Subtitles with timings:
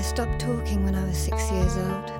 [0.00, 2.10] I stopped talking when I was six years old.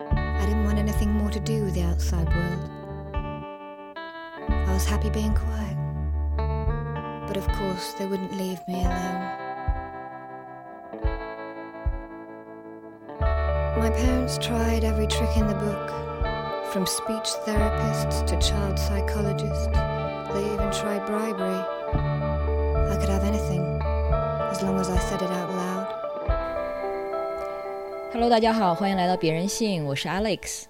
[0.00, 2.70] I didn't want anything more to do with the outside world.
[4.48, 5.76] I was happy being quiet.
[7.28, 9.22] But of course, they wouldn't leave me alone.
[13.76, 15.90] My parents tried every trick in the book,
[16.72, 19.66] from speech therapists to child psychologists.
[19.66, 21.62] They even tried bribery.
[22.90, 23.82] I could have anything,
[24.50, 25.51] as long as I said it out.
[28.12, 30.64] Hello，大家好，欢迎来到别人信，我是 Alex。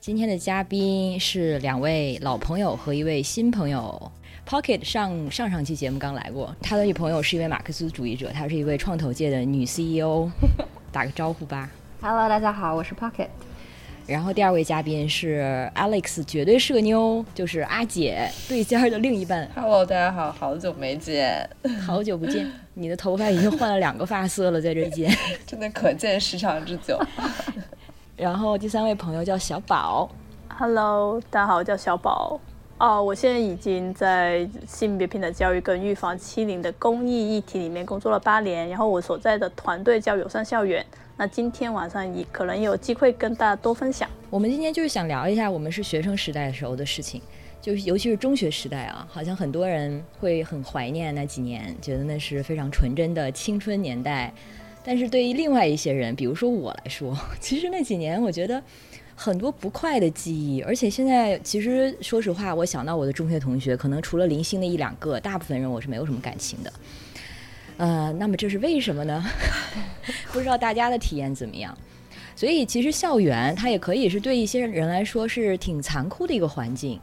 [0.00, 4.10] 今天的嘉宾是两位老朋友和一位新朋友。
[4.44, 10.28] Pocket 上上上期节目刚来过，他的女朋友是一位马克思主义者，她是一位创投界的女 CEO。
[10.90, 11.70] 打个招呼吧。
[12.00, 13.28] Hello，大家好，我是 Pocket。
[14.08, 19.46] 然后第二位嘉宾是 Alex，绝对是个妞，就是阿姐对尖儿的另一半。
[19.54, 21.46] Hello，大家好，好久没见，
[21.86, 25.14] 好久不见，你的头发已经换了两个发色了，在这间。
[25.46, 26.98] 真的可见时长之久。
[28.16, 30.08] 然后第三位朋友叫小宝
[30.48, 32.40] ，Hello，大家好，我叫小宝。
[32.78, 40.82] 哦，我现在已经在性别平等教育跟预防欺凌的公益议题里面工作了八年，然后我所在的团队叫友善校园。
[41.20, 44.08] 那今天晚上也可能有机会跟大家多分享。
[44.30, 47.20] 我们今天就是想聊一下我们是学生时代的时候的事情，
[47.60, 54.32] 就是尤其是中学时代啊，好像很多人会很怀念那几年，觉得那是非常纯真的青春年代。
[54.84, 58.62] 但是对于另外一些人，比如说我来说， 其实那几年我觉得
[59.16, 66.72] 很多不快的记忆，而且现在其实说实话，我想到我的中学同学，可能除了零星的一两个，大部分人我是没有什么感情的。
[67.78, 69.24] 呃，那么这是为什么呢？
[70.32, 71.76] 不知道大家的体验怎么样？
[72.36, 77.00] 所以其实校园它也可以是对一些人来说是挺残酷的一个环境。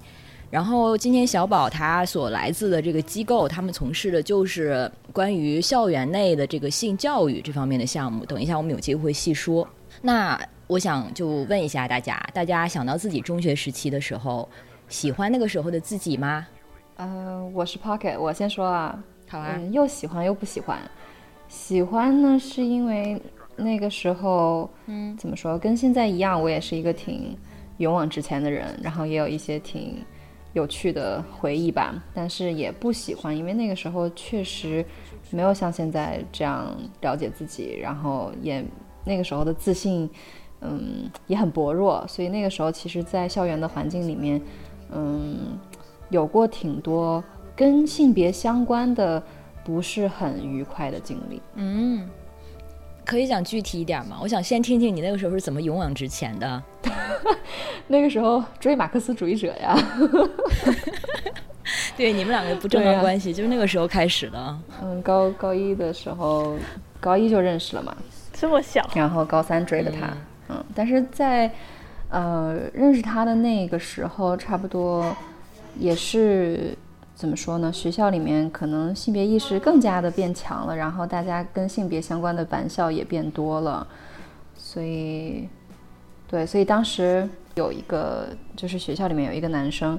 [0.52, 8.24] 然后今天小宝他所来自的这个机构，他们从事的就是关于校园内的这个性教育这方面的项目。
[8.26, 9.68] 等一下我们有机会细说。
[10.02, 14.48] 那我想就问一下大家，大家想到自己中学时期的时候，
[14.88, 16.48] 喜欢那个时候的自己吗？
[16.96, 18.98] 呃，我是 Pocket，我先说啊，
[19.28, 20.80] 好啊，嗯，又喜欢又不喜欢。
[21.48, 23.22] 喜欢呢，是因为
[23.56, 27.38] 那个时候，嗯，怎么说，跟现在一样，我也是一个挺
[27.78, 30.04] 勇往直前的人，然后也有一些挺
[30.54, 32.04] 有趣的回忆吧。
[32.14, 34.86] 但是也不喜欢，因为那个时候确实
[35.32, 38.64] 没有像现在这样了解自己，然后也
[39.06, 40.10] 那个时候的自信，
[40.62, 42.06] 嗯，也很薄弱。
[42.08, 44.42] 所以那个时候，其实，在校园的环境里面，
[44.92, 45.58] 嗯，
[46.10, 47.24] 有过挺多
[47.56, 49.22] 跟性别相关的
[49.64, 51.42] 不是很愉快的经历。
[51.56, 52.08] 嗯，
[53.06, 54.18] 可以讲具体一点吗？
[54.22, 56.64] 我想先听听你那个时候是怎么勇往直前的。
[57.88, 59.78] 那个时候追马克思主义者呀，
[61.96, 64.58] 对，你们两个不正当关系，就是那个时候开始的。
[64.82, 66.56] 嗯，高高一的时候，
[67.00, 67.96] 高一就认识了嘛，
[68.34, 70.08] 这么小，然后高三追的他，
[70.50, 71.50] 嗯但是在
[72.10, 75.16] 呃认识他的那个时候，差不多
[75.80, 76.76] 也是
[77.16, 77.72] 怎么说呢？
[77.72, 83.88] 学校里面可能性别意识更加的变强了，然后大家跟性别相关的玩笑也变多了，
[84.58, 85.48] 所以
[86.28, 88.28] 对，所以当时有一个
[88.58, 89.98] 就是学校里面有一个男生，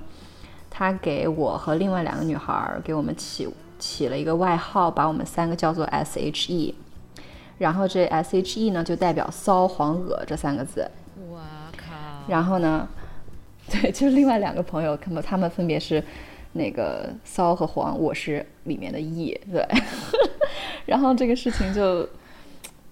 [0.69, 3.49] 他给我和另外两个女孩儿给我们起
[3.79, 6.75] 起了一个外号，把我们三个叫做 S H E。
[7.57, 10.87] 然后这 S H E 呢就代表骚黄恶这三个字。
[11.33, 11.41] 哇
[11.73, 11.95] 靠！
[12.29, 12.87] 然后呢，
[13.71, 16.05] 对，就是另外两个朋友，他们他们分别是
[16.57, 19.67] 那个骚和黄，我是里面的 E，对。
[20.87, 22.09] 然后这个事情就，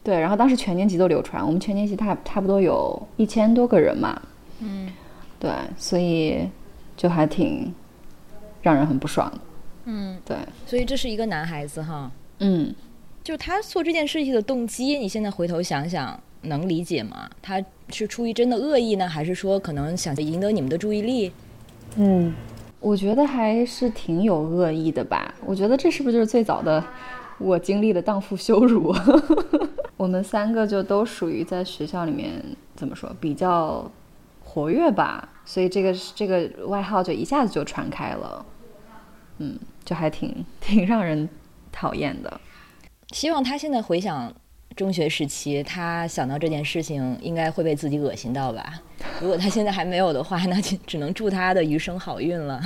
[0.03, 4.21] 对，然后当时全年级都流传，我们全年级差差不多有一千多个人嘛，
[4.61, 4.91] 嗯
[5.39, 6.49] 对，所以
[6.97, 7.73] 就还挺
[8.63, 9.41] 让人很不爽的，
[9.87, 10.37] 嗯，对，
[10.67, 12.75] 所以这是一个男孩子哈，嗯。
[13.23, 17.27] 就他做这件事情的动机，你现在回头想想，能理解吗？
[17.41, 21.33] 他是出于真的恶意呢，还是说可能想赢得你们的注意力？
[21.97, 22.35] 嗯，
[22.85, 25.35] 我觉得还是挺有恶意的吧。
[25.47, 26.85] 我觉得这是不是就是最早的
[27.39, 28.95] 我经历的荡妇羞辱？
[29.97, 32.45] 我们三个就都属于在学校里面
[32.77, 33.91] 怎么说比较
[34.45, 38.45] 活跃吧，所以这个这个外号就一下子就传开了。
[39.39, 41.27] 嗯，就还挺挺让人
[41.73, 42.39] 讨厌的。
[43.13, 44.31] 希望他现在回想
[44.76, 48.81] 中学时期，他想到这件事情，应该会被自己恶心到吧？
[49.21, 52.61] 如果他现在还没有的话， 那就只能祝他的余生好运了。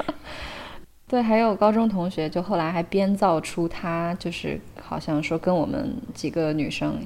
[1.08, 6.96] 对，还有高中同学，就后来还编造出他就是好像说跟我们几个女生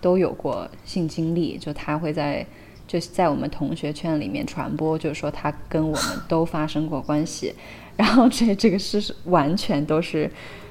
[0.00, 2.46] 都有过性经历，就他会在
[2.86, 7.54] 就在我们同学圈里面传播，就是说他跟我们都发生过关系，
[7.96, 10.30] 然后这这个事是完全都是，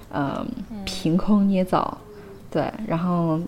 [0.09, 0.45] 呃，
[0.83, 1.95] 凭空捏造，
[2.51, 3.39] 对，然后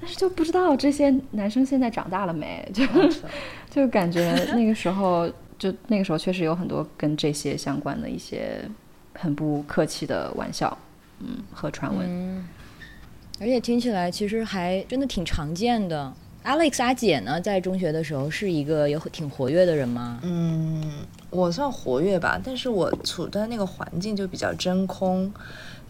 [0.00, 2.84] 但是就不知道这些男生现在长大了没，就
[3.70, 8.62] 就感觉那个时候就那个时候确实有很多跟这些相关的一些
[9.14, 10.76] 很不客气的玩笑，
[11.20, 12.06] 嗯和传闻。
[12.08, 12.48] 嗯，
[13.40, 16.12] 而且听起来其实还真的挺常见的。
[16.42, 20.18] Alex 阿姐呢，在中学的时候是一个有挺活跃的人吗？
[20.22, 20.82] 嗯，
[21.28, 25.30] 我算活跃吧，但是我处的那个环境就比较真空，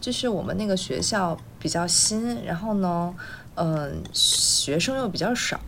[0.01, 3.15] 就是我们那个学校比较新，然后呢，
[3.55, 5.59] 嗯、学生又比较少，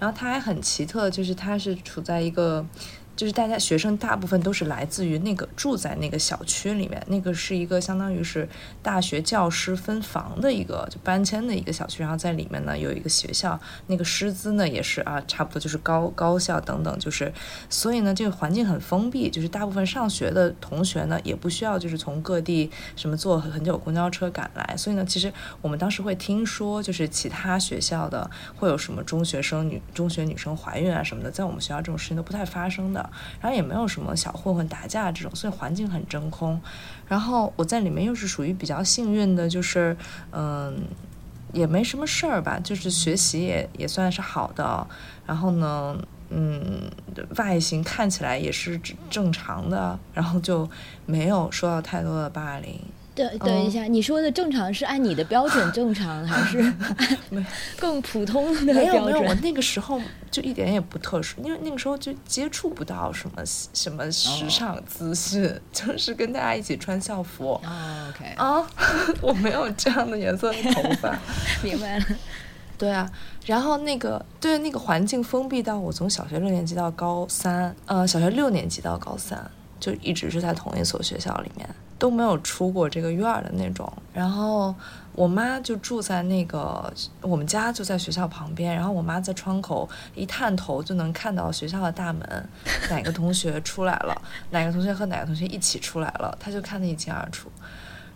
[0.00, 2.66] 然后它还很奇特，就是它是处在一个。
[3.16, 8.46] 就是大家学生大部分都是来自于那个住在那个小区里面，那个是一个相当于是
[8.82, 17.32] 大学教师分房的一个就搬迁的一个小区，然后在里面呢有一个学校，那个师资呢也是啊，差不多就是高高校等等，就是
[17.70, 25.32] 所以呢这个环境很封闭，就是大部分上学的同学呢也不需要就是从各地什么坐很久公交车赶来，所以呢其实
[25.62, 33.05] 我们当时会听说就是其他学校的会有什么中学生女中学女生怀孕啊什么的，在我们学校这种事情都不太发生的。
[33.40, 36.60] 然后也没有什么小混混打架这种，所以环境很真空。
[37.08, 39.96] 然后我在里面又是属于比较幸运的，就是
[40.32, 40.82] 嗯，
[41.52, 44.86] 也没什么事儿吧，就是学习也也算是好的。
[45.24, 45.96] 然后呢，
[46.30, 46.90] 嗯，
[47.36, 50.68] 外形看起来也是正常的，然后就
[51.04, 52.80] 没有受到太多的霸凌。
[53.16, 56.60] 等等一下，你说的正常是按你的标准 正常，还是
[57.32, 57.46] 按
[57.78, 59.24] 更普通的没有没有，标准？
[59.28, 67.52] 我那个时候就一点也不特殊，因为那个时候就接触不到什么什么时尚资讯， 就是跟大家一起穿校服。
[67.64, 68.64] 哦，OK，啊，
[69.22, 71.18] 我没有这样的颜色的头发。
[71.64, 72.04] 明白了。
[72.78, 73.10] 对啊，
[73.46, 81.66] 然后那个对那个环境封闭到我从小学六年级到高三，呃，小学六年级到高三就一直是在同一所学校里面，
[81.98, 83.90] 都没有出过这个院儿的那种。
[84.12, 84.74] 然后
[85.12, 92.48] 我妈就住在那个我们家就在学校旁边，然后我妈在窗口一探头就能看到学校的大门，
[92.90, 94.20] 哪个同学出来了，
[94.50, 97.50] 哪个同学和哪个同学一起出来了，她就看得一清二楚。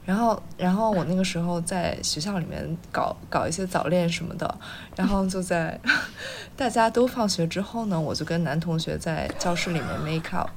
[0.03, 4.53] 然后，然后我那个时候在学校里面搞搞一些早恋什么的，
[4.97, 5.79] 然后就在
[6.57, 10.49] 大家都放学之后呢，我就跟男同学在教室里面 make out，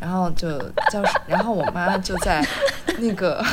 [0.00, 0.58] 然后就
[0.90, 2.44] 教室， 然后我妈就在
[2.98, 3.44] 那个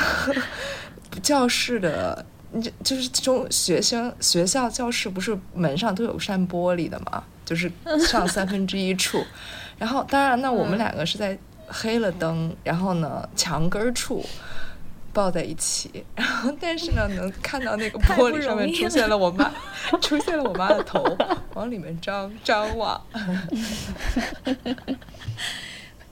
[1.22, 2.26] 教室的，
[2.62, 7.72] 就就是中学生学校教室不是门上都有扇玻璃的嘛，就是
[8.08, 9.24] 上三分之一处，
[9.78, 14.26] 然后当然呢，我们两个是在黑了灯，然后呢墙根儿处。
[15.14, 19.52] 抱在一起，然后但是呢，能看到那个玻璃上面出现了我妈，
[20.00, 21.04] 出现了我妈的头，
[21.56, 23.02] 往里面张张望。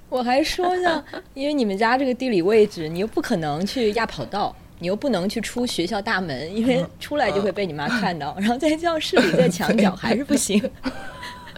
[0.10, 1.04] 我还说呢，
[1.34, 8.36] 因为你们家这个地理位置，你又不可能去压跑道，你又不能去出学校大门，因为出来就会被你妈看到。
[8.40, 10.62] 然后在教室里，在墙 角还是不行。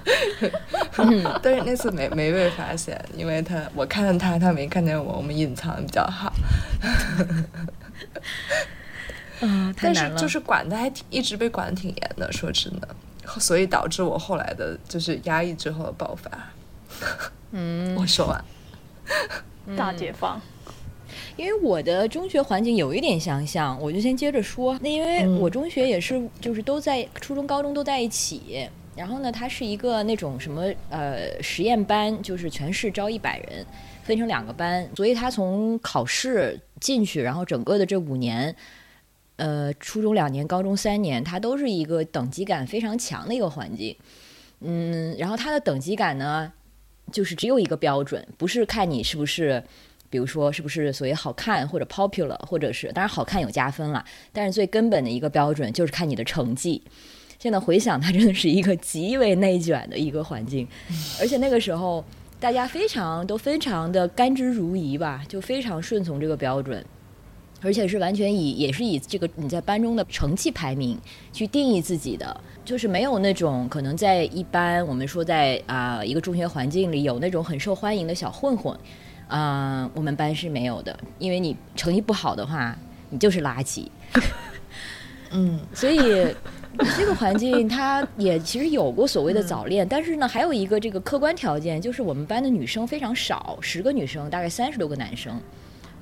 [1.43, 6.31] 但是那次没没被发现，因为他我看见他，他没看见我，我们隐藏的比较好。
[9.41, 9.93] 嗯，但。
[9.93, 12.87] 是就是管的还挺，一直被管的挺严的，说真的，
[13.39, 16.31] 所以导致我后来的就是压抑之后的爆发。
[17.51, 18.45] 嗯，我说完，
[19.75, 20.39] 大解放。
[21.35, 24.77] 因为我的中学环境有一点相像，我就先接着说。
[24.81, 28.67] 那因为嗯我中学也是，就是都在初中、高中都在一起。
[28.95, 33.63] 然后呢，它是一个那种什么呃实验班，就是全市招一百人，
[34.03, 38.53] 分成两个班，所以他从考试进去，然后整个的这五年，
[39.35, 43.95] 呃，初中两年，高中三年，它都是一个等级感非常强的一个环境。
[44.61, 46.51] 嗯，然后它的等级感呢，
[47.11, 49.63] 就是只有一个标准，不是看你是不是，
[50.09, 56.81] 比如说是不是所谓好看或者 popular，或者是当然好看有加分了，但是最根本的一个标准就是看你的成绩。
[57.39, 60.67] 现在回想，它真的是一个极为内卷的一个环境，
[61.19, 62.03] 而且那个时候
[62.39, 66.83] 大家非常都非常的甘之如饴吧，就非常顺从这个标准。
[67.61, 70.97] 而且是完全以也是以这个你在班中的成绩排名
[71.33, 78.77] 去定义自己的，就是没有那种可能在一般我们说在啊、一个中学环境里有那种很受欢迎的小混混，
[79.27, 82.77] 啊、我们班是没有的，因为你成绩不好的话，
[83.09, 83.87] 你就是垃圾。
[85.31, 85.97] 嗯所以
[86.95, 95.37] 这个环境它也其实有过所谓的早恋，但是呢，还有一个这个客观条件，就是我们班的女生非常少，十个女生大概三十多个男生，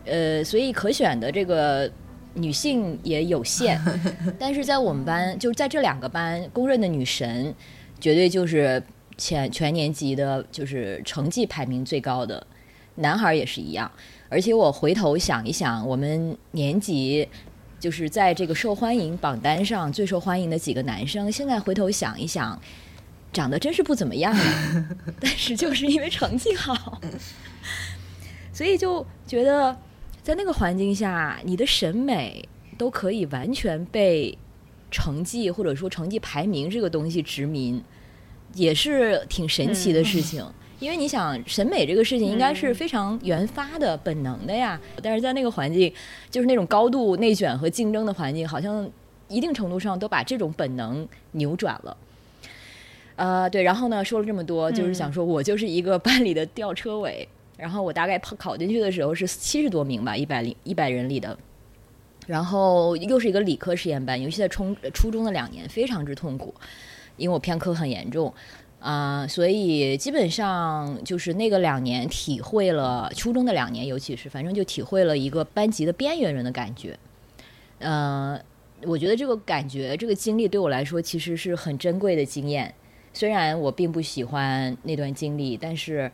[0.05, 1.89] 呃，所以可选的这个
[2.33, 3.79] 女性也有限。
[4.39, 7.53] 但是在我们班，就是在这两个班公认的女神，
[7.99, 8.81] 绝对就是
[9.17, 12.45] 全全年级的，就是成绩排名最高的，
[12.95, 13.91] 男孩儿也是一样。
[14.29, 17.27] 而且我回头想一想，我们年级。
[17.77, 22.59] 就是在这个受欢迎榜单上最受欢迎的几个男生，现在回头想一想，
[23.31, 24.85] 长得真是不怎么样啊。
[25.19, 26.99] 但是就是因为成绩好，
[28.51, 29.77] 所以就觉得
[30.25, 32.43] 在那个环境下，你的审美
[32.79, 34.35] 都可以完全被
[34.89, 37.79] 成绩或者说成绩排名这个东西殖民，
[38.55, 40.43] 也是挺神奇的事情。
[40.79, 44.81] 因为你想，审美这个事情应该是非常原发的、本能的呀。
[44.99, 45.93] 但是在那个环境，
[46.31, 48.89] 就是那种高度内卷和竞争的环境，好像
[49.27, 51.95] 一定程度上都把这种本能扭转了。
[53.15, 53.61] 呃，对。
[53.61, 57.29] 然后呢，说了这么多，就是想说我就是一个 班里的吊车尾。
[57.57, 61.37] 然后我大概考考进去的时候是七十多名吧，一百零一百人里的。
[62.27, 66.53] 然后又是一个理科实验班，尤其在初初中的两年非常之痛苦，
[67.17, 68.33] 因为我偏科很严重。
[68.79, 76.97] 啊，所以基本上就是那个两年体会了初中的两年，尤其是反正就体会了一个班级的边缘人的感觉。
[77.79, 78.39] 呃，
[78.83, 82.73] 我觉得这个感觉、这个经历对我来说其实是很珍贵的经验。
[83.13, 86.11] 虽然我并不喜欢那段经历，但是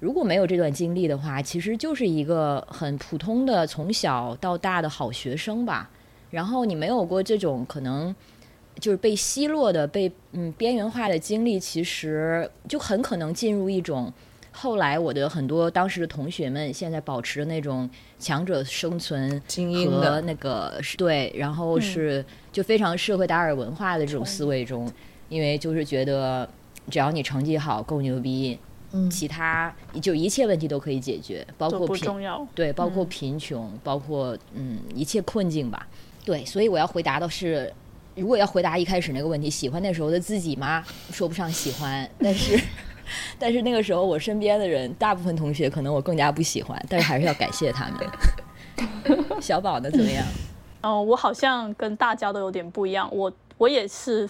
[0.00, 5.88] 如果没有这段经历的话，其实就是一个很普通的从小到大的好学生吧。
[6.30, 8.12] 然后你没有过这种可能。
[8.78, 14.10] 就是被奚落的、被嗯边缘化的经历，其实就很可能进入一种
[14.52, 24.90] 后来我的很多当时的同学们现在保持的那种强者生存精英的那个对，然后是就非常社会达尔文化的这种思维中，
[25.28, 26.48] 因为就是觉得
[26.88, 28.58] 只要你成绩好、够牛逼，
[28.92, 32.08] 嗯，其他就一切问题都可以解决，包括贫
[32.54, 35.86] 对，包括贫穷，包括嗯一切困境吧。
[36.24, 37.72] 对，所以我要回答的是。
[38.16, 40.84] 如果要回答一开始那个问题，喜欢那时候的自己吗？
[41.12, 42.60] 说不上喜欢，但是，
[43.38, 49.30] 但是那个时候我身边的人，大部分同学可能我更加不喜欢，但是还是要感谢他们。
[49.40, 49.88] 小宝呢？
[49.90, 50.26] 怎么样？
[50.82, 53.08] 嗯，我好像跟大家都有点不一样。
[53.14, 54.28] 我我也是，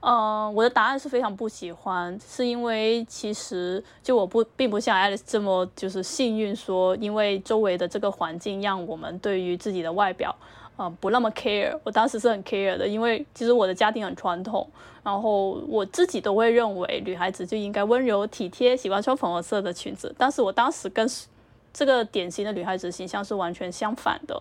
[0.00, 10.34] 嗯，我的答案是非常不喜欢，是因为其实就我不并不像爱丽丝这么就是幸运，说因为周围的这个环境让我们对于自己的外表。
[10.76, 14.64] 啊，不那么 care，我当时是很 care 的，因为其实我的家庭很传统，
[15.02, 20.14] 然后我自己都会认为女孩子就应该温柔体贴，喜欢穿粉红色的裙子。
[20.16, 21.04] 但是我当时跟
[21.72, 24.40] 这个典型的女孩子形象是完全相反的，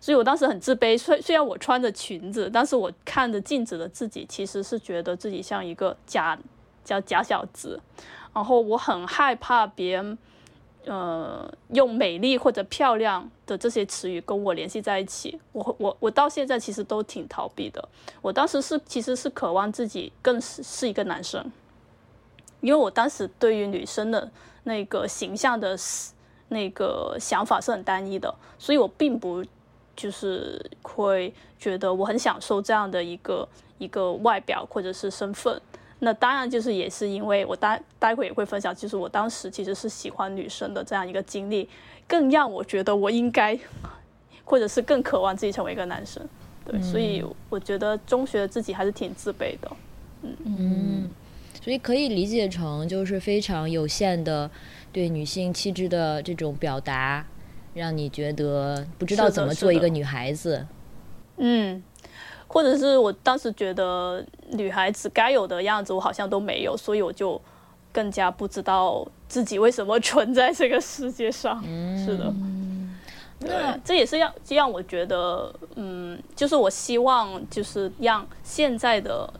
[0.00, 0.98] 所以我当时很自卑。
[0.98, 6.38] 虽虽然我穿着裙子，但是我看着镜子的自己，其实是觉得自己像一个假
[6.84, 7.80] 叫假小子，
[8.34, 10.18] 然后我很害怕别人。
[10.84, 17.86] 呃，用美丽或者漂亮的这些词语跟我联系在一起，我我我到现在其实都挺逃避的。
[18.22, 21.44] 我当时是其实是渴望自己更是是一个男生，
[22.62, 24.30] 因为我当时对于女生的
[24.62, 25.76] 那个形象的
[26.48, 29.44] 那个想法是很单一的，所以我并不
[29.98, 33.46] 就是会觉得我很享受这样的一个
[33.78, 35.60] 一个外表或者是身份。
[35.98, 41.68] 那当然就是也是因为我待待会也会分享，就是我当时其实是喜欢女生的这样一个经历，
[42.06, 43.58] 更让我觉得我应该，
[44.44, 46.24] 或者是更渴望自己成为一个男生。
[46.64, 49.76] 对，所以我觉得中学的自己还是挺自卑的。
[50.22, 51.10] 嗯嗯，
[51.60, 54.48] 所以可以理解成就是非常有限的
[54.92, 57.26] 对女性气质的这种表达，
[57.78, 60.66] 让你觉得不知道怎么做一个女孩子。
[61.38, 61.82] 嗯。
[62.50, 67.38] 或者是我当时觉得女孩子该有的样子，我好像都没有，所以我就
[67.92, 71.62] 更加不知道自己为什么存在这个世界上。
[71.62, 72.32] 是的，
[73.40, 79.30] 那这也是让让我觉得，嗯，就是我希望就是让现在的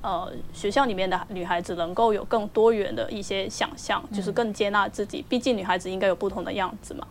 [0.00, 5.24] 呃学校里面的女孩子能够有更多元的一些想象，就是更接纳自己。
[5.28, 7.04] 毕竟女孩子应该有不同的样子嘛。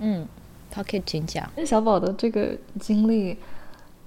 [0.00, 0.26] 嗯，
[0.70, 1.48] 他可以请讲。
[1.56, 3.36] 那小宝的这个经历。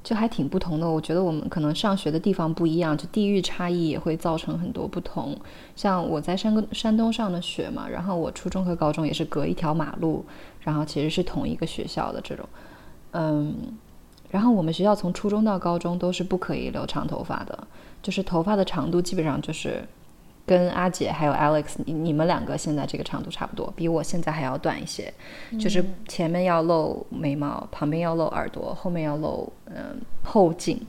[0.02, 5.38] 就还挺不同的，我觉得我们可能上学的地方不一样，就地域差异也会造成很多不同。
[5.76, 10.26] 像我在山山东上的学嘛，然后我初中和高中也是隔一条马路，
[10.62, 12.48] 然后其实是同一个学校的这种。
[13.12, 13.54] 嗯，
[14.32, 17.68] 然后我们学校从初中到高中都是不可以留长头发的，
[18.02, 19.86] 就是头发的长度基本上就是。
[20.50, 25.14] 跟阿姐还有 Alex，你你们两个现在这个长度差不多，比我现在还要短一些，
[25.60, 30.82] 就是前面要露眉毛，旁边要露耳朵，后面要露嗯后颈，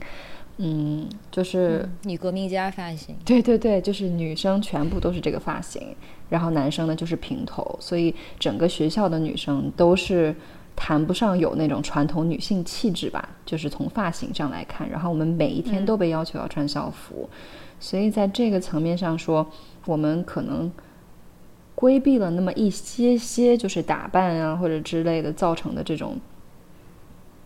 [0.57, 3.15] 嗯，就是女革命家发型。
[3.23, 5.95] 对对对，就是女生全部都是这个发型，
[6.29, 10.35] 然后男生呢就是平头，所以整个学校的女生都是
[10.75, 17.29] 谈不上有那种传统女性气质吧，就是从发型上来看，然后我们每一天都被要求要穿校服。
[17.81, 19.45] 所以在这个层面上说，
[19.85, 20.71] 我们可能
[21.73, 26.17] 规避了那么一些些，就是打扮啊或者之类的造成的这种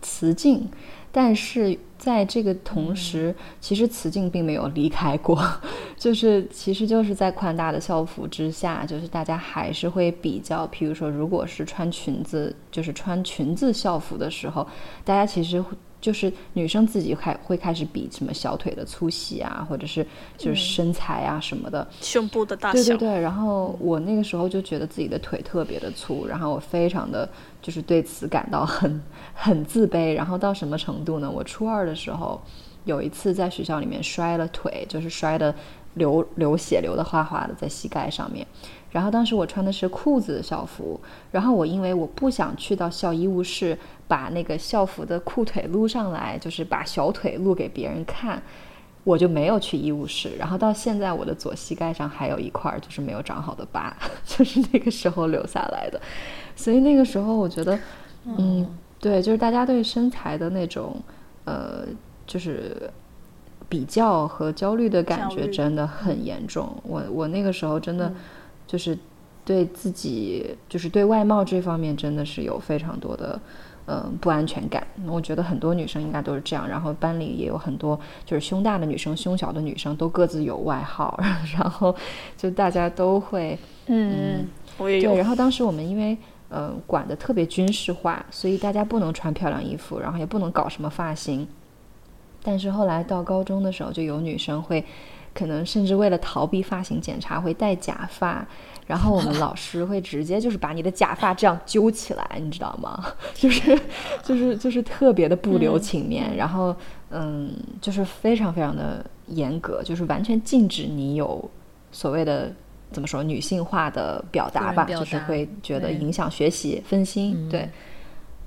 [0.02, 0.68] 雌竞，
[1.10, 5.42] 但是在这个同时，其实雌竞并没有离开过，
[5.96, 14.66] 就是其实就是在宽大的校服之下，就是大家还是会比较，譬如说，如果是穿裙子，就是穿裙子校服的时候，
[15.02, 15.64] 大家其实。
[16.06, 20.06] 就是女生自己开会开始比什么小腿的粗细啊，或者是
[20.38, 22.74] 就是身材啊什么的，胸部的大小。
[22.74, 23.20] 对对对。
[23.20, 27.28] 然后我那个时候就觉得自己的腿特别的粗，然后我非常的
[27.60, 29.02] 就是对此感到很
[29.34, 30.14] 很自卑。
[30.14, 31.28] 然后到什么程度呢？
[31.28, 32.40] 我初二的时候
[32.84, 35.52] 有一次在学校里面摔了腿，就是摔的
[35.94, 38.46] 流流血流的哗哗的在膝盖上面。
[38.96, 40.98] 然后当时我穿的是裤子校服，
[41.30, 48.42] 然后我因为我不想去到校医务室把那个校服的裤腿撸上来，就是把小腿露给别人看，
[49.04, 50.30] 我就没有去医务室。
[50.38, 56.00] 然后到现在我的左膝盖上还有一块就是没有长好的疤， 就是那个时候留下来的。
[56.54, 57.78] 所以那个时候我觉得，
[58.24, 58.66] 嗯，
[58.98, 60.96] 对，就是大家对身材的那种，
[61.44, 61.84] 呃，
[62.26, 62.74] 就是
[63.68, 66.74] 比较和焦虑的感觉真的很严重。
[66.82, 68.10] 我我那个时候真的。
[68.66, 68.98] 就是
[69.44, 73.40] 对自己，就是对外貌这方面，真的是有非常多的，
[73.86, 74.84] 嗯，不安全感。
[75.06, 76.68] 我觉得很多女生应该都是这样。
[76.68, 81.16] 然后班里也有很多，就是胸大的女生、胸小的女生都各自有外号，
[81.56, 81.94] 然后
[82.36, 83.56] 就大家都会，
[83.86, 84.46] 嗯，
[84.78, 85.12] 我也有。
[85.12, 86.18] 对，然后当时我们因为，
[86.50, 91.46] 嗯，管的特别军事化，所以大家不能穿漂亮衣服，然后也不能搞什么发型。
[92.42, 94.84] 但是后来到高中的时候，就有女生会。
[95.36, 98.46] 可能甚至为了逃避发型检查会戴假发，
[98.86, 103.04] 然后我们老师会直接就是把你的假发这样揪起来，你知道吗？
[103.34, 103.78] 就是
[104.22, 106.74] 就是就是特别的不留情面，然后
[107.10, 107.52] 嗯，
[107.82, 111.50] 就是非常非常的严格，就是完全禁止你有
[111.92, 112.50] 所谓的
[112.90, 117.68] 怎么说女性化的表达吧，就是会觉得影响学习分心，对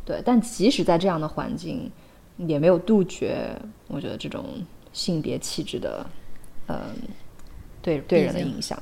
[0.04, 0.22] 对。
[0.26, 1.92] 但即使在这样的环境，
[2.38, 3.56] 也没有杜绝，
[3.88, 4.46] 我觉得这种
[4.92, 6.04] 性别气质的。
[6.70, 6.96] 嗯，
[7.82, 8.82] 对对人的影响，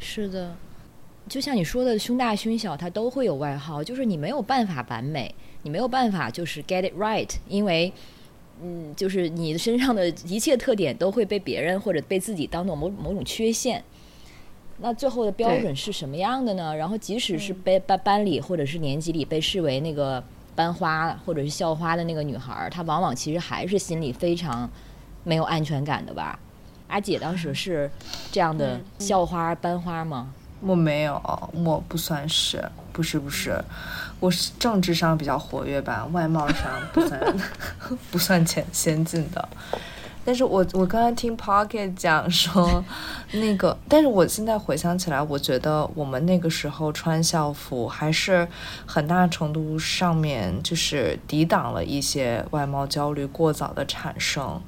[0.00, 0.56] 是的，
[1.28, 7.92] 就像你说的，胸大胸小，它都会有外号，就是你没有办法完美，你没有办法就是 get it right，因为，
[8.60, 13.84] 嗯，就是你的身上的一切特点都会被别人或者被自己当做某某种缺陷，
[14.78, 16.74] 那最后的标准是什么样的呢？
[16.74, 20.22] 然后即使是被班班里或者是年级里被视为那个
[20.56, 24.68] 班花或者是校花的那个女孩，她往往其实还是心里非常
[25.22, 26.36] 没有安全感的吧。
[26.88, 27.90] 阿姐当时是
[28.32, 30.28] 这样的校花班花吗？
[30.60, 31.22] 我没有，
[31.52, 32.60] 我不算是，
[32.92, 33.56] 不是不是，
[34.18, 37.36] 我是政治上比较活跃吧，外貌上不算
[38.10, 39.48] 不算前先进的。
[40.24, 42.84] 但是我我刚才听 Pocket 讲说
[43.32, 48.46] 那个，但是我现在回想起来，我觉得我们那个时候穿校服还是
[48.84, 54.60] 很大程度上面就是抵挡了一些外貌焦虑过早的产生。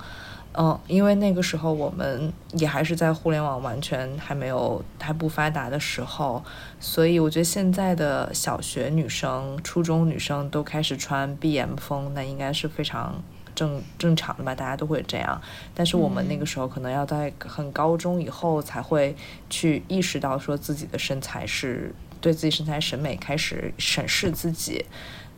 [0.55, 6.43] 嗯，因为那个时候我们也还是在互联网完全还没有还不发达的时候，
[6.81, 13.23] 所以我觉得现在的小学女生、初中女生都开始穿 B M 风，那应该是非常
[13.55, 14.53] 正正常的吧？
[14.53, 15.41] 大家都会这样。
[15.73, 19.15] 但是我们那个时候可能要在很高中以后才会
[19.49, 24.85] 去意识到说自己的身材是对自己身材审美开始审视自己。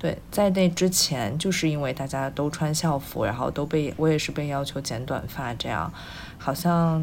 [0.03, 5.89] 对，在那之前，就是因为大家都穿校服，然后都被我也是被要求剪短发，这样
[6.39, 7.01] 好像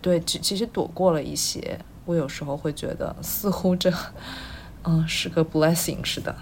[0.00, 1.78] 对，其其实躲过了一些。
[2.04, 3.88] 我有时候会觉得，似乎这
[4.82, 6.34] 嗯是个 blessing 似的。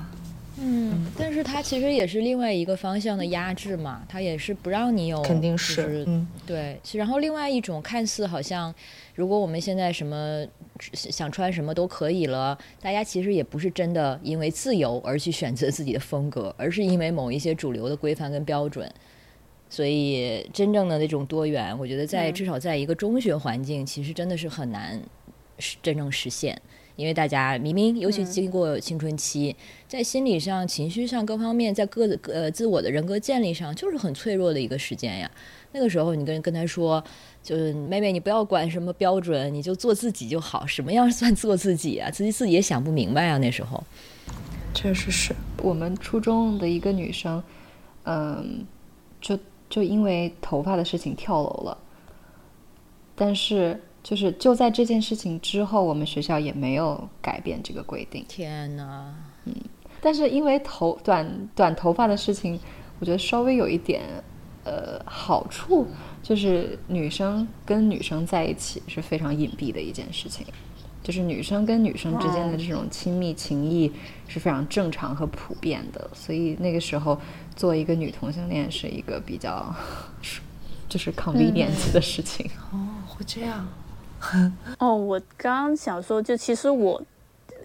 [0.56, 6.80] 嗯，但是它其实也是另外一个方向的压制嘛，它也是不让你有，肯定是，嗯，对。
[6.94, 8.74] 然后另外一种看似好像，
[9.14, 10.46] 如果我们现在什么。
[10.92, 18.90] 想穿什么都可以了，大家其实也不是真的因为自由而去选择自己的风格，而是因为某一些主流的规范跟标准。
[19.68, 25.00] 所以真正的那种多元，我觉得在至少在一个中学环境，其实真的是很难
[25.80, 26.60] 真正实现。
[26.96, 29.54] 因为大家明明尤其经过青春期，
[29.86, 35.30] 在心理上、情绪上各方面，在各自呃自我的人格建立上，就是很脆弱的一个时间呀。
[35.72, 37.02] 那个时候，你跟跟他说。
[37.42, 40.66] 就是妹妹，你不要管什么标准，你就做自己就好。
[40.66, 42.10] 什么样算做自己啊？
[42.10, 43.38] 自己自己也想不明白啊。
[43.38, 43.82] 那时候，
[44.74, 47.42] 确实是我们初中的一个女生，
[48.04, 48.66] 嗯，
[49.20, 49.38] 就
[49.70, 51.78] 就因为头发的事情跳楼了。
[53.16, 58.24] 但是，就是就在这件事情之后，我们学校也没有改变这个规定。
[58.28, 59.14] 天哪，
[59.46, 59.54] 嗯。
[60.02, 62.60] 但是因为头短短头发的事情，
[62.98, 64.02] 我觉得稍微有一点
[64.64, 65.86] 呃好处。
[66.22, 70.46] 就是女生跟女生在一起是非常隐蔽的一件事情，
[71.02, 73.90] 就是女生跟女生之间的这种亲密情谊
[74.28, 77.18] 是非常正常和普遍的，所以那个时候
[77.56, 79.74] 做一个女同性恋是一个比较
[80.88, 82.48] 就是 convenient 的事情。
[82.72, 83.66] 哦，会这样。
[84.78, 87.02] 哦，我刚刚想说，就其实我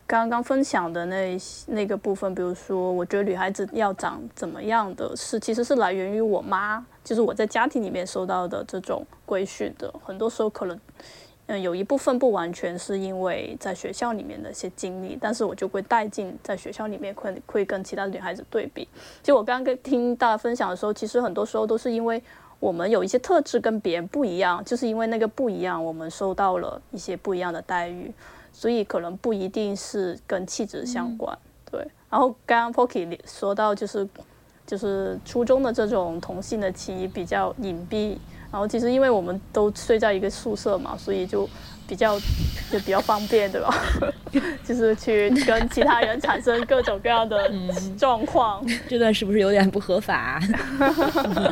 [0.07, 1.37] 刚刚分享的那
[1.67, 10.79] 那个部分，比如说，我觉得女孩子要长怎么样的是，其实是来源于我妈，就是我在家庭里面受到的这种规训的，很多时候可能。
[11.47, 18.87] 嗯，有一部分不完全是因为在学校里面的一些经历，但是我就会带进在学校里面会会跟其他女孩子对比。
[19.21, 22.19] 就我刚刚听大家分享的时候，其实很多时候都是因为
[22.59, 28.11] 我们有一些特质跟别人不一样，就是因为那个不一样，我们受到了一些不一样的待遇，
[28.57, 31.37] 所以可能不一定是跟气质相关。
[31.69, 31.85] 对。
[32.09, 34.07] 然后刚刚 Pocky 说到，就是
[34.65, 38.15] 就是初中的这种同性的情谊比较隐蔽。
[38.49, 41.47] 然后其实因为我们都睡在一个宿舍嘛，所以就
[41.85, 42.17] 比较
[42.71, 43.75] 就比较方便，对吧？
[44.63, 47.51] 就是去跟其他人产生各种各样的
[47.97, 48.65] 状况。
[48.87, 50.39] 这段是不是有点不合法？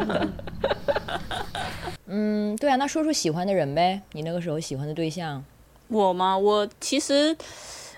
[2.07, 5.43] 嗯，对啊，那说说喜欢的人呗，你那个时候喜欢的对象。
[5.87, 6.37] 我吗？
[6.37, 7.35] 我其实，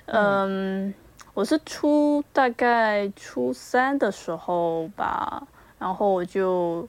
[0.06, 0.94] 嗯，
[1.34, 5.48] 我是初大概初三的时候吧，
[5.80, 6.88] 然后我就。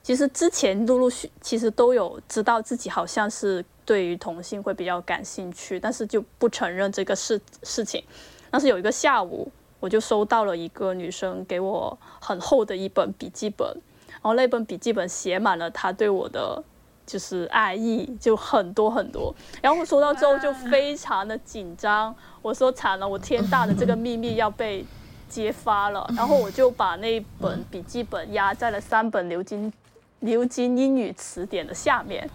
[0.00, 8.02] 其实之前陆陆续其实都有知道自己好像是对于同性会比较感兴趣，但是就不承认这个事事情。
[8.50, 13.68] 但是有一个下午，我就收到了一个女生给我很厚的一本笔记本，
[14.08, 16.64] 然后那本笔记本写满了她对我的
[17.08, 19.34] 就是爱意，就很多很多。
[19.62, 24.84] 然后我收到之后就非常的紧张，我说惨了，我天大的这个秘密要被
[25.28, 26.06] 揭发了。
[26.14, 29.72] 然后我就把那本笔记本压在了三本牛津。
[30.20, 32.28] 牛津英语词典的下面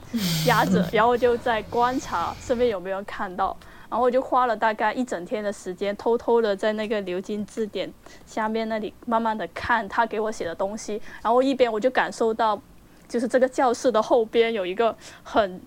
[0.47, 3.53] 压着，然后就在观察身边有没有人看到，
[3.89, 7.91] 然后我就花了大概一整天的时间，偷偷的在那个牛津字典
[8.25, 12.57] 下面那里慢慢的看他给我写的东西，然后一边我就感受到，
[13.13, 15.61] 就是这个教室的后边有一个很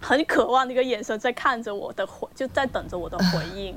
[0.00, 3.74] 很渴望的一个眼神在看着我的回，就在等着我的回应，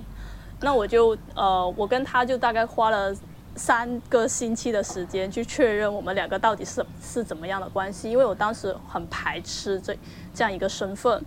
[0.60, 3.12] 那我就呃，我跟他就大概花了。
[3.54, 9.94] 三个星期的时间去确认我们两个到底是是怎么样的关系，因为我当时很排斥这
[10.34, 11.22] 这样一个身份。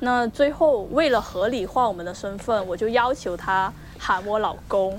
[0.00, 4.98] 那最后为了合理化我们的身份，我就要求他喊我老公，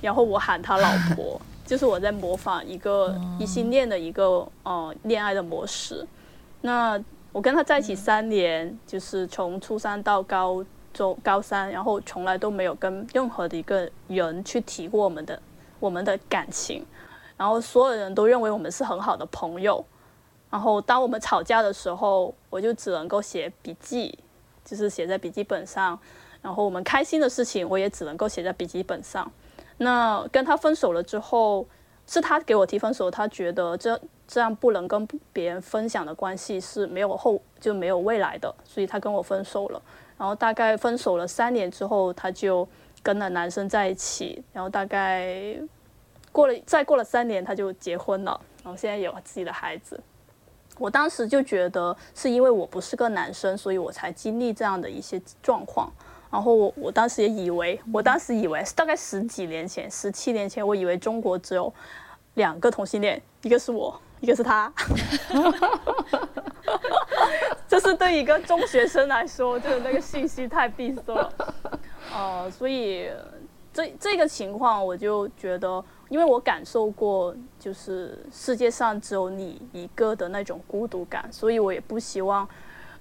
[0.00, 6.04] 然后我喊他老婆，就是我在模仿一个异性恋的一个呃恋爱的模式。
[6.62, 15.40] 那我跟他在一起三年，就是从初三到高中高三，然后从来都没有跟任何的一个人去提过我们的。
[15.78, 16.84] 我们的感情，
[17.36, 19.82] 然后所有人都认为我们是很好的朋友，
[20.50, 24.18] 然后当我们吵架的时候，我就只能够写笔记，
[24.64, 25.96] 就是写在笔记本上，
[26.42, 29.30] 然后我们开心的事情，我也只能够写在笔记本上。
[29.80, 31.66] 那跟他分手了之后，
[32.06, 39.82] 是他给我提分手，他觉得这这样不能跟别人分享的关系是没有后就没有未来的，所以他跟我分手了。
[40.16, 42.66] 然后大概分手了三年之后，他就。
[43.02, 45.56] 跟了男生在一起，然后大概
[46.30, 49.98] 过了再过了三年，他就结婚了，然后现在有自己的孩子。
[50.76, 55.90] 我当时就觉得是因为我不是个男生，所以我才经历这样的一些状况。
[56.30, 61.72] 然后我我当时也以为，我当时以为大概十几年前、十七年前，我以为中国只有
[62.34, 64.72] 两个同性恋，一个是我，一个是他。
[67.66, 71.32] 这是对一个中学生来说，就是那个信息太闭塞了。
[72.14, 73.08] 呃，所以
[73.72, 82.48] 这这个情况，我就觉得，因为我感受过，就是世界上只有你一个的那种孤独感，所以我也不希望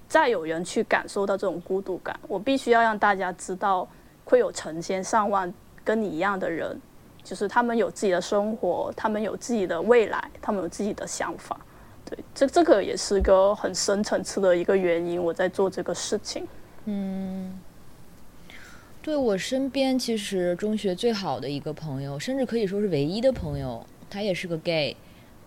[0.10, 2.19] 再有人去感受到这种孤独感。
[2.28, 3.88] 我必须要让大家知道，
[4.26, 5.54] 会有成千上万
[5.86, 6.78] 跟你一样的人，
[7.24, 11.58] 就是他们有自己的生活，他们有自己的未来，他们有自己的想法。
[12.04, 16.45] 对，这这个也是个很深层次的一个原因，我在做这个事情。
[16.86, 17.58] 嗯。
[19.02, 24.95] 对我身边，其实中学最好的一个朋友，甚至可以说是唯一的朋友，他也是个 gay，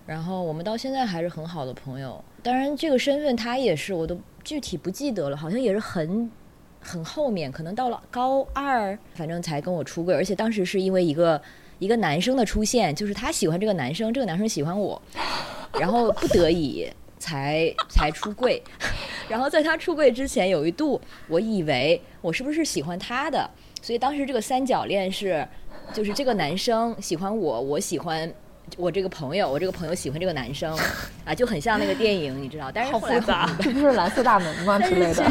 [0.07, 2.25] 然后我们到现在还是很好的朋友。
[2.43, 6.31] 当然，这个身份他也是，我都具体不记得了，好像也是很
[6.81, 10.15] 很后面，可能到了高二，反正才跟我出柜。
[10.15, 11.41] 而且当时是因为一个
[11.79, 15.01] 一个男生的出现，就是他喜欢这个男生，这个男生喜欢我，
[15.79, 18.63] 然后不得已才才出柜。
[19.29, 23.49] 然后在他出柜之前，有一度我以为我是不是喜欢他的，
[23.81, 25.47] 所以当时这个三角恋是，
[25.95, 28.31] 就是这个男生喜欢我，我喜欢
[28.77, 30.77] 我这个朋友，我这个朋友喜欢这个男生，
[31.25, 32.71] 啊，就很像那个电影，你知道？
[32.73, 33.21] 但是后来
[33.61, 35.25] 这不是蓝色大门吗之类的？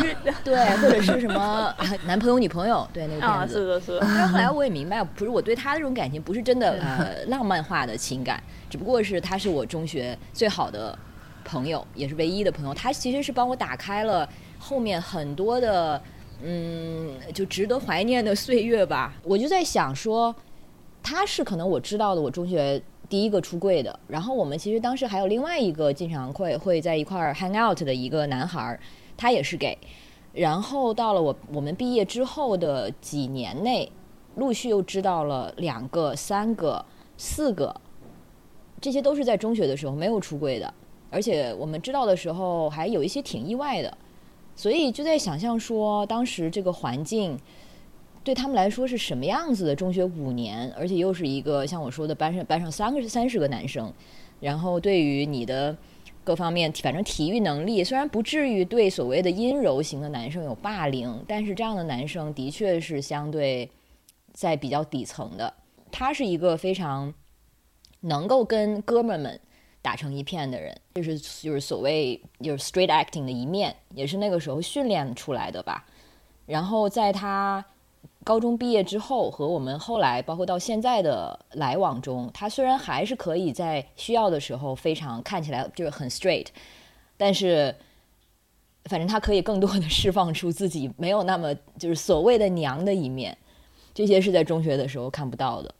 [0.43, 1.73] 对，或者是什么
[2.05, 3.53] 男朋友女朋友，对那个啊，片子。
[3.53, 10.97] 是的，是的，但是后来我也明白，不是我对他的这种感情，不是真的呃浪漫化的情感，只不过是他是我中学最好的
[11.43, 12.73] 朋友，也是唯一的朋友。
[12.73, 14.27] 他其实是帮我打开了
[14.59, 16.01] 后面很多的
[16.43, 19.13] 嗯，就值得怀念的岁月吧。
[19.23, 20.35] 我就在想说，
[21.03, 23.99] 他是可能我知道的我中学第一个出柜的。
[24.07, 28.79] 然后我们其实当时还有另外一个经常会会在一块儿 hang out 的一个男孩，
[29.17, 29.77] 他也是 gay。
[30.33, 33.91] 然后到了我我们毕业之后的几年内，
[34.35, 36.85] 陆续又知道了两个、三个、
[37.17, 37.75] 四个，
[38.79, 40.73] 这些都是在中学的时候没有出柜的，
[41.09, 43.97] 而且我们知道的时候还有一些挺意外的，
[44.55, 47.37] 所以就在想象说，当时这个环境
[48.23, 49.75] 对他们来说是什么样子的？
[49.75, 53.91] 中学五年，而且又是一个像我说的班上班上三个三十个男生，
[54.39, 55.75] 然后对于你的
[56.23, 63.69] 各方面，反正体育能力虽然不至于对所谓的阴柔型的男生有霸凌，但是这样的男生的确是相对
[64.33, 65.51] 在比较底层的。
[65.91, 67.13] 他是一个非常
[68.01, 69.39] 能够跟哥们儿们
[69.81, 75.85] 打成一片的人，就是就是所谓就是 straight acting 的一面，也是那个时候训练出来的吧。
[76.45, 77.65] 然后在他
[78.23, 86.47] 高中毕业之后，和我们后来包括到现在的来往中，他虽然还是可以在需要的时候非常看起来就是很 straight，
[87.17, 87.75] 但是
[88.85, 93.35] 反正他可以更多的释放出自己没有那么就是所谓的娘的一面，
[93.93, 95.73] 这些是在中学的时候看不到的。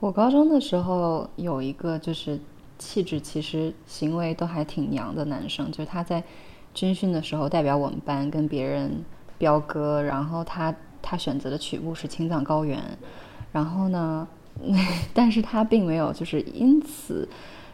[0.00, 2.38] 我高中的时候有一个就是
[2.78, 6.22] 气质其实行为都还挺娘的男生，就是他在
[6.74, 9.04] 军训的时候代表我们班跟别人
[9.38, 10.74] 飙歌，然后他
[11.08, 12.78] 他选择的曲目是《青藏高原》，
[13.52, 14.26] 然后呢，
[15.14, 17.28] 但是他并没有就是因此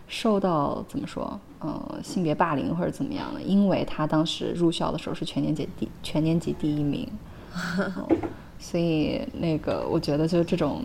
[0.06, 7.08] 受到怎么说呃性别霸凌或者怎么样的，因为他当时入校的时候是全年级第全年级第一名，
[7.96, 8.06] 哦
[8.58, 10.82] 所以那个我觉得就这种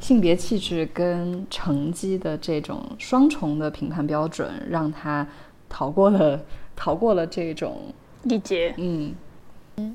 [0.00, 5.24] 性别气质跟成绩的这种双重的评判标准，让他
[5.68, 6.40] 逃过了
[6.74, 9.14] 逃过了这种一劫，嗯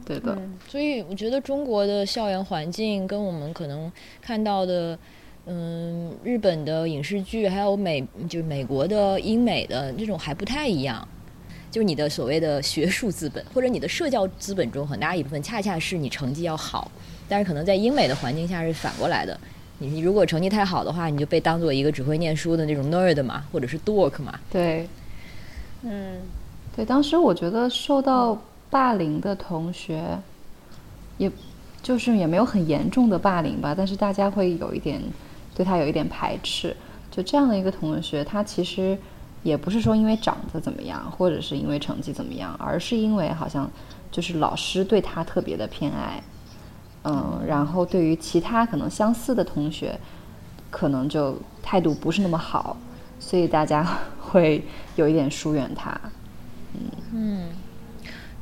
[0.05, 4.97] 对的，所以我觉得中国的校园环境跟我们可能看到的，
[5.45, 11.07] 嗯，日本的影视剧，还有美就是美国的英美的这种还不太一样。
[11.71, 16.89] 就是你的所谓的学术资本或者你的社交资本中很大一部分，恰恰是你成绩要好，
[17.27, 19.37] 但是可能在英美的环境下是反过来的。
[19.79, 24.39] 你你如果成绩太好的话，你就被当做一个只会念书的那种 nerd 嘛，或者是 dork 嘛。
[24.49, 24.87] 对
[25.83, 26.21] 嗯，
[26.73, 30.19] 对，当时我觉得受到霸凌的同学，
[31.17, 31.31] 也
[31.81, 35.01] 就是也没有很严重的霸凌吧，但是大家会有一点
[35.55, 36.75] 对他有一点排斥。
[37.11, 38.97] 就这样的一个同学，他其实
[39.41, 43.69] 也不是说因为长得怎么样，或者是因为成绩怎么样，而是因为好像
[44.11, 46.21] 就是老师对他特别的偏爱，
[47.03, 49.97] 嗯，然后对于其他可能相似的同学，
[50.69, 52.75] 可能就态度不是那么好，
[53.17, 53.87] 所以大家
[54.19, 54.61] 会
[54.97, 55.97] 有一点疏远他。
[57.13, 57.49] 嗯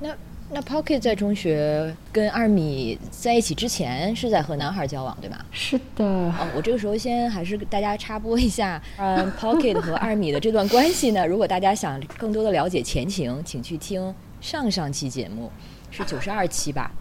[0.03, 0.13] 那
[0.51, 5.37] 那 Pocket 在中学跟二米在一起之前是在和男孩交往，对吗？
[5.51, 15.49] 是的，哦，我这个时候先还是给大家插播一下，嗯， Pocket 和二米的这段关系呢，如果大家想更多的了解前情，请去听上上期节目，
[15.89, 16.91] 是九十二期吧。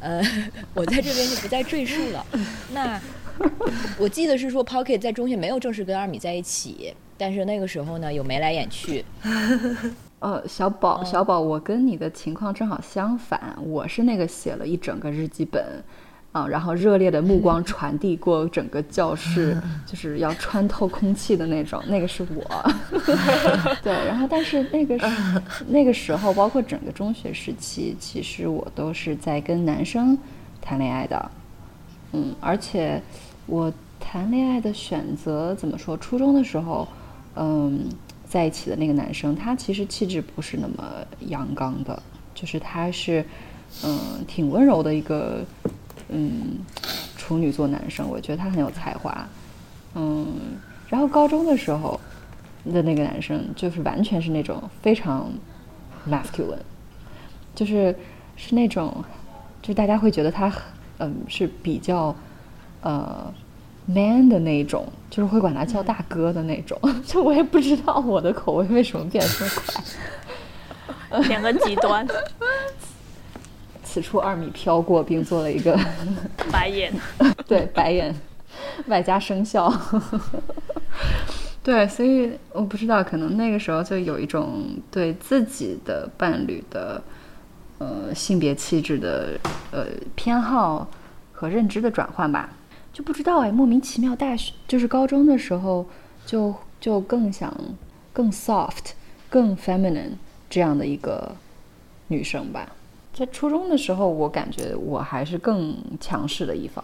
[0.00, 0.22] 呃，
[0.74, 2.26] 我在这边就不再赘述了。
[2.74, 3.00] 那
[3.98, 9.02] 我记得是说 Pocket 在中学没有正式跟二米在一起，但是那个时候呢有眉来眼去。
[10.20, 15.62] 呃，小宝，小宝，我跟你的情况正好相反，我是那个写了一整个日记本，
[16.32, 22.42] 啊、然后热烈的目光 传递过整个教室，就是要穿透空气的那种，那个是我。
[23.82, 25.06] 对，然后但是那个时
[25.68, 30.16] 那个时候，包括整个中学时期，其实我都是在跟男生
[30.62, 31.30] 谈恋爱的，
[32.12, 33.00] 嗯，而且
[33.44, 35.94] 我谈恋爱的选择怎么说？
[35.98, 36.88] 初中的时候，
[37.36, 37.86] 嗯，
[38.34, 42.02] 在一起的那个男生，他其实气质不是那么阳刚的，
[42.34, 43.24] 就是他是，
[43.84, 45.44] 嗯，挺温柔的一个，
[46.08, 46.58] 嗯，
[47.16, 48.10] 处女座男生。
[48.10, 49.24] 我觉得他很有才华，
[49.94, 50.26] 嗯。
[50.88, 52.00] 然后高中的时候
[52.72, 55.30] 的那个男生，就是完全是那种非常
[56.08, 56.58] masculine，
[57.54, 57.96] 就是
[58.34, 58.92] 是那种，
[59.62, 60.52] 就是大家会觉得他，
[60.98, 62.12] 嗯，是比较，
[62.82, 63.32] 呃
[63.86, 66.78] ，man 的那种，就是会管他叫大哥的那种。
[67.06, 71.20] 就我也不知道我的口味为什么变得这么快。
[71.28, 72.06] 两个极端，
[73.84, 75.78] 此处二米飘过，并做了一个
[76.50, 76.92] 白眼，
[77.46, 78.14] 对白眼，
[78.88, 79.72] 外加生效。
[81.62, 87.00] 对，所以我不知道，可能那个时候就有一种对自己的伴侣的
[87.78, 89.38] 呃性别气质的
[89.70, 90.86] 呃偏好
[91.32, 92.50] 和认知的转换吧，
[92.94, 95.84] 就不知道哎，莫名其妙，大学就是高中的时候
[96.24, 97.54] 就就更想
[98.12, 98.92] 更 soft、
[99.28, 100.12] 更 feminine
[100.48, 101.36] 这样的一个
[102.08, 102.66] 女生吧。
[103.12, 106.82] 在初中的时候，我感觉我还是更强势的一方，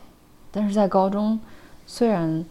[0.51, 1.40] 但是在高中，
[1.87, 2.44] 虽然。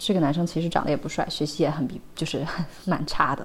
[0.00, 2.46] 这个男生其实长得也不帅，学习也很比，就是
[2.84, 3.44] 蛮差的，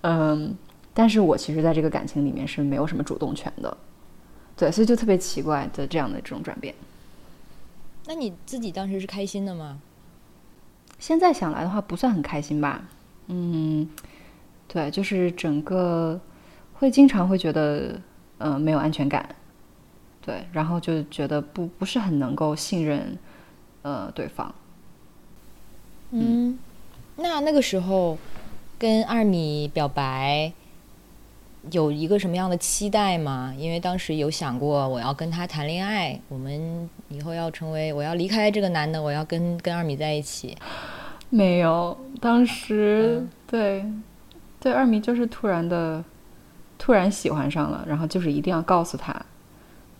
[0.00, 0.56] 嗯，
[0.94, 3.76] 但是我其实在这个感情里面是没有什么主动权的，
[4.56, 6.74] 对，所以就特别奇怪的这样的这种转变。
[8.06, 9.80] 那你自己当时是开心的吗？
[10.98, 12.84] 现在想来的话，不算很开心吧，
[13.26, 13.88] 嗯，
[14.68, 16.20] 对，就是整个
[16.74, 18.00] 会经常会觉得，
[18.38, 19.34] 嗯，没有安全感，
[20.20, 23.18] 对，然后就觉得不不是很能够信任，
[23.82, 24.54] 呃，对方。
[26.10, 26.58] 嗯，
[27.16, 28.16] 那那个时候
[28.78, 30.52] 跟二米表白
[31.70, 33.54] 有一个什么样的期待吗？
[33.56, 40.56] 因为当时有想过我要跟他谈恋爱，我们以后要成为，我要离开这个男的，我要跟跟二米在一起。
[41.30, 43.84] 没有，当时对
[44.60, 46.04] 对二米就是突然的
[46.78, 49.14] 突然喜欢上了，然后就是一定要告诉他，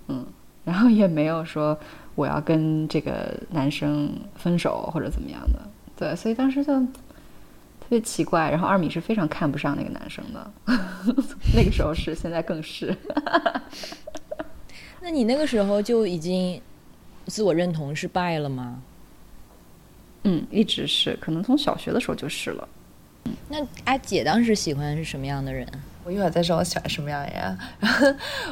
[0.09, 0.27] 嗯，
[0.65, 1.79] 然后也没有说
[2.17, 5.61] 我要跟这个男生分手或者怎么样的。
[5.95, 6.73] 对，所以当时就
[7.83, 8.49] 特别奇怪。
[8.49, 10.53] 然后二米是非常看不上那个男生的，
[11.55, 12.97] 那个时候是，现在更是。
[15.01, 16.61] 那你那个时候就已经
[17.27, 18.81] 自我认同是败了吗？
[20.23, 22.69] 嗯，一直是，可能从小学的时候就是了。
[23.49, 25.67] 那阿姐当时喜欢是什么样的人？
[26.05, 27.59] 我一会儿再说我喜欢什么样的人。
[27.79, 28.09] 然后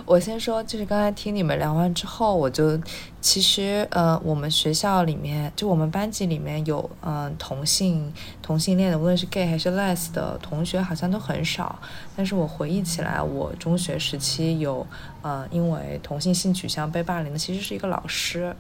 [0.07, 2.79] 我先说，就是刚才听你们聊完之后，我就
[3.21, 11.79] 其实呃，我们学校里面就我们班级里面有嗯同性同性恋的，无论是 gay 还是 les 的同学，好像都很少。
[12.17, 14.87] 但是我回忆起来，我中学时期有
[15.23, 18.55] 呃因为同性性取向被霸凌的，其实是一个老师。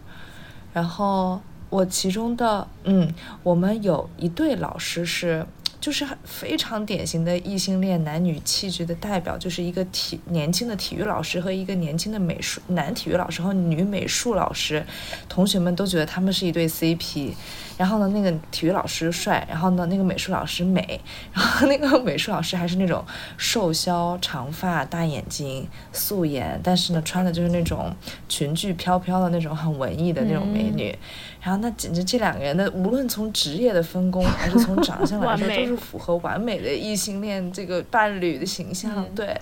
[0.72, 5.46] 然后我其中的嗯，我们有一对老师是。
[5.80, 14.84] 就是非常典型的异性恋男女气质的代表，就是一个体年轻的体育老师和一个年轻的美术男体育老师和女美术老师，
[15.28, 17.32] 同学们都觉得他们是一对 CP。
[17.80, 21.00] 然后呢，那个体育老师帅，然后呢，那个美术老师美，
[21.32, 23.02] 然后那个美术老师还是那种
[23.38, 27.90] 瘦削、长发、大眼睛、素颜，但是呢，穿的就是那种
[28.28, 30.94] 裙裾飘飘的那种很文艺的那种美女。
[31.40, 39.06] 然后那简直这两个人的，无论从职业的分工还是从长相来说，都是符合完美的异性恋这个伴侣的形象。
[39.14, 39.34] 对。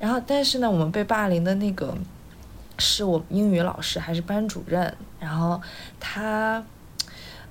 [0.00, 1.94] 然后，但是呢，我们被霸凌的那个
[2.78, 4.90] 是我英语老师，还是班主任？
[5.20, 5.60] 然后
[6.00, 6.64] 他。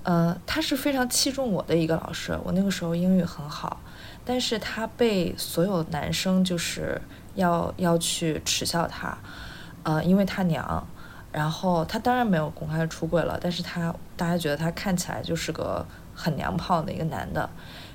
[0.05, 2.37] 呃，他是非常器重我的一个老师。
[2.43, 3.81] 我那个时候英语很好，
[4.23, 7.01] 但是他被所有男生就是
[7.33, 9.17] 要要去耻笑他，
[9.81, 10.87] 呃，因为他娘。
[11.31, 17.49] 然后他当然没有公开出柜了，但是他大家觉得他看起来就是个很娘炮的一个男的。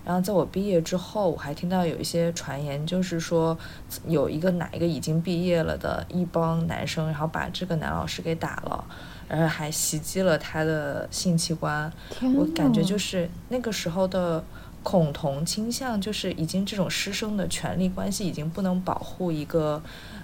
[0.05, 3.57] 然后在我毕业之后，我还听到有一些传言，就是说
[4.07, 8.85] 有一个哪一个已经毕业了的一帮男生，然后把这个男老师给打了。
[9.31, 11.91] 然后还袭击了他的性器官，
[12.37, 14.43] 我感觉就是那个时候的
[14.83, 19.81] 恐同倾向，就是已经这种师生的权利关系已经不能保护一个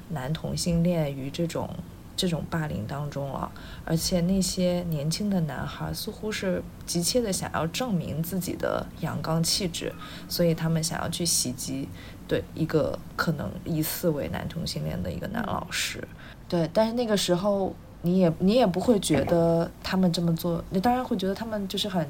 [0.09, 1.71] 男同性恋于这种
[2.17, 3.49] 这种霸凌当中了，
[3.85, 9.93] 而且那些年轻的男孩似乎是急切的想要证明自己的阳刚气质，
[10.29, 11.89] 所以他们想要去袭击
[12.27, 16.03] 对一个可能疑似为男同性恋的一个男老师，
[16.49, 17.73] 对，但是那个时候。
[18.07, 22.09] 你也你也不会觉得他们这么做，你当然会觉得他们就是很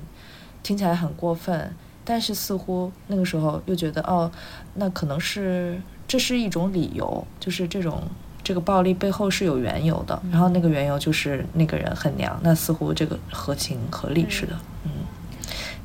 [0.63, 4.31] 听起来很过分，但是似乎那个时候又觉得哦，
[4.75, 8.03] 那可能是这是一种理由，就是这种
[8.45, 14.53] 这个暴力背后是有缘由的，然后那个缘由就是那个人很娘，那似乎这个合情合理似的，
[14.85, 14.91] 嗯，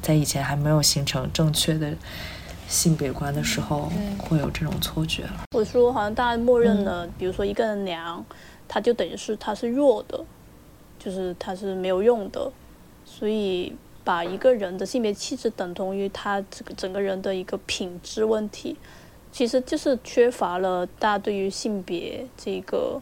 [0.01, 1.93] 在以前还没有形成正确的
[2.67, 5.23] 性别观的时候，会有这种错觉。
[5.55, 8.25] 我说好像大家默认了，比如说一个人娘。
[8.73, 10.23] 他就等于是他是弱的，
[10.97, 12.49] 就是他是没有用的，
[13.03, 18.77] 所以把一个人的性别气质等同于他这个整个人的一个品质问题，
[19.29, 23.01] 其实就是缺乏了大家对于性别这个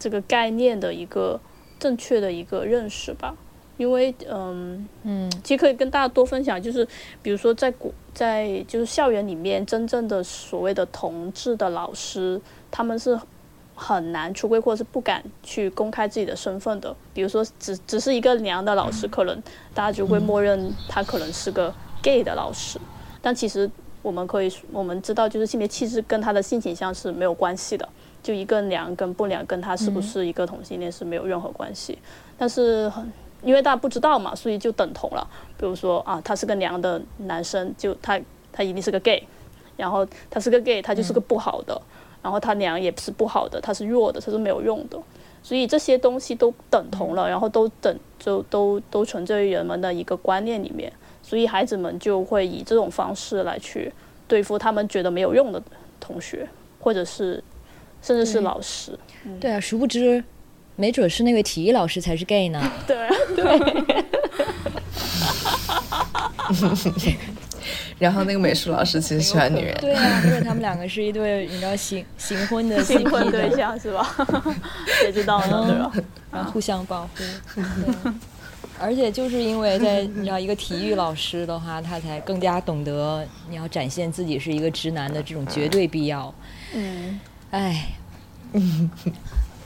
[0.00, 1.38] 这个概念的一个
[1.78, 3.36] 正确的一个认识吧。
[3.76, 6.84] 因为嗯嗯，其实可以跟大家多分享，就是
[7.22, 12.40] 比如说在国在就是校园里面真正的所谓的同志的老师，
[12.72, 13.16] 他们是。
[13.78, 16.94] 很难出柜，或者是不敢去公开自己的身份的。
[17.14, 19.40] 比如说，只只是一个娘的老师，可能
[19.72, 21.72] 大家就会默认他可能是个
[22.02, 22.80] gay 的老师，
[23.22, 23.70] 但其实
[24.02, 27.88] 我们可以我们知道，就是性别气质跟他的性倾向是没有关系的，
[28.20, 31.96] 就一个娘跟不娘跟他是不是一个同性恋是没有任何关系。
[32.36, 32.90] 但是
[33.42, 35.24] 因为大家不知道嘛，所以就等同了。
[35.56, 38.20] 比如说啊，他是个娘的男生，就他
[38.52, 39.22] 他一定是个 gay，
[39.76, 41.80] 然后他是个 gay，他就是个不好的。
[42.22, 44.98] 然后他娘也是不好的，他是弱的，他是没有用的，
[45.42, 50.92] 所以这些东西都等同了，然后都等就都都存在于人们的一个观念里面，
[51.22, 53.92] 所以孩子们就会以这种方式来去
[54.26, 55.62] 对付他们觉得没有用的
[56.00, 56.48] 同学，
[56.80, 57.42] 或者是
[58.02, 58.98] 甚至是老师。
[59.40, 60.22] 对啊，殊不知，
[60.76, 62.60] 没准是那位体育老师才是 gay 呢。
[62.86, 64.04] 对 对。
[67.98, 74.14] 然后那个美术老师其实喜欢女人，对啊，因为他们两个是一对，你知道新新婚的新婚对象是吧？
[75.02, 75.66] 谁知道呢？
[75.66, 76.08] 对吧？
[76.30, 77.60] 然后互相保护，
[78.78, 86.32] 而且就是因为在你知道一个体育老师的话，他才更加懂得你要展现自己是一个直男的这种绝对必要。
[86.74, 87.18] 嗯，
[87.50, 87.88] 哎，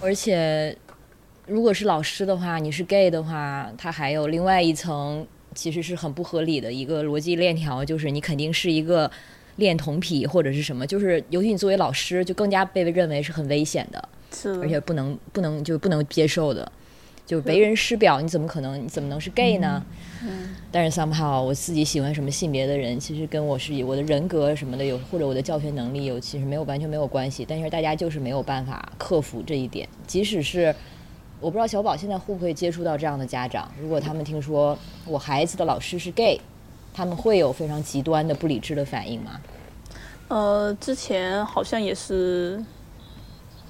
[0.01, 0.75] 而且
[1.47, 5.27] 如果是老师的话，你是 gay 的话，他还有另外一层。
[5.55, 9.11] 其实是很不合理的一个逻辑链条，就是你肯定是一个
[9.57, 14.09] 恋童癖或者是什么，就是尤其你作为老师，就更加被认为是很危险的，
[14.61, 16.71] 而且不能不能就不能接受的，
[17.27, 19.85] 就为人师表，你怎么可能你怎么能是 gay 呢？
[20.25, 30.75] 嗯，但是 somehow 我自己喜欢什么性别的人，其实跟我是我的人格什么的有，或者我的教学能力有，其实没有完全没有关系，但是大家就是没有办法克服这一点，即使是。
[31.43, 33.69] 我不知道小宝现在会不会接触到这样的家长。
[33.81, 36.41] 如果他们听说我孩子的老师是 gay，
[36.95, 39.41] 他们会有非常极端的不理智的反应吗？
[40.29, 42.65] 呃，之前好像也是，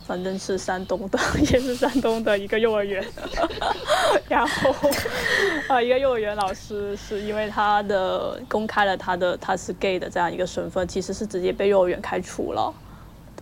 [0.06, 1.18] 反正是山东的，
[1.50, 3.02] 也是山东的一个幼儿园。
[4.28, 4.74] 然后，
[5.68, 12.70] 啊， 一个幼儿园老师是因为他的公开了他的他是 gay 的这样一个身份，其实是直接被幼儿园开除了。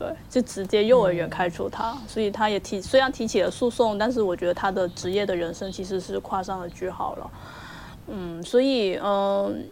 [0.01, 7.30] 对，就直接幼儿园开除他，所以他也提，虽然提起了诉讼，但是我觉得他的职业的人生其实是画上了句号了。
[8.07, 9.68] 嗯，所以，嗯，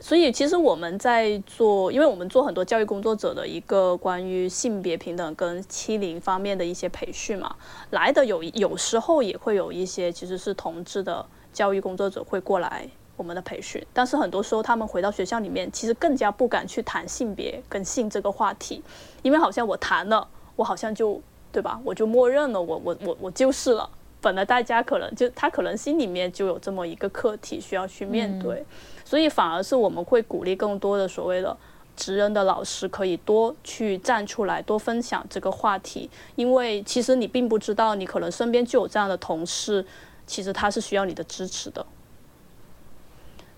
[0.00, 7.54] 所以其实我们在做，因为我们做很多教育工作者的一个关于性别平等跟欺凌方面的一些培训嘛，
[7.90, 12.88] 来的有有时候也会有一些其实是同志的教育工作者会过来。
[13.18, 18.82] 我们的培训，但是很多时候他们回到学校里面，其实更加不敢去谈性别跟性这个话题，
[19.22, 21.20] 因为好像我谈了，我好像就
[21.52, 21.80] 对吧？
[21.84, 23.90] 我就默认了，我我我我就是了。
[24.20, 28.64] 本来大家可能就他可能心里面就有这么一个课题需要去面对，
[29.04, 31.56] 所以反而是我们会鼓励更多的所谓的
[31.96, 39.84] 职人的老师可以多去站出来，多分享这个话题，因为其实你并不知道，你可能身边就有这样的同事，
[40.26, 41.84] 其实他是需要你的支持的。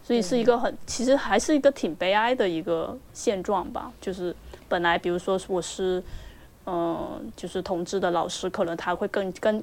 [0.02, 3.92] 所以是一个很，其实还是一个挺悲哀的一个现状吧。
[4.00, 4.34] 就是
[4.68, 6.02] 本来，比如说我是，
[6.66, 9.62] 嗯，就是同志的老师，可能他会更更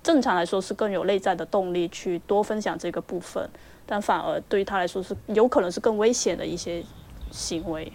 [0.00, 3.48] 正常来说是更有内在的动力去多分享这个部分，
[3.84, 6.84] 但反而对于他来说是有可能是更危险的一些
[7.32, 7.90] 行为。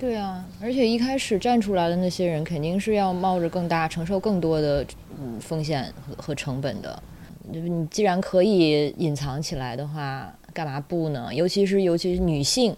[0.00, 4.86] 对啊，而且一开始站出来的那些人，肯定是要冒着更大、承受更多的
[5.20, 7.02] 嗯风险和和成本的。
[7.42, 10.32] 你既然可以隐藏起来的话。
[10.54, 11.28] 干嘛不呢？
[11.34, 12.74] 尤其是尤其是女性，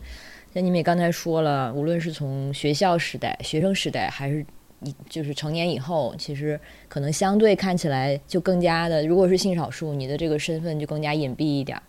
[0.54, 4.44] 像你们也刚才说了，无论是从学校时代、学生时代，还是
[4.78, 6.58] 你就是成年以后，其实
[6.88, 11.80] 可能相对看起来就更加的，如果是性少数，你的这个身份就更加隐蔽一点，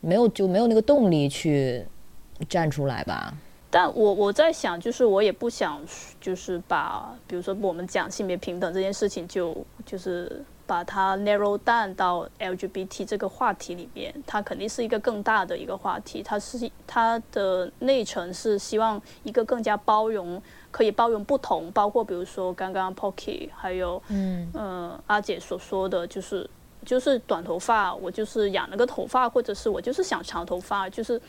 [0.00, 1.84] 没有就没有那个动力去
[2.48, 3.36] 站出来吧。
[3.70, 5.80] 但我我在想，就是我也不想，
[6.18, 10.42] 就是把比如说我们讲性别平等这件事情，就就是。
[10.66, 16.22] 把它 narrow down 到 LGBT 这个话题里面，它肯定是一个更大的一个话题。
[16.22, 26.48] 它是它的内层是希望一个更加包容，可以包容不同，包括比如说刚刚 Pocky 还有嗯嗯阿姐所说的就是
[26.84, 31.20] 就是短头发，我就是染了个头发，或者是我就是想长头发，就是。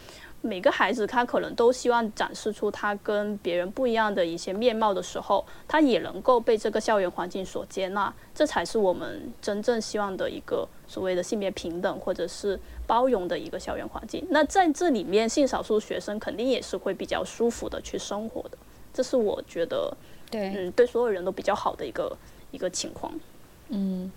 [0.42, 14.26] 每个孩子他可能都希望展示出他跟别人不一样的一些面貌的时候，他也能够被这个校园环境所接纳，这才是我们真正希望的一个所谓的性别平等或者是包容的一个校园环境。
[14.30, 18.58] 那在这里面，性少数学生肯定也是会比较舒服的去生活的，
[18.94, 19.92] 这是我觉得，
[20.30, 22.16] 对，嗯，对所有人都比较好的一个
[22.52, 23.12] 一个情况，
[23.70, 24.12] 嗯。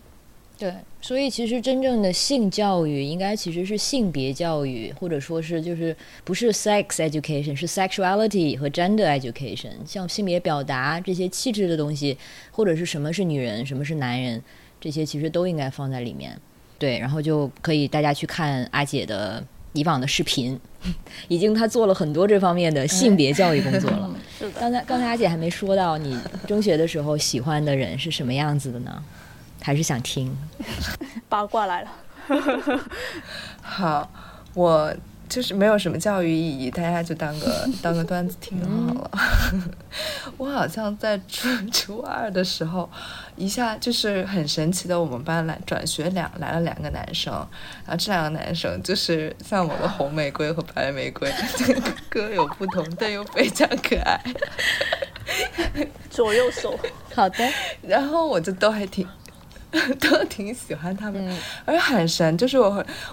[0.61, 9.71] 对，所以其实真正的性教育应该其实是性别教育，或者说是就是不是 sex education，是 sexuality 和 gender education。
[9.87, 12.15] 像性别表达这些气质的东西，
[12.51, 14.43] 或者是什么是女人，什么是男人，
[14.79, 16.39] 这些其实都应该放在里面。
[16.79, 19.43] 对，然后就可以大家去看阿姐的
[19.73, 20.61] 以往的视频，
[21.29, 24.15] 已经她做了很多这方面的性别教育工作了。
[24.39, 26.15] 是的，刚才刚才阿姐还没说到你
[26.47, 29.03] 中学的时候喜欢的人是什么样子的呢？
[29.61, 30.37] 还是想听？
[31.29, 31.91] 八卦来了。
[33.63, 34.11] 好，
[34.55, 34.95] 我
[35.29, 39.11] 就是没有什么教育意义，大家就当个 当个段子听好了。
[40.37, 42.89] 我好像在初初二的时候，
[43.37, 47.33] 一下就是很神奇的，我们班来转学两来了两个男生，
[47.85, 51.33] 然后这两个男生就是像我的红玫瑰和白玫瑰，
[52.09, 54.21] 各有不同，但又非常可爱。
[56.11, 56.79] 左右手，
[57.15, 57.49] 好的，
[57.83, 59.07] 然后我就都还挺。
[60.01, 62.37] 都挺喜欢他们，而且很神。
[62.37, 62.69] 就是我，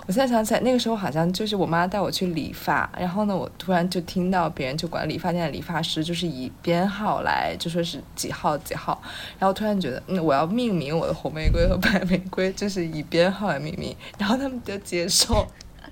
[0.05, 8.99] 我现在想起来，那个时候好像就是我妈带我去理发，然后呢，我突然就听到别人就管理发店的理发师就是以编号来，就说是几号几号，
[9.38, 15.45] 然后突然觉得，嗯，我要命名我的红玫瑰和白玫瑰，就是以编号来命名，然后他们就接受。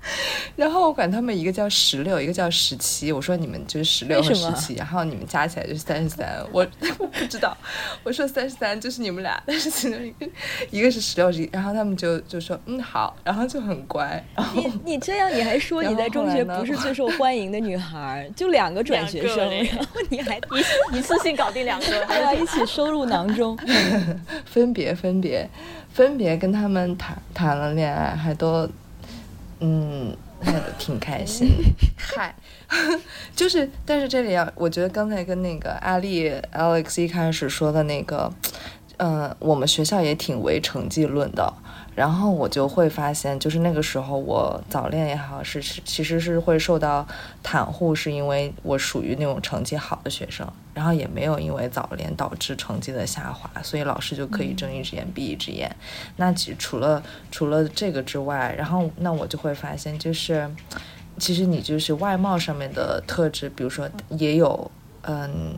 [0.56, 3.12] 然后我管他们一个叫十六，一个叫十七。
[3.12, 6.26] 我说你们就是十六和十七，然后你们加起来就是三十三。
[6.52, 6.66] 我
[6.98, 7.56] 我不知道，
[8.02, 10.26] 我说三十三就是你们俩，但是其中一个
[10.70, 14.22] 一个是十六，然后他们就就说嗯好，然后就很乖。
[14.54, 23.56] 你你这样你还说你在中学不是最受欢迎的女孩，就两个转学生，然后 你还一一次性搞定两个，还要一起收入囊中，
[24.44, 25.48] 分别分别
[25.92, 28.68] 分别跟他们谈谈了恋爱，还都。
[29.60, 30.16] 嗯，
[30.78, 31.48] 挺开心。
[31.96, 32.34] 嗨，
[33.34, 38.32] 就是，但是这里要，我觉得刚才跟那个阿丽 Alex 一开始说的那个，
[38.98, 41.52] 嗯，我们学校也挺唯成绩论的。
[41.94, 47.06] 然后我就会发现，就是那个时候我早恋也好，是是其实是会受到
[47.42, 55.74] 袒护，是因为我属于那种成绩好的学生，然后也没有因为早恋导致成绩的下滑，所以老师就可以睁一只眼闭一只眼。
[56.16, 60.50] 那其实除了除了这个之外，然后那我就会发现，就是
[61.16, 64.70] 其实你就是外貌上面的特质，比如说也有
[65.04, 65.54] 嗯。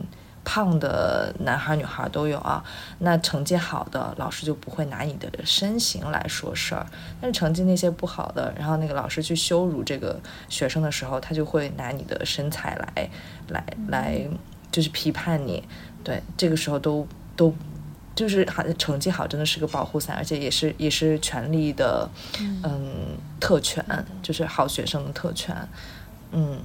[0.51, 2.63] 胖的男孩女孩都有啊，
[2.97, 6.83] 那成绩好的老师就不会拿你的身形来说事儿，
[7.21, 13.09] 但是成绩那些不好的，然后那个老师去羞辱这个学生的时候，他就会拿你的身材来
[13.49, 14.27] 来来，
[14.71, 15.63] 就是批判你。
[16.03, 17.53] 对，这个时候都都
[18.15, 22.09] 就是好成绩好真的是个保护伞，而且也是也是权力的
[22.63, 23.85] 嗯特权，
[24.23, 25.55] 就是好学生的特权。
[26.31, 26.59] 嗯，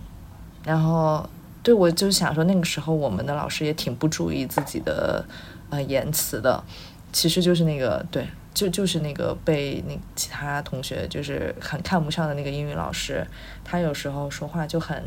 [0.64, 1.28] 然后。
[1.64, 5.24] 对，我就想说，那个时候我们的老师也挺不注意自己的
[5.70, 6.62] 呃言辞的，
[7.10, 13.26] 其实就是那个对，就就是那个被那其他同学就是很看不上的那个英语老师，
[13.64, 15.02] 他有时候说话就很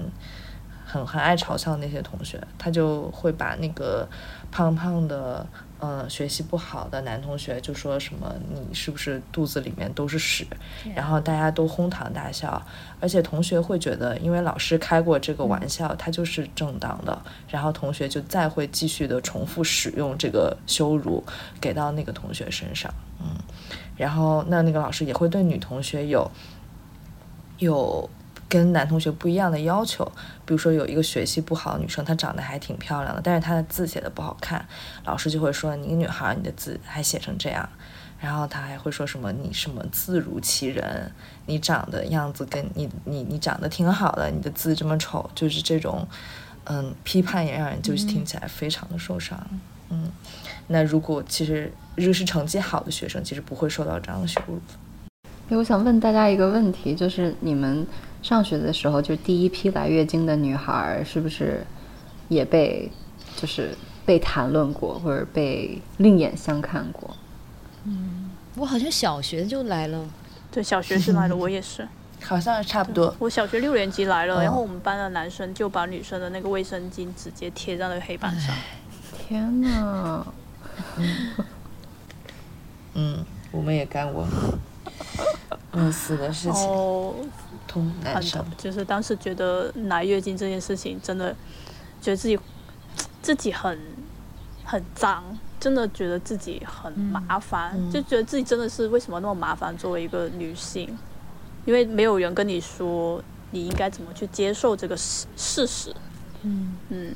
[0.84, 4.10] 很很爱嘲笑那些同学，他就会把那个
[4.52, 5.46] 胖胖的。
[5.80, 10.46] 嗯，学习不好的男同学就说什么你是不是肚子里面都是屎，
[10.96, 12.60] 然后大家都哄堂大笑，
[13.00, 21.24] 而且同学会觉得，因为老师开过这个玩笑，他就是正当的，然后同学就再会继续的重复使用这个羞辱
[21.62, 23.38] 给到那个同学身上，嗯，
[23.96, 26.32] 然后那那个老师也会对女同学有
[27.60, 28.10] 有。
[28.50, 30.06] 跟男同学不一样的要求，
[30.46, 34.66] 比如说有一个学习不好的女生，她长得还挺漂亮的，但是她的字写的不好看，
[35.06, 37.68] 老师就会说你女孩，你的字还写成这样，
[38.20, 41.12] 然后他还会说什么你什么字如其人，
[41.46, 46.08] 你长的样子跟你你你长得挺好的，你的字这么丑，就是这种，
[46.64, 49.38] 嗯，批判也让人就是听起来非常的受伤，
[49.90, 50.10] 嗯，
[50.68, 54.60] 那如果其实如果是成绩好的学生，其实不会受到这样的羞辱。
[55.50, 57.86] 我想问大家一个问题，就是你们。
[58.22, 61.66] 上学的时候，就第一批来月经的女孩，是不是
[62.28, 62.92] 也被
[63.36, 67.16] 就是被谈论过，或者被另眼相看过？
[67.86, 70.06] 嗯，我好像小学就来了，
[70.52, 71.88] 对，小学是来了，我也是，
[72.22, 73.16] 好像差不多。
[73.20, 78.54] 我小学六年级来了，然后我们班的男生就把女生的那个卫生巾直接贴在那个黑板上。
[79.18, 80.26] 天哪！
[82.96, 84.28] 嗯，我们也干过
[85.74, 86.68] 类似的事情。
[87.74, 91.36] 很的，就是当时觉得来月经这件事情，真的
[92.02, 92.40] 觉得自己
[93.22, 93.78] 自己很
[94.64, 95.24] 很脏，
[95.60, 99.76] 真的觉得自己很麻烦，就觉得自己真的是为什么那么麻烦？
[99.78, 100.98] 作为一个女性，
[101.66, 105.94] 因为没有人跟你说你应该怎么去接受这个事事实。
[106.44, 107.16] 嗯嗯，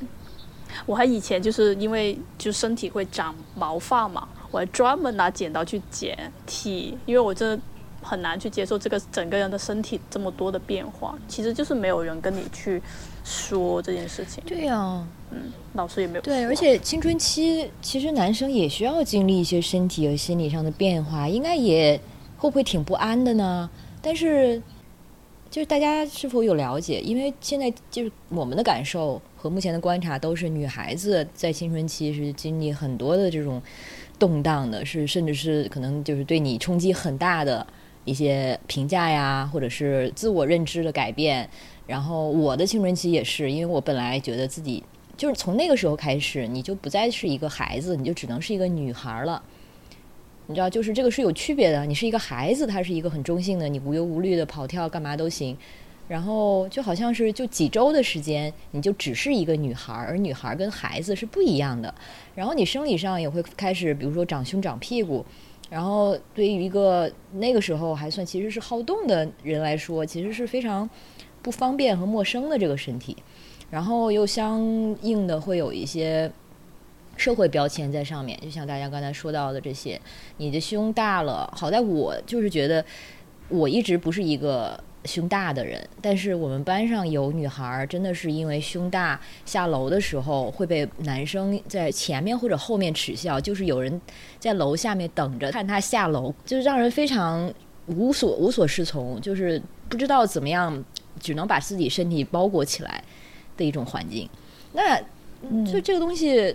[0.86, 7.62] 我还以前就是因为就身体会长毛发嘛，我还专门拿剪刀去剪剃，因为我真的。
[8.02, 12.82] 很难去接受这个整个人的身体这么多的变化，其实就是没有人跟你去
[13.24, 14.42] 说这件事情。
[14.44, 16.20] 对呀，嗯，老师也没有。
[16.20, 21.98] 对，而且青春期其实男生也需要经历一些身体和心理上的变化，应该也
[22.36, 23.70] 会不会挺不安的呢？
[24.02, 24.60] 但是
[25.48, 27.00] 就是大家是否有了解？
[27.00, 33.62] 因为现在就是我们的感受和目前的观察都是，女孩子在青春期是经历很多的这种
[34.18, 37.64] 动荡的，是甚至是可能就是对你冲击很大的
[38.04, 41.48] 一些评价呀，或者是自我认知的改变。
[41.86, 44.82] 然后我的青春期也是，因为我本来觉得自己
[45.16, 49.42] 就是从那个时候开始，你就不再是一个孩子，你就只能是一个女孩了。
[50.46, 51.84] 你知道，就是这个是有区别的。
[51.84, 55.56] 你是一个孩子，他是一个很中性的，你无忧无虑的跑跳干嘛都行。
[56.08, 61.94] 然后就好像是就几周的时间，你就只是一个女孩，而女孩跟孩子是不一样的。
[62.34, 65.24] 然后你生理上也会开始，比如说长胸长屁股。
[65.72, 70.88] 然后对于一个那个时候还算其实是好动的人来说，其实是非常
[71.40, 73.16] 不方便和陌生的这个身体。
[73.70, 74.60] 然后又相
[75.00, 76.30] 应的会有一些。
[77.14, 80.00] 社会标签在上面，就像大家刚才说到的这些，
[80.38, 81.48] 你的胸大了。
[81.54, 82.82] 好在我就是觉得，
[83.50, 94.00] 我一直不是一个胸大的人，但是我们班上有女孩真的是因为胸大，下楼的时候会被男生在前面或者后面耻笑，就是有人
[94.38, 97.52] 在楼下面等着看她下楼，就是让人非常
[97.86, 100.84] 无所无所适从，就是不知道怎么样，
[101.20, 103.02] 只能把自己身体包裹起来
[103.56, 104.28] 的一种环境。
[104.72, 105.00] 那
[105.64, 106.54] 就这个东西。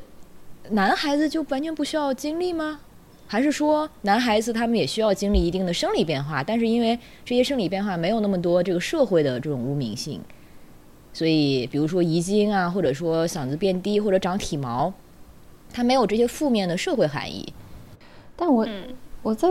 [0.72, 2.82] 男孩子就完全不需要经历吗？
[3.28, 6.42] 还是说男孩子他们也需要经历一定的生理变化？
[6.42, 10.22] 但是因为这些生理变化没有那么多这个社会的这种污名性，
[11.12, 14.94] 所以比如说遗精啊，或者说嗓子变低或者长体毛，
[15.74, 17.54] 它没有这些负面的社会含义。
[18.36, 18.66] 但我
[19.22, 19.50] 我在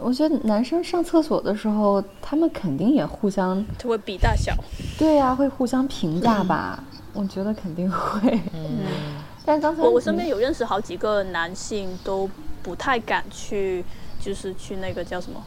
[0.00, 4.52] 我觉得男生上厕所的时候，他们肯定也互相他会比大小。
[4.98, 6.84] 对呀，会互相评价吧？
[7.14, 8.38] 我觉得肯定会。
[8.52, 8.78] 嗯。
[9.46, 12.28] 但刚才我我身边有认识好几个男性都
[12.64, 13.84] 不太敢去，
[14.18, 15.40] 就是去那个叫什么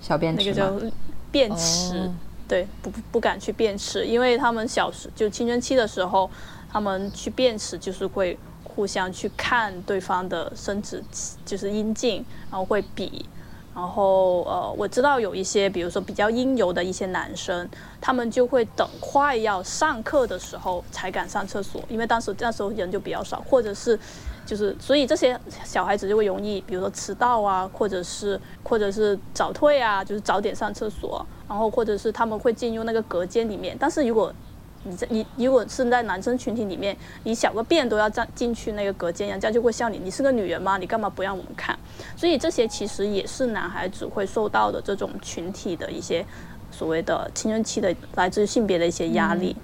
[0.00, 0.72] 小便池，那个叫
[1.32, 2.10] 便池，
[2.46, 6.30] 对，不不敢去便池，因为他们小时就青春期的时候，
[6.70, 13.24] 他们去便池就是会互相去看对方的生殖器，就是阴茎，然后会比。
[13.74, 17.66] 然后呃，我知道有一些，比如说比较阴柔的一些男生，
[18.02, 23.98] 他们就会等快要上课的时候才敢上厕所，因为当时那时候人就比较少，或者是，
[24.44, 34.32] 就是所以这些小孩子就会容易，比如说迟到啊，或者是或者是早退啊，就是早点上厕所，然后或者是他们会进入那个隔间里面，但是如果
[34.84, 40.76] 你在你如果是在男生群体里面，你小个便都要站进去那个隔间，人家就会笑你，你是个女人吗？
[40.76, 41.78] 你干嘛不让我们看？
[42.16, 46.26] 所以这些其实也是男孩子会受到的这种群体的一些
[46.72, 49.54] 所谓的青春期的来自性别的一些压力。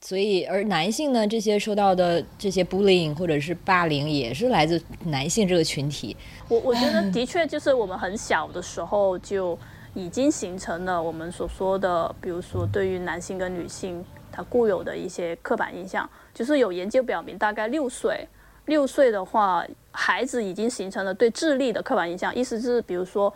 [0.00, 6.16] 所以而男性呢，这些受到的这些 bullying 或者是霸凌，也是来自男性这个群体。
[6.48, 9.58] 我我觉得的确就是我们很小的时候就
[9.94, 14.04] 已经形成了我们所说的，比如说对于男性跟女性。
[14.30, 18.28] 他固有的一些刻板印象，就是有研究表明，大概六岁，
[18.66, 22.32] 六岁的话，孩子已经形成了对智力的刻板印象。
[22.36, 23.34] 意思是，比如说，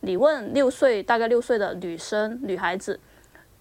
[0.00, 2.98] 你问六岁，大概六岁的女生、女孩子，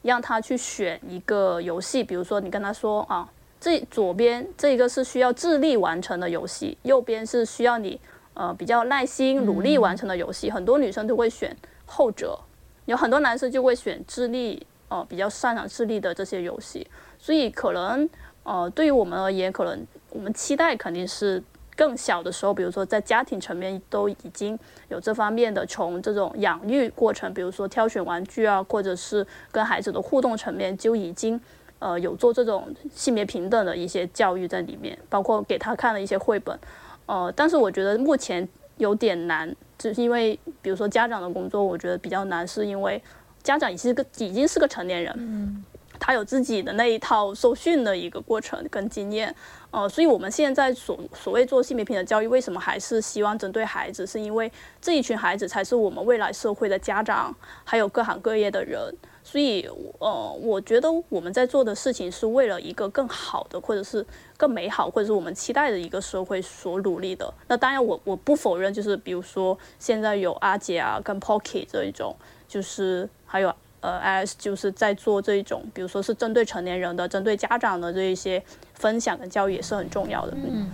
[0.01, 3.29] 让他去选一个游戏，比如说你跟他说啊，
[3.59, 7.99] 这左边这个是需要智力完成的游戏，右边是需要你
[8.33, 12.39] 呃比较耐心努力完成的游戏，很多女生都会选后者，
[12.85, 14.65] 有很多男生就会选智力。
[14.91, 16.87] 呃，比较擅长智力的这些游戏，
[17.19, 18.09] 所以可能
[18.41, 21.39] 呃，对于我们而言，可能我们期待肯定是
[21.79, 24.59] 更小的时候，比如说在家庭层面都已经
[24.89, 31.39] 有这方面的，从这种养育过程，比如说挑选玩具啊，或者是跟孩子的互动层面，就已经
[31.79, 36.59] 呃有做这种性别平等的一些教育在里面，包括给他看了一些绘本，
[37.05, 43.01] 呃，但是我觉得目前有点难，就是因为比如说家长的工作，我觉得比较难，是因为。
[43.41, 45.63] 家长已经是个已经是个成年人，嗯，
[45.97, 49.33] 他有自己的那一套受训的一个过程跟经验，
[49.71, 54.05] 呃，所以我们现在所所谓做性别平等教育，为什么还是希望针对孩子？
[54.07, 54.51] 是因为
[54.81, 58.93] 这一群孩子才是我们未来社会的家长，还有各行各业的人。
[59.23, 64.03] 所以，呃，我觉得我们在做的事情是为了一个更好的，或者是
[64.37, 67.31] 更美好，或者是我们期待的一个社会所努力的。
[67.47, 72.15] 那当然，我我不否认，就是比如说现在有阿姐啊跟 Pocky 这一种，
[72.47, 73.07] 就是。
[73.31, 80.35] 还有呃，S 就是在做这一种，比如说是针对成年人的、针对家长的这一些分享跟教育也是很重要的。
[80.35, 80.69] 嗯，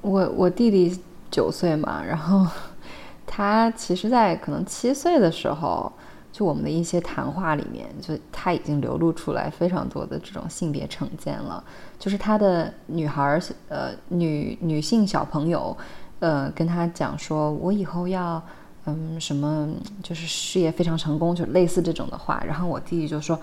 [0.00, 1.00] 我我弟弟
[1.30, 2.46] 九岁嘛，然后
[3.26, 5.92] 他其实，在可能七岁的时候，
[6.32, 11.62] 就我们的一些谈话里面，就他已经流露出来非常多的这种性别成见了。
[11.98, 15.76] 就是他的女孩呃女女性小朋友，
[16.18, 18.42] 呃，跟他讲说，我以后要。
[18.88, 19.68] 嗯，什么
[20.02, 22.42] 就是事业非常成功，就类似这种的话。
[22.46, 23.38] 然后我弟弟就说，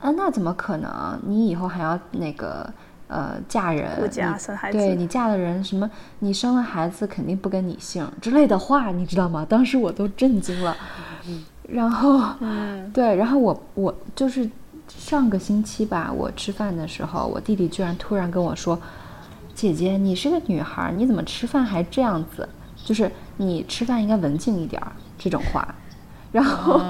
[0.00, 1.18] 啊，那怎么可能？
[1.26, 2.68] 你以后还要那个
[3.08, 9.46] 呃嫁人，顾家生孩子，对你嫁的人什么，你生了孩子肯定不跟你姓之类的话，你知道吗？
[9.48, 10.76] 当时我都震惊了。
[11.68, 14.48] 然后，嗯，对，然后我我就是
[14.88, 18.78] 上个星期吧，我吃饭的时候，我弟弟居然突然跟我说
[19.54, 22.46] ：“姐姐，你是个女孩，你怎么吃饭还这样子？
[22.84, 25.74] 就是你吃饭应该文静一点儿。”这种话，
[26.32, 26.80] 然后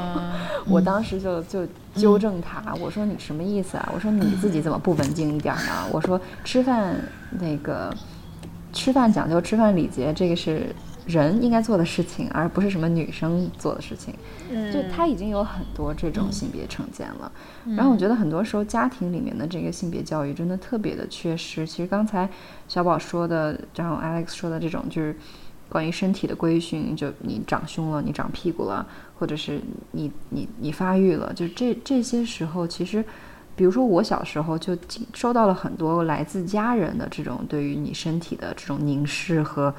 [0.66, 3.90] 我当时就就纠正他，我说：“你什么意思啊？
[3.94, 5.86] 我说你自己怎么不文静一点呢？
[5.92, 6.96] 我说吃饭
[7.40, 7.94] 那个
[8.72, 10.74] 吃饭讲究吃饭礼节，这个是。”
[11.06, 14.14] 人应该做的事情，而不是什么女生做的事情。
[14.50, 17.30] 嗯，就他已经有很多这种性别成见了。
[17.76, 21.66] 然后我觉得很多时候家庭里面的这个性别教育真的特别的缺失。
[21.66, 22.26] 其实刚才
[22.68, 25.14] 小宝说的，然后 Alex 说的这种，就是
[25.68, 28.86] 关于身体的规训，就你长胸了，你长屁股了，
[29.18, 29.60] 或者是
[29.92, 33.04] 你你你发育了，就这这些时候，其实，
[33.56, 34.76] 比如说我小时候就
[35.12, 39.74] 收到了很多来自家人的这种对于你身体的这种凝视和。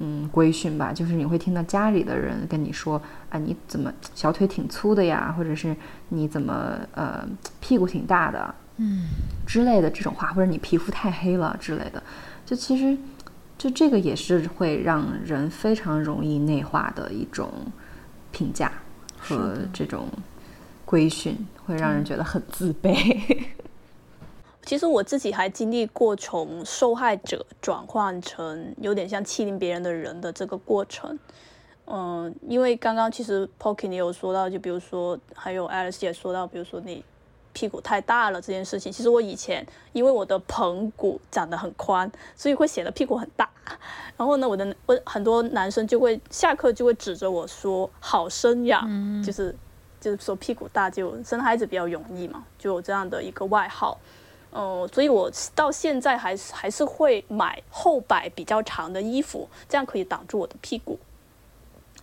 [0.00, 5.74] 嗯，规训吧，就是你会听到家里的人跟你说啊，你怎么小腿挺粗的呀，或者是
[6.10, 9.08] 你怎么呃屁股挺大的，嗯
[9.44, 12.00] 之类的这种话，或者你皮肤太黑了之类的，
[12.46, 12.96] 就其实
[13.58, 17.50] 就这个也是会让人非常容易内化的一种
[18.30, 18.72] 评价
[19.18, 20.08] 和这种
[20.84, 21.36] 规训，
[21.66, 23.46] 会让人觉得很自卑。
[24.64, 31.18] 其实我自己还经历过从受害者转换成有点像欺凌别人的人的这个过程。
[31.86, 37.02] 嗯，因为刚刚其实 Pocky 你有说到，就比如说还有 Alice 也说到，比如说你
[37.52, 38.92] 屁股太大了这件事情。
[38.92, 43.48] 其实我以前因为我的盆骨长得很宽，所以会显得屁股很大。
[44.16, 49.54] 然后呢，我的我很多男生就会下课就会指着我说好生养，就是
[50.00, 53.98] 就是说屁股大就生孩子比较容易嘛，就有这样的一个外号。
[54.50, 60.98] 嗯，所以我到现在还是还是会买后摆比较长的衣服，这样可以挡住我的屁股，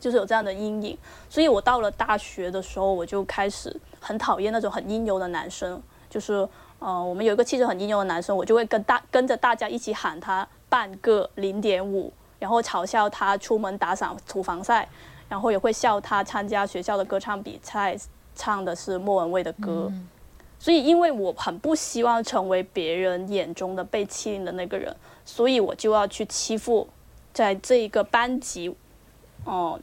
[0.06, 0.96] 就是有这样的阴影。
[1.28, 6.48] 所以我到了大学的时候，我就开始很讨厌那种很阴柔的男生，就是
[6.78, 14.88] 呃，我们有一个气质很阴柔的男生，我就会跟大跟着大家一起喊他半个零点五，然后嘲笑他出门打伞涂防晒，
[15.28, 17.98] 然后也会笑他参加学校的歌唱比赛
[18.36, 19.92] 唱的是莫文蔚的歌。
[20.60, 24.96] 所以，因为我很不希望成为别人眼中的被欺凌的那个人，
[25.26, 26.88] 所以我就要去欺负
[27.34, 28.74] 在这一个班级，
[29.44, 29.78] 哦，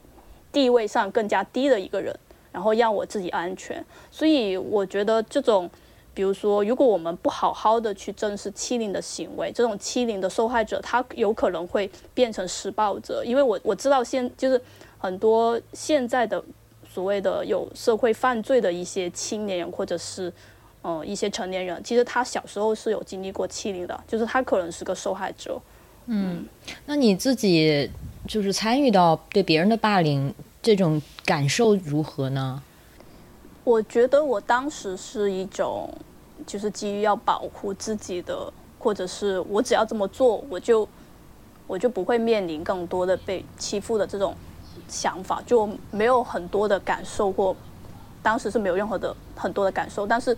[0.53, 2.17] 地位上更加低的一个人，
[2.53, 3.83] 然后让我自己安全。
[4.09, 5.69] 所以，我觉得这种，
[6.13, 13.21] 比如说，如果我们不好好的去正视欺凌的行为，这种欺凌的受害者，他有可能会变成施暴者。
[13.25, 14.61] 因为我我知道现就是
[14.97, 16.41] 很多现在的
[16.89, 20.31] 所谓的有社会犯罪的一些青年人，或者是。
[20.85, 25.57] 嗯，一些成年人其实他小时候是有经历过欺凌的，就是他可能是个受害者。
[26.07, 26.45] 嗯，
[26.85, 27.89] 那你自己
[28.27, 32.61] 就是参与到对别人的霸凌这种感受如何呢？
[33.63, 35.89] 我觉得我当时是一种，
[36.45, 40.87] 就是基于要保护自己的，或者是我只要这么做，我就
[41.67, 44.35] 我就不会面临更多的被欺负的这种
[44.87, 47.55] 想法，就没有很多的感受或
[48.21, 50.37] 当时是没有任何的很多的感受，但是。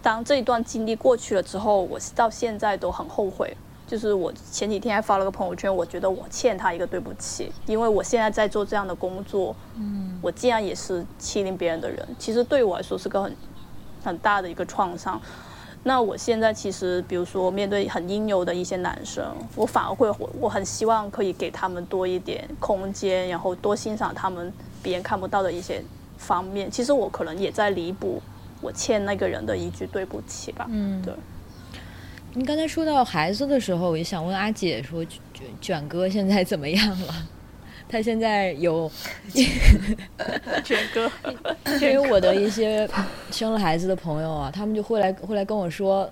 [0.00, 3.54] 当这一段经历过去了之后，我到现在都很后悔。
[3.88, 13.34] 就是我前几天还发了个朋友圈，我觉得我欠他一个对不起，因为我现在在做这样的工作，嗯，我既然也是欺凌别人的人，其实对我来说是个很
[14.04, 15.20] 很大的一个创伤。
[15.82, 19.24] 那我现在其实，比如说面对很应有的一些男生，
[19.56, 25.82] 我反而会我我很希望可以给他们多一点空间，然后多欣赏他们别人看不到的一些
[26.18, 26.70] 方面。
[26.70, 28.20] 其实我可能也在弥补。
[28.60, 30.66] 我欠那个人的一句对不起吧。
[30.68, 31.14] 嗯，对。
[32.34, 35.18] 你刚才说到孩子的时候，我就想问阿姐说，卷
[35.60, 37.14] 卷哥现在怎么样了？
[37.88, 38.90] 他现在有
[40.62, 41.10] 卷哥，
[41.80, 42.88] 因为我的一些
[43.30, 46.08] 生了孩子的朋友啊，他们就会来会来跟我说。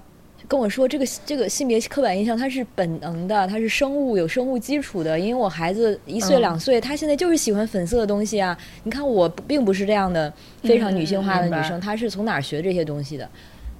[0.49, 5.19] 跟我说这个这个性别刻板印象它是本能的，它是生物有生物基础的。
[5.19, 8.57] 因为我孩子一岁两岁，他现在就是喜欢粉色的东西啊。
[8.85, 13.29] 你看我并不是这样的非常女性化的女生，她是从哪儿学这些东西的？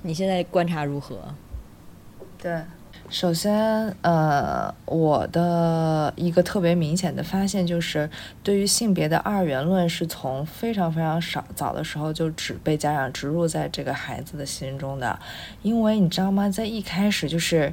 [0.03, 1.19] 你现在观察如何？
[2.47, 2.57] 对。
[3.09, 8.09] 首先，呃，我的一个特别明显的发现就是，
[8.45, 15.19] 对于性别的二元论是从非常非常少早的时候就只被家长植入在这个孩子的心中的，
[15.63, 17.73] 因为你知道吗，在一开始就是，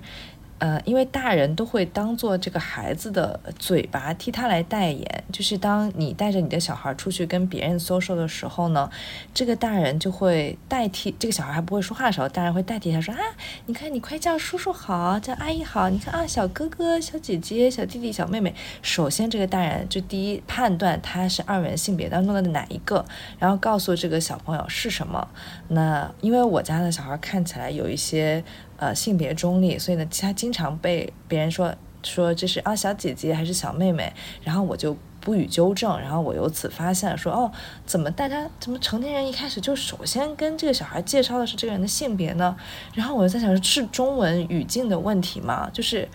[0.63, 8.89] 呃，因为大人都会当做这个孩子的嘴巴替他来代言，就是当你带着你的小孩出去跟别人 social 的时候呢，
[9.33, 13.19] 这个大人就会代替这个小孩还不会说话的时候，大人会代替他说啊，
[13.65, 18.55] 你看你快叫叔叔好，叫阿姨好，你看啊小哥哥、小姐姐、小弟弟、小妹妹。
[18.81, 23.03] 首先这个大人就第一判断他是二元性别当中的哪一个，
[23.37, 25.27] 然后告诉这个小朋友是什么。
[25.67, 28.41] 那因为我家的小孩看起来有一些。
[28.83, 31.73] 呃，性别中立，所以呢，他经常被别人说
[32.03, 34.11] 说这是啊小姐姐还是小妹妹，
[34.43, 37.49] 然后我就不予纠正，然后我由此发现说哦，
[37.85, 42.53] 怎么大家怎么成年人一开始就首先跟这个小孩介绍的是这个人的性别呢？
[42.93, 45.69] 然后我就在想，是中文语境的问题吗？
[45.71, 46.05] 就是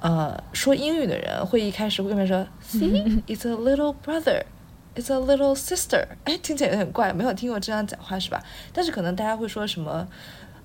[0.00, 4.42] 呃，说英语的人会一开始会跟别人说，See, it's a little brother,
[4.96, 8.42] it's a little sister，哎，听起来有点怪，没有听过这样讲话是吧？
[8.72, 10.08] 但是可能大家会说什么？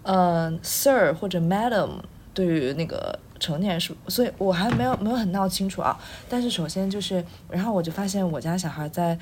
[0.04, 1.90] 嗯，Sir 或者 Madam
[2.34, 5.98] 对于那个成年人是，所以我还没有没有很闹清楚啊。
[6.30, 9.18] 但是首先就是，然后我就发现我家小孩在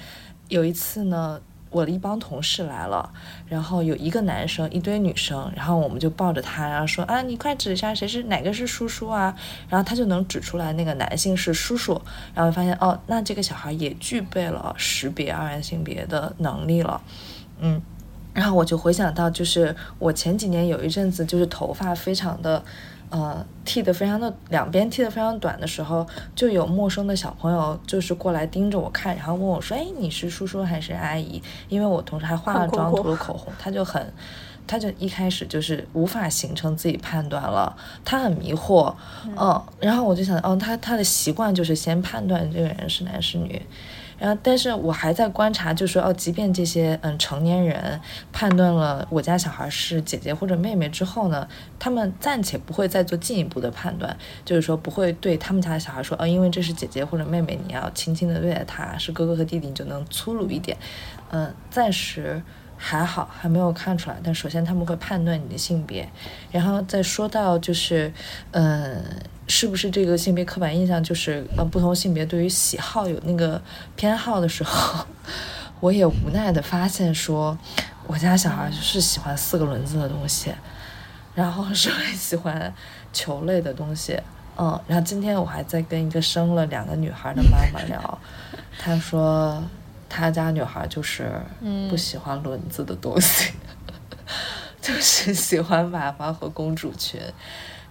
[0.48, 3.08] 有一次呢，我的一帮同事来了，
[3.48, 9.36] 然后有一个男生，一堆女生，然后我们就抱着他，然后说啊，你快指一下谁是哪个是叔叔啊？
[9.70, 12.02] 然后他就能指出来那个男性是叔叔，
[12.34, 17.02] 然后发现哦，那这个小孩也具备了识别二元性别的能力了，
[17.60, 17.82] 嗯。
[18.34, 22.64] 然后我就回想到，就是我前几年有一阵子，就是头发非常的，
[23.10, 34.02] 呃，剃的非常的两边剃的非常短的时候，就有陌生的小朋友就是过来盯着我看，然后问我说：“哎，你是叔叔还是阿姨？”因为我同时还化了妆、涂了口红，他就很，
[34.66, 37.76] 他就一开始就是无法形成自己判断了，
[38.06, 38.96] 他很迷惑，
[39.38, 43.62] 嗯，然后我就想，哦，他他的习惯就是先判断这个人是男是女。
[44.22, 48.00] 然后，但是我还在观察，就说哦，即便这些嗯成年人
[48.32, 51.48] 判断了我家小孩是姐姐或者妹妹之后呢，
[51.80, 54.16] 他们暂且不会再做进一步的判断，
[54.46, 60.78] 就是说不会对他们家的小孩说，哦，因为这是姐姐或者妹妹，你要轻轻的对待他，是哥哥和弟弟你就能粗鲁一点，
[61.32, 62.40] 嗯，暂时
[62.84, 64.18] 还好，还没有看出来。
[64.24, 66.10] 但首先他们会判断你的性别，
[66.52, 68.12] 然后再说到就是，
[68.52, 69.04] 嗯。
[69.48, 73.62] 是不是这个性别刻板印象就是呃不同性别对于喜好有那个
[73.98, 75.06] 偏好的时候，
[75.82, 77.58] 我也无奈的发现说，
[78.08, 80.54] 我家小孩就是喜欢四个轮子的东西，
[81.36, 82.74] 然后是很喜欢
[83.12, 84.18] 球类的东西，
[84.58, 88.20] 嗯，然后今天我还在跟一个生了两个女孩的妈妈聊，
[88.80, 89.62] 她说
[90.12, 91.32] 她家女孩就是
[91.90, 93.54] 不喜欢轮子的东西，
[94.82, 97.18] 就是喜欢娃娃和公主裙。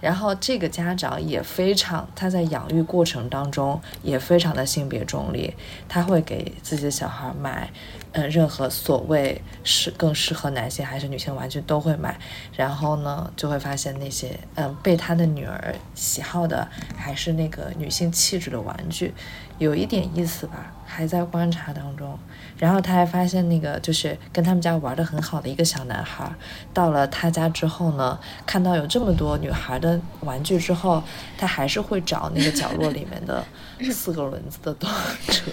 [0.01, 5.55] 然后这个家长也非常，他在养育过程当中也非常的性别中立，
[5.91, 7.71] 他会给自己的小孩买，
[8.13, 12.19] 嗯，任何所谓是更适合男性还是女性玩具都会买。
[12.57, 16.67] 然后呢，就会发现那些嗯被他的女儿喜好的
[16.97, 19.13] 还是那个女性气质的玩具，
[19.61, 22.19] 有一点意思吧，还在观察当中。
[22.57, 26.31] 然后他还发现，那个就是跟他们家玩的很好的一个小男孩，
[26.75, 31.03] 到了他家之后呢，看到有这么多女孩的玩具之后，
[31.39, 33.45] 他还是会找那个角落里面的
[33.93, 34.91] 四个轮子的动
[35.29, 35.51] 车。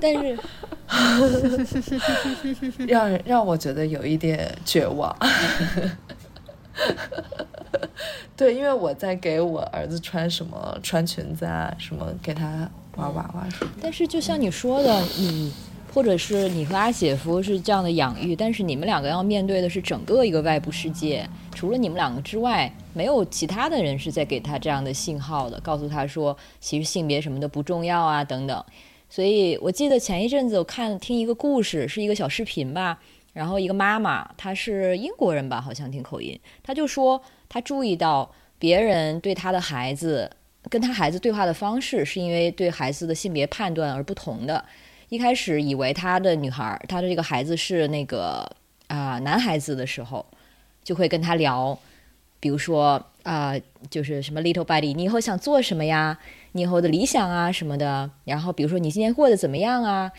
[0.00, 0.38] 但是，
[2.86, 5.14] 让让我觉得有一点绝望。
[8.36, 13.72] 对，因为我在给我儿子穿什么穿裙子啊，什么给他玩娃娃什么。
[13.80, 15.52] 但是就像你说的，你。
[15.94, 28.62] 或者是你和阿姐夫是这样的养育，但是你们两个要面对的是整个一个外部世界，除了你们两个之外，没有其他的人是在给他这样的信号的，告诉他说其实性别什么的不重要啊等等。
[29.08, 32.98] 所以我记得前一阵子我看听一个故事，是一个小视频吧，
[33.36, 37.20] 然后一个妈妈，她是英国人吧，好像听口音，她就说
[37.50, 40.30] 她注意到别人对她的孩子
[40.70, 44.64] 跟她孩子对话的方式，是因为对孩子的性别判断而不同的。
[45.10, 48.50] 一开始以为他的女孩，他的这个孩子是那个
[48.86, 50.24] 啊男孩子的时候，
[50.82, 51.78] 就会跟他聊，
[52.40, 53.54] 比如说啊，
[53.90, 56.18] 就是什么 little buddy，你以后想做什么呀？
[56.52, 58.10] 你以后的理想啊什么的。
[58.24, 60.10] 然后比如说你今天过得怎么样啊？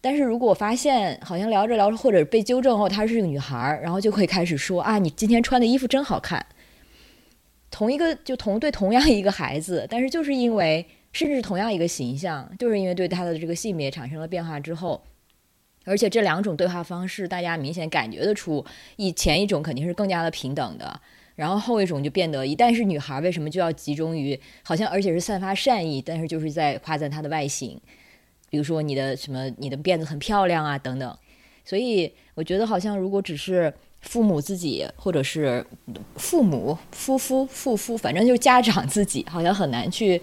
[0.00, 6.44] 但是如果发现好像聊着聊着，或者被纠正后她是个女孩儿，然后就会开始说啊，你今天穿的衣服真好看。
[7.70, 10.86] 同一个就同对同样一个孩子，但是就是因为。
[11.12, 15.02] 甚至同样一个形象，就是因为对他的这个性别产生了变化之后，
[15.84, 21.00] 而且这两种对话方式，大家明显感觉得出，以前一种肯定是更加的平等的，
[21.34, 27.80] 然后后一种就变得，一旦是女孩，为什么就要集中于好像而且是散发善意，但是就是在夸赞她的外形，
[28.50, 31.16] 比如说你的什么你的辫子很漂亮啊等等，
[31.64, 35.64] 所以我觉得好像如果只是父母自己，或者是
[36.16, 40.20] 父母、夫夫、妇夫，反正就是家长自己，好像很难去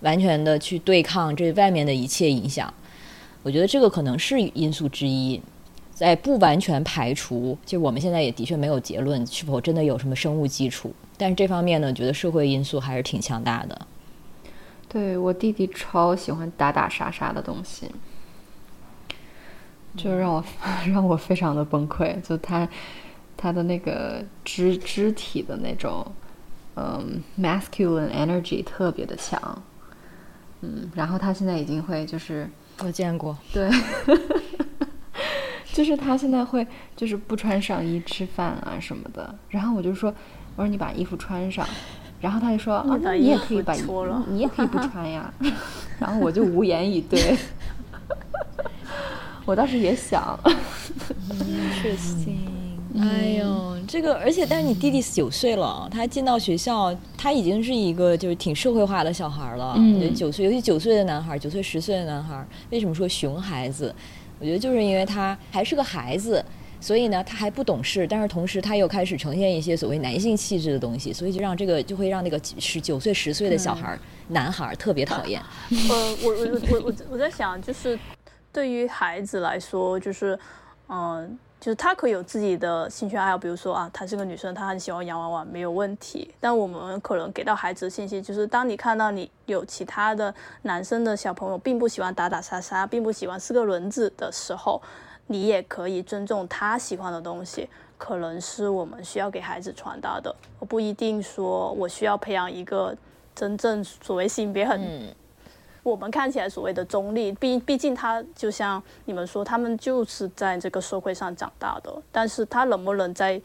[0.00, 2.72] 完全的去对抗这外面的一切影响。
[3.42, 5.40] 我觉得这个可能是因素之一，
[5.94, 13.86] 在不完全排除，就我们现在也的确没有结论是否真的有什么生物基础，但是这方面呢，觉得社会因素还是挺强大的。
[14.92, 17.88] 对我弟弟超喜欢打打杀杀的东西，
[19.96, 20.44] 就让我
[20.92, 22.20] 让我非常的崩溃。
[22.22, 22.68] 就他
[23.36, 26.04] 他的那个肢肢体的那种
[26.74, 29.62] 嗯 masculine energy 特别的强，
[30.62, 33.70] 嗯，然后他现在已经会就是我见过，对，
[35.72, 36.66] 就是他现在会
[36.96, 40.12] 就是不穿上衣吃饭啊什么的，然后我就说
[40.56, 41.64] 我说你把衣服穿上。
[42.20, 45.32] 然后他就说啊，那你也可以把衣服，你也可以不穿呀。
[45.98, 47.36] 然后我就无言以对。
[49.46, 50.38] 我当时也想。
[51.80, 52.26] 确实，
[52.98, 59.74] 哎呦，这个，而且但是你弟弟九岁了，他进到学校，他已经是一个就是挺社会化的小孩了。
[59.78, 60.14] 嗯。
[60.14, 63.94] 九岁，尤其九岁的男孩，九岁十岁的男孩，为什么说熊孩子？
[64.38, 66.44] 我觉得就是因为他还是个孩子。
[66.80, 75.40] 所以呢，他还不懂事，但是同时他又开始呈现一些所谓男性气质的东西，所以就让这个就会让那个十九岁、十岁的小孩儿、男孩儿特别讨厌。
[75.70, 77.98] 呃，我我我我我在想，就是
[78.50, 80.38] 对于孩子来说，就是
[80.88, 86.32] 嗯，就是他可以有自己的兴趣爱好，比如说啊，她是个女生，她很喜欢洋娃娃，没有问题。
[86.40, 94.80] 但我们可能给到孩子的信息就是，当你看到你有其他的男生的小朋友并不喜欢打打杀杀，并不喜欢四个轮子的时候。
[95.30, 100.34] 你也可以尊重他喜欢的东西，可能是我们需要给孩子传达的。
[100.58, 102.92] 我不一定说我需要培养一个
[103.32, 105.14] 真正所谓性别很，
[105.84, 107.30] 我们看起来所谓的中立。
[107.30, 112.02] 毕毕竟他就像你们说，他们就是在这个社会上长大的。
[112.10, 113.40] 但是他能不能在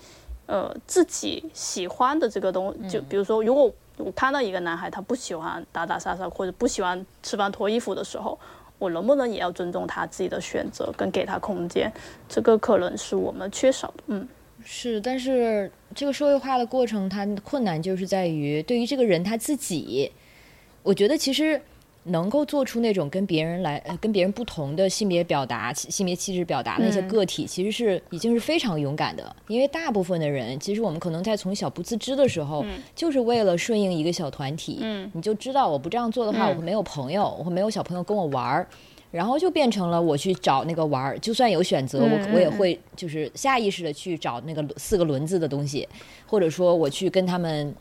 [0.48, 8.40] 呃自己喜欢的这个东，就比如说，如果我看到一个男孩他不喜欢打打杀杀或者不喜欢吃饭脱衣服的时候。
[8.80, 11.92] 我能不能也要尊重他自己的选择，跟给他空间？
[12.28, 14.04] 这个可能是我们缺少的。
[14.08, 14.28] 嗯，
[14.64, 20.12] 是，但是这个社会化的过程，它困难就是在于，对于这个人他自己，
[20.84, 21.62] 我觉得其实。
[22.06, 29.36] 能够做出那种跟别人来、跟别人不同的性别表达、性别气质表达那些个体，其实是已经是非常勇敢的。
[29.48, 32.64] 因为大部分的人，其实我们可能在从小不自知的时候，
[32.96, 34.78] 就是为了顺应一个小团体。
[34.82, 38.68] 嗯，你就知道我不这样做的话，我会没有朋友，我会没有小朋友跟我玩儿，
[39.10, 41.18] 然后就变成了我去找那个玩儿。
[41.18, 45.88] 就算有选择，我我也会就是下意识的去找那个四个轮子的东西，
[46.28, 47.74] 或者说我去跟他们。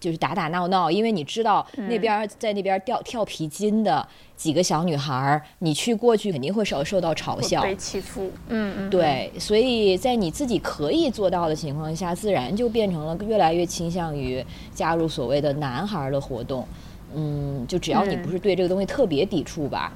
[0.00, 8.30] 就是打打闹闹，因为你知道那边在那边跳跳皮筋的几个小女孩儿，你去过去肯定会受受到嘲笑、被欺负。
[8.48, 14.44] 嗯嗯，对，所以在你自己可以做到的情况下，自然就变成了越来越倾向于
[14.74, 16.66] 加入所谓的男孩的活动。
[17.14, 19.92] 嗯，就只要你不是对这个东西特别抵触吧，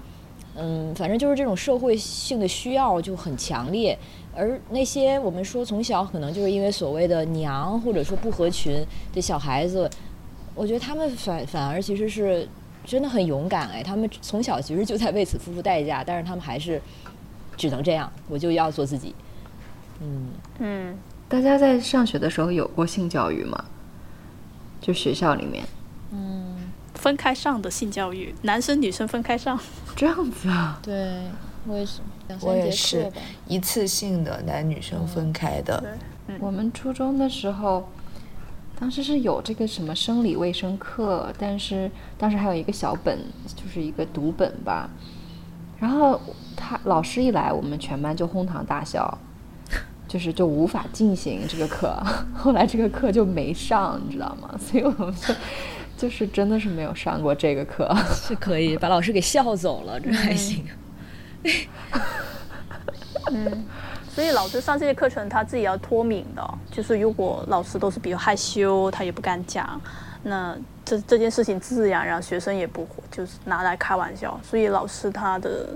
[0.56, 3.98] 嗯，反正就是这种社会性的需要就很强烈。
[4.34, 9.90] 而那些我们说从小可能就是因为所谓的娘或者说不合群的小孩子，
[10.54, 12.48] 我觉得他们反反而其实是
[12.84, 16.80] 真的很勇敢哎，他们从小其实就在为此付出代价，但是他们还是
[17.56, 19.14] 只能这样，我就要做自己。
[20.00, 20.28] 嗯
[20.60, 23.64] 嗯，大家在上学的时候有过性教育吗？
[24.80, 25.64] 就学校里面？
[26.12, 29.58] 嗯，分开上的性教育，男生女生分开上，
[29.96, 30.78] 这样子啊？
[30.82, 31.20] 对。
[31.66, 32.00] 我也是，
[32.42, 33.10] 我也是
[33.46, 35.82] 一次性的男女生分开的。
[36.38, 37.88] 我们初中的时候，
[38.78, 43.18] 当时是有这个什么生理卫生课，但是当时还有一个小本，
[43.56, 44.88] 就是一个读本吧。
[45.78, 46.20] 然后
[46.56, 49.18] 他老师一来，我们全班就哄堂大笑，
[50.06, 51.96] 就是就无法进行这个课。
[52.34, 54.54] 后来这个课就没上，你知道吗？
[54.60, 55.34] 所以我们就
[55.96, 57.92] 就是真的是没有上过这个课。
[58.14, 60.64] 是可以把老师给笑走了，这还行。
[60.66, 60.76] 嗯，
[64.12, 66.58] 所以老师上这些课程，他自己要脱敏的。
[66.70, 69.80] 就是如果老师都是比较害羞，他也不敢讲，
[70.24, 74.38] 那这这件事情自然让学生也不就是拿来开玩笑。
[74.42, 75.68] 所以老师他的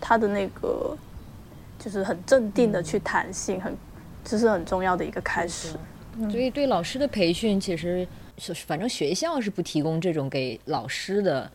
[0.00, 0.96] 他的那个
[1.78, 3.76] 就是很镇定的去谈性，很
[4.24, 5.76] 这是很重要的一个开始。
[6.30, 8.06] 所以对老师的培训，其实
[8.38, 11.50] 是反正学校是不提供这种给老师的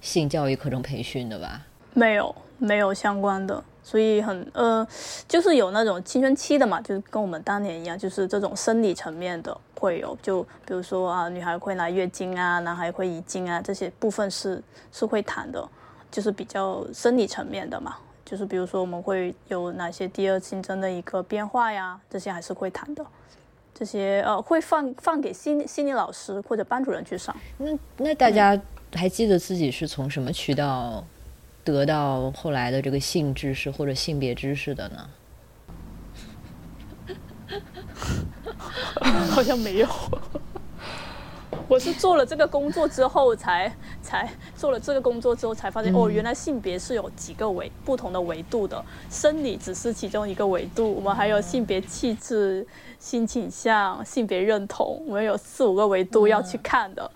[0.00, 1.60] 性教育课程培训的吧？
[1.92, 2.34] 没有。
[2.58, 4.86] 没有相关的，所以很呃，
[5.28, 15.68] 就是有那种青春期的嘛，就是跟我们当年一样，就是这种生理层面的会有，就比如说啊，女孩会来月经啊，男孩会遗精啊，这些部分是是会谈的，
[16.10, 23.04] 就是比较生理层面的嘛，就是比如说我们会有哪些第二性征的一个变化呀，这些还是会谈的。
[23.78, 27.36] 这些呃会放放给心心理老师或者班主任去上。
[27.58, 28.58] 那那大家
[28.94, 31.04] 还记得自己是从什么渠道
[31.66, 35.10] 得到后来的这个性知识或者性别知识的呢？
[39.32, 39.88] 好像没有。
[41.68, 52.64] 我是做了这个工作之后才才做了这个工作之后才发现哦，原来性别是有几个维不同的维度的，生理只是其中一个维度，我们还有性别气质、
[53.00, 57.10] 性倾向、性别认同，我们有四五个维度要去看的。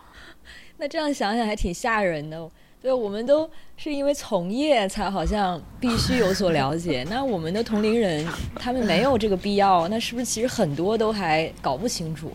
[0.79, 2.51] 那这样想想还挺吓人的。
[2.83, 7.05] 对，我们都是因为从业才好像必须有所了解。
[7.11, 12.33] 那我们的同龄人他们没有这个必要，那是不是其实很多都还搞不清楚？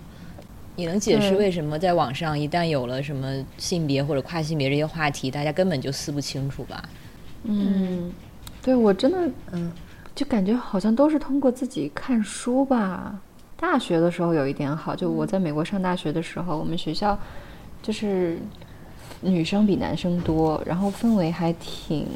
[0.75, 6.83] 你能解释为什么在网上一旦有了什么性别或者跨性别这些话题，大家根本就撕不清楚吧？
[7.43, 8.11] 嗯，
[8.61, 9.17] 对我真的
[9.51, 9.71] 嗯，
[10.13, 13.19] 就感觉好像都是通过自己看书吧。
[13.57, 17.17] 大学的时候有一点好，就我在美国上大学的时候，我们学校
[17.81, 18.37] 就是
[19.21, 22.07] 女生比男生多，然后氛围还挺，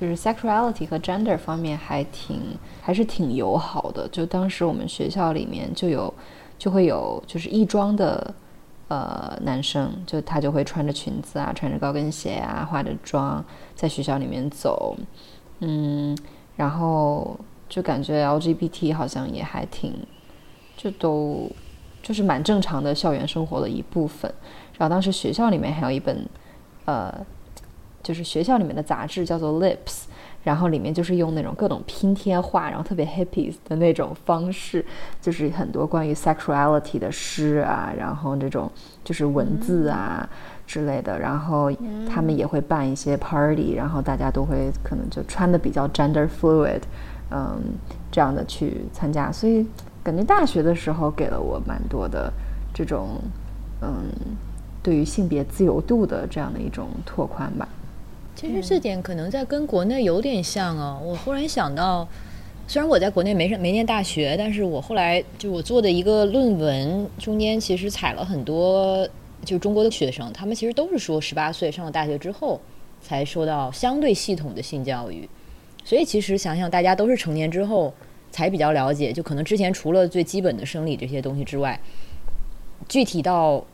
[0.00, 2.40] 就是 sexuality 和 gender 方面还挺
[2.80, 4.08] 还是挺友好的。
[4.08, 6.12] 就当时我们学校里面就有。
[6.58, 8.34] 就会有就是异装的，
[8.88, 14.96] 呃，男生就他就会穿着裙子啊，穿着高跟鞋啊，化着妆在学校里面走，
[15.60, 16.16] 嗯，
[16.56, 19.92] 然后就感觉 LGBT 好像也还挺，
[20.78, 21.46] 就都
[22.02, 24.32] 就是蛮正常的校园生活的一部分。
[24.78, 26.26] 然后当时学校里面还有一本，
[26.84, 27.14] 呃，
[28.02, 30.04] 就是学校里面的杂志叫做 Lips。
[30.44, 34.86] 然后里面就是用那种各种拼贴画，然后特别 hippies 的那种方式，
[35.20, 38.70] 就是很多关于 sexuality 的诗啊，然后这种
[39.02, 40.28] 就是文字啊
[40.64, 41.18] 之类的。
[41.18, 41.68] 然后
[42.08, 46.82] 他们也会办一些 party，然后大家都会可能就穿的比较 gender fluid，
[47.32, 47.60] 嗯，
[48.12, 49.32] 这样的去参加。
[49.32, 49.66] 所以
[50.04, 52.32] 感觉大学的时候给了我蛮多的
[52.72, 53.20] 这种
[53.82, 54.04] 嗯，
[54.86, 57.68] 对于性别自由度的这样的一种拓宽吧。
[58.36, 61.02] 其实这点可能在跟国内有点像哦。
[61.04, 62.06] 我忽然想到，
[62.68, 69.08] 虽然我在国内没上没念大学，但是我后来就我做的一个论文中间，其实采了很多
[69.44, 72.60] 就中国的学生，他们其实都是说十八岁上了大学之后
[73.02, 75.28] 才受到相对系统的性教育。
[75.84, 77.92] 所以其实想想，大家都是成年之后
[78.30, 81.80] 才比较了解，就可能之前除了最基本的生理这些东西之外，
[82.88, 83.64] 具体到。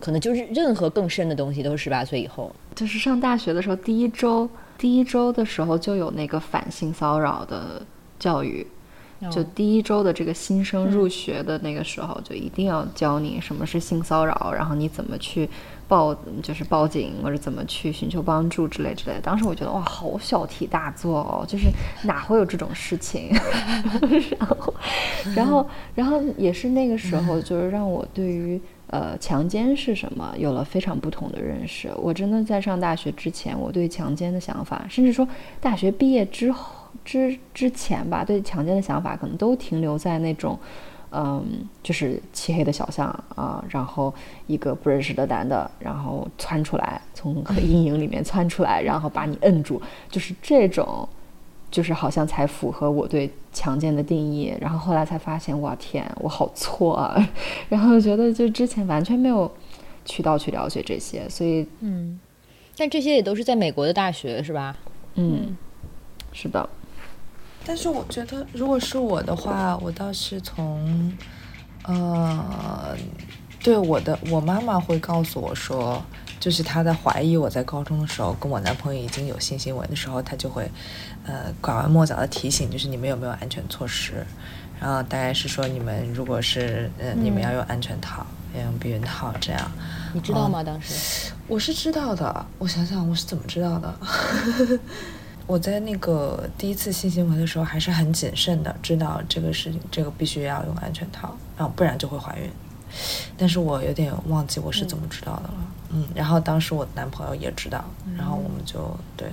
[0.00, 2.54] 可能就是任何更深的东西都是十八岁以后。
[2.74, 7.80] 就是上大学的时候，第一周第一周的时候就有那个反性骚扰的
[8.18, 8.66] 教育，
[9.30, 15.48] 就第一周的这个新生入学的那个时候，就一定要教你什么是性骚扰，然后你怎么去
[15.88, 19.22] 报，就是报警或者怎么去寻求帮助之类之类的。
[19.22, 21.70] 当时我觉得哇，好小题大做哦，就是
[22.04, 23.30] 哪会有这种事情？
[24.38, 24.74] 然后，
[25.34, 28.60] 然后，然后也是那个时候，就是让我对于。
[28.88, 30.32] 呃，强奸是什么？
[30.38, 31.90] 有了非常不同的认识。
[31.96, 35.26] 我真的在上大学之前，我对强奸的想法，甚至说
[35.60, 40.56] 大学毕业之后之之前吧，对强奸的想法可能都停留在那种，
[41.10, 41.44] 嗯，
[41.82, 44.14] 就是漆黑的小巷啊，然后
[44.46, 51.08] 一个不认识的男的，然后窜出来，从 阴影里面窜出来，然后把你摁住，就是这种。
[51.76, 57.28] 就是好像才符合我对强健的定义，然后后来才发现，哇天，我好错啊！
[57.68, 59.50] 然后觉得就之前完全没有
[60.06, 62.18] 渠道去了解这些，所以嗯，
[62.78, 64.74] 但这些也都是在美国的大学是吧？
[65.16, 65.54] 嗯，
[66.32, 66.66] 是的。
[67.66, 71.12] 但是我觉得，如果是我的话，我倒是从
[71.84, 72.96] 呃，
[73.62, 76.02] 对我的我妈妈会告诉我说。
[76.38, 80.70] 就是她在怀疑我在高中的时候跟我男朋友已经有性行为的时候，她就会，
[81.24, 84.24] 呃，拐弯抹角的提醒，就是你们有没有安全措施？
[84.78, 88.24] 然后大概是说你们如果是，呃，你们要用安全套，
[88.54, 89.72] 要用避孕套这样。
[90.12, 90.62] 你知道吗？
[90.62, 92.46] 当时我是知道的。
[92.58, 93.98] 我想想我是怎么知道的。
[95.48, 102.50] 我在那个第一次性行为的时候还是很谨慎的，知道这个事情，这个必须要用安全套，然后不然就会怀孕。
[103.36, 105.54] 但是我有点忘记我是怎么知道的了。
[105.90, 107.84] 嗯，然后当时我男朋友也知道，
[108.16, 109.28] 然后我们就对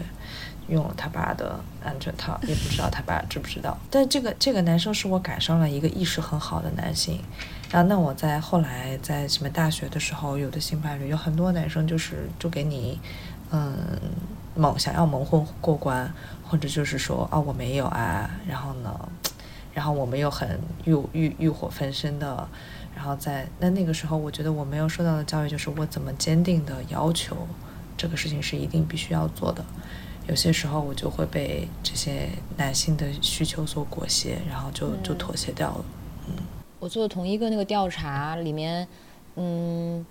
[0.67, 3.77] 用了他爸的安全套，也不知道他爸知不知道。
[3.89, 7.19] 但这个这个男生是我赶上了一个意识很好的男性。
[7.71, 12.99] 然后那我在后来在什么大学的时候，有的性伴侣有很多男生就是就给你
[13.49, 13.75] 嗯
[14.55, 16.13] 蒙想要蒙混过关，
[16.47, 19.09] 或者就是说啊我没有啊，然后呢，
[19.73, 22.47] 然后我们又很欲欲欲火焚身的。
[22.95, 27.35] 然后在那那个时候，我觉得我没有受到的教育就是我怎么坚定的要求
[27.97, 29.63] 这个事情是一定必须要做的。
[30.25, 35.85] 有些时候我就会被这些男性的需求所裹挟，然后就就妥协掉了。
[36.27, 36.35] 嗯，
[36.79, 38.87] 我做的同一个那个调查里面，
[39.35, 40.05] 嗯，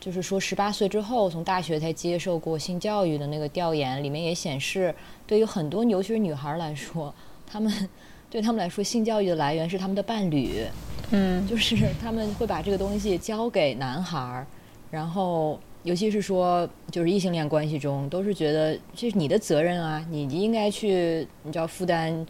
[0.00, 4.94] 就是说十八岁之后从大学才接受过性教育的那个调研里面也显示，
[5.26, 7.14] 对于很多尤其是女孩来说，
[7.46, 7.70] 她们
[8.32, 10.64] 对他们来说性教育的来源是他们的伴侣，
[11.10, 14.46] 嗯，就是他们会把这个东西交给男孩儿，
[14.90, 15.60] 然后。
[15.84, 22.24] 尤其是说，就是异性恋关系中，都是觉得这是你的责任啊，你应该去，你知道负担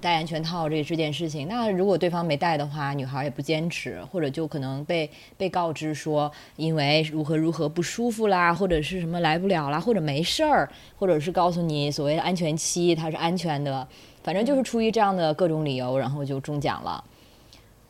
[0.00, 1.46] 戴安全套这这件事情。
[1.46, 10.68] 那如果对方没戴的话，女孩也不坚持，或者就可能被被告知说，因为如何如何不舒服啦，或者是什么来不了啦，或者没事儿，
[10.98, 13.86] 或者是告诉你所谓的安全期它是安全的，
[14.22, 17.02] 反正就是出于这样的各种理由，然后就中奖了。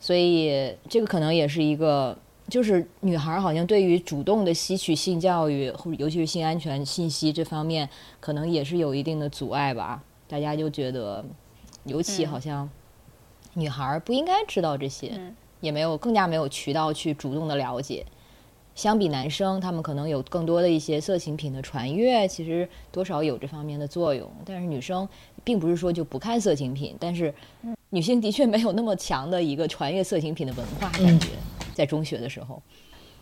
[0.00, 2.16] 所以这个可能也是一个。
[2.48, 7.88] 就是女孩好像对于主动的吸取性教育，或者尤其是性安全信息这方面，
[8.20, 10.02] 可能也是有一定的阻碍吧。
[10.28, 11.24] 大家就觉得，
[11.84, 12.68] 尤其好像
[13.54, 15.18] 女孩不应该知道这些，
[15.60, 18.04] 也没有更加没有渠道去主动的了解。
[18.74, 24.30] 相比男生，他们可能有更多的一些色情品的传阅，其实多少有这方面的作用。
[24.44, 25.08] 但是女生
[25.44, 27.32] 并不是说就不看色情品，但是
[27.90, 31.28] 女性的确没有那么强的一个传阅色情品的文化感觉。
[31.74, 32.60] 在中学的时候，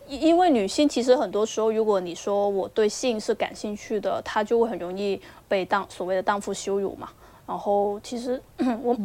[0.08, 7.08] 因因为女性其实很多时候，如果你说我对性是感兴趣的，她就会很容易被当所谓的荡妇羞辱嘛。
[7.46, 8.40] 然后其实
[8.82, 8.96] 我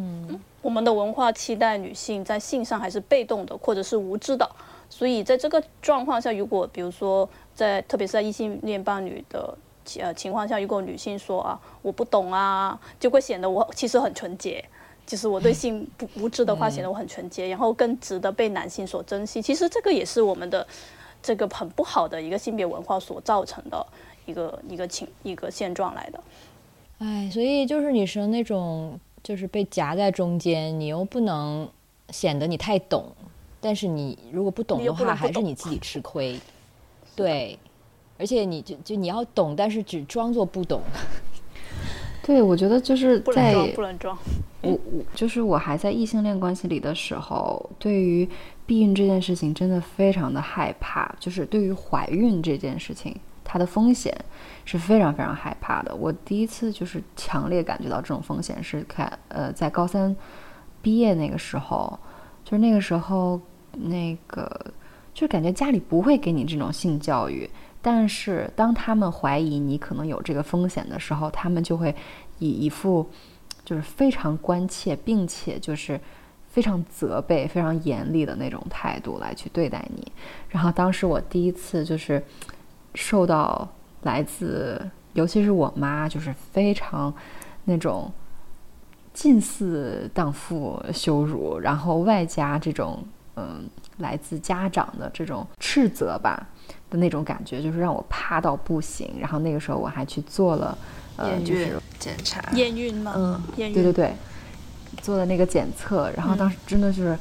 [0.62, 4.48] 我们的文化期待女性在性上还是被动的，或者是无知的。
[4.88, 9.56] 所以在这个状况下，如果比如说在特别是在异性恋伴侣的
[10.00, 14.64] 呃情况下，如果女性说啊我不懂啊，就会显得我其实很纯洁。
[15.06, 19.40] 就是我对性不无知的话，显得我很纯洁，然后更值得被男性所珍惜。
[19.40, 20.66] 其实这个也是我们的
[21.22, 23.86] 这个很不好的一个性别文化所造成的
[24.24, 26.20] 一个一个情一个现状来的。
[26.98, 31.68] 哎，所以就是女生那种就是被夹在中间，你又不能
[32.10, 33.06] 显得你太懂，
[33.60, 36.36] 但是你如果不懂的话，还是你自己吃亏。
[37.14, 37.56] 对，
[38.18, 40.80] 而且你就就你要懂，但是只装作不懂。
[42.22, 44.16] 对，我觉得就是在不能装。
[44.62, 48.28] 我我就是我还在异性恋关系里的时候，对于
[48.66, 51.14] 避孕这件事情真的非常的害怕。
[51.20, 53.14] 就是对于怀孕这件事情，
[53.44, 54.12] 它的风险
[54.64, 55.94] 是非常非常害怕的。
[55.94, 60.16] 我第一次就是强烈感觉到这种风险是看呃在高三
[60.82, 61.96] 毕业那个时候，
[62.44, 63.40] 就是那个时候
[63.70, 64.50] 那个
[65.14, 67.48] 就感觉家里不会给你这种性教育。
[67.88, 71.94] 但是当他们怀疑你可能有这个风险的时候，他们就会
[72.40, 73.08] 以一副
[73.64, 76.00] 就是非常关切，并且就是
[76.48, 80.10] 非常责备、非常严厉的那种态度来去对待你。
[80.48, 82.20] 然后当时我第一次就是
[82.96, 83.68] 受到
[84.02, 87.14] 来自，尤其是我妈，就是非常
[87.66, 88.12] 那种
[89.14, 93.04] 近似荡妇羞辱，然后外加这种
[93.36, 96.48] 嗯来自家长的这种斥责吧。
[96.90, 99.10] 的那种感觉，就是让我怕到不行。
[99.20, 100.76] 然后那个时候我还去做了，
[101.16, 103.12] 呃，就是检查验孕吗？
[103.16, 104.12] 嗯，对对对，
[105.02, 106.10] 做了那个检测。
[106.16, 107.18] 然后当时真的是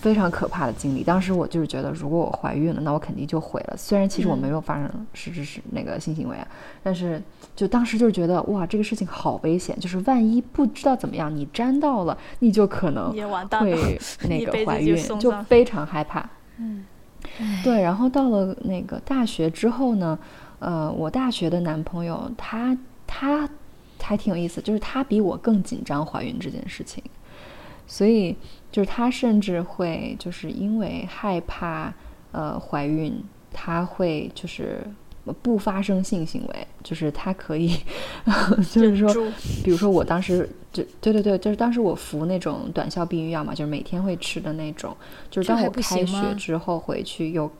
[0.00, 1.02] 非常可怕的经历。
[1.02, 3.76] 当时我就是觉得，如果我怀孕了，那我肯定就毁了。
[3.76, 6.46] 虽然其实我没有发生实质是那个性行为啊，
[6.82, 7.22] 但是
[7.54, 9.78] 就当时就是觉得，哇，这个事情好危险。
[9.78, 16.28] 就是万一不知道怎么样，你沾到了，你就可能会那个怀孕，就非常害怕。
[16.58, 16.84] 嗯。
[17.62, 20.18] 对，然后到了那个大学之后呢，
[20.58, 22.76] 呃，我大学的男朋友他
[23.06, 23.48] 他
[24.00, 27.02] 还挺有意思，就是他比我更紧张怀孕这件事情，
[27.86, 28.36] 所以
[28.70, 31.92] 就是他甚至会就是因为害怕
[32.32, 33.22] 呃怀孕，
[33.52, 34.80] 他会就是。
[35.32, 37.74] 不发生性行为，就是他可以，
[38.70, 39.08] 就是说，
[39.64, 44.94] 比如说我当时就对对对，就是当时我服那种短效避孕药嘛，就是每天会吃的那种，
[45.30, 47.50] 就是当我开学之后回去又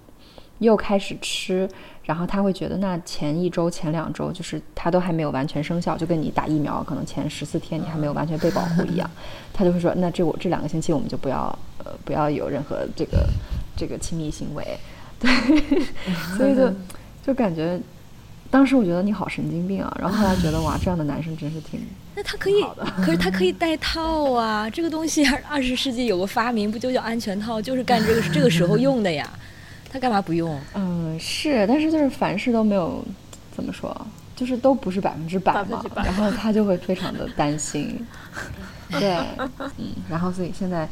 [0.58, 1.66] 又开始吃，
[2.02, 9.10] 然后他会觉得那前一周前两周就是他都还没有完全生效，就跟你打疫苗可能前十四天你还没有完全被保护一样，
[9.54, 13.26] 他就会说那这我这两个星期我们就不要呃不要有任何这个
[13.74, 14.78] 这个亲密行为，
[15.18, 15.30] 对，
[16.36, 16.70] 所以就。
[17.26, 17.80] 就感觉，
[18.50, 21.80] 当时我觉得你好神经病啊，然后后来觉得哇，这样的男生真是挺
[22.14, 22.62] 那他可以，
[22.96, 29.28] 可是他可以 戴套啊，这个东西二十世纪有个发明不就叫安全套，就是干这个这个时候用的呀，
[29.90, 30.60] 他干嘛不用？
[30.74, 33.04] 嗯，是，但是就是凡事都没有
[33.56, 34.06] 怎么说，
[34.36, 37.98] 就是都不是百分之百嘛，然后他就会非常的担心，
[38.92, 39.16] 对，
[39.78, 40.88] 嗯，然后所以现在。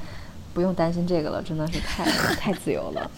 [0.55, 2.05] 不用担心这个了，真的是太
[2.35, 3.11] 太自由了。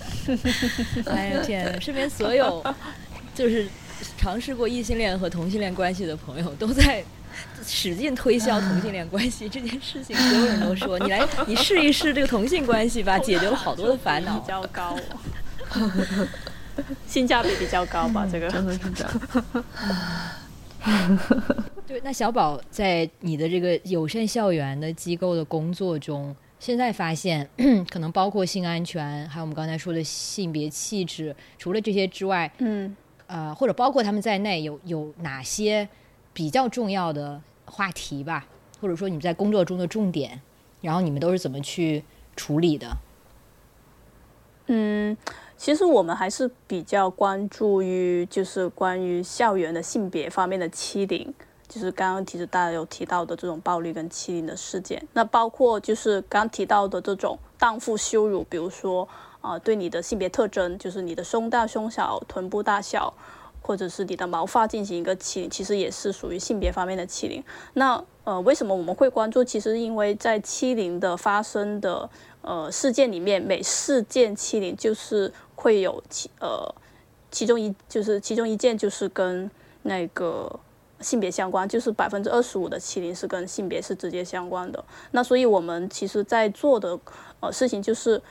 [1.07, 2.65] 哎呀天，身边所有
[3.35, 3.67] 就是
[4.17, 7.03] 尝试过异性恋和同性恋关系的朋友都在
[7.67, 14.39] 使劲推销同性恋关系这件事情，所有人都说你来，你试一试这个同性关系吧，解决了好多的烦恼。
[14.39, 14.97] 比较高，
[17.07, 18.27] 性价比比较高吧？
[18.31, 19.13] 这个真的是这样。
[21.87, 27.49] 对，那小宝在你的这个友善校园的机构的工作中，现在发现
[27.91, 32.95] 可能包括性安全，还有我们刚才说的性别气质，除了这些之外，嗯，
[33.27, 35.89] 呃，或者包括他们在内，有有哪些
[36.33, 38.47] 比较重要的话题吧？
[38.81, 40.41] 或者说你们在工作中的重点，
[40.81, 42.05] 然后你们都是怎么去
[42.37, 42.97] 处理的？
[44.67, 45.17] 嗯，
[45.57, 51.33] 其实我们还是比较关注于就是关于校园的性别方面的欺凌，
[51.69, 59.07] 就是刚刚其实大家有提到的这种暴力跟欺凌的事件，那包括就是刚提到的这种荡妇羞辱，比如说
[59.45, 63.13] 啊、对你的性别特征，就是你的胸大胸小、臀部大小，
[63.61, 67.45] 或者是你的毛发进行一个欺凌，其实也是属于性别方面的欺凌。
[67.75, 69.45] 那呃，为什么我们会关注？
[69.45, 72.09] 其实因为在欺凌的发生的
[72.41, 76.75] 呃事件里面，每事件欺凌就是会有其呃
[77.31, 79.51] 其中一就是其中一件就是跟
[79.83, 80.59] 那个
[81.01, 84.83] 性别相关，就是百分之二十五的欺凌是跟性别是直接相关的。
[85.11, 86.99] 那所以我们其实在做的
[87.41, 88.23] 呃事情就是，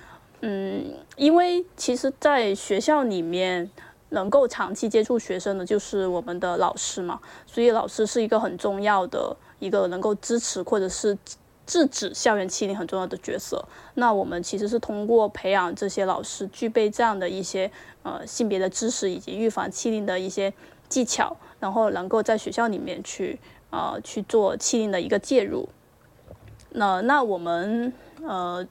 [0.45, 3.71] 嗯，因为其实，在学校里面。
[4.13, 11.17] 能够长期接触学生的，就是我们的老师嘛，所以老师是一个很重要的一个能够支持或者是
[11.65, 13.67] 制止校园欺凌很重要的角色。
[13.95, 17.71] 那我们其实是通过培养这些老师具备这样的一些
[18.03, 20.53] 呃性别的知识以及预防欺凌的一些
[20.87, 23.39] 技巧，然后能够在学校里面去
[23.71, 25.67] 呃去做欺凌的一个介入。
[26.69, 27.91] 那那我们
[28.23, 28.63] 呃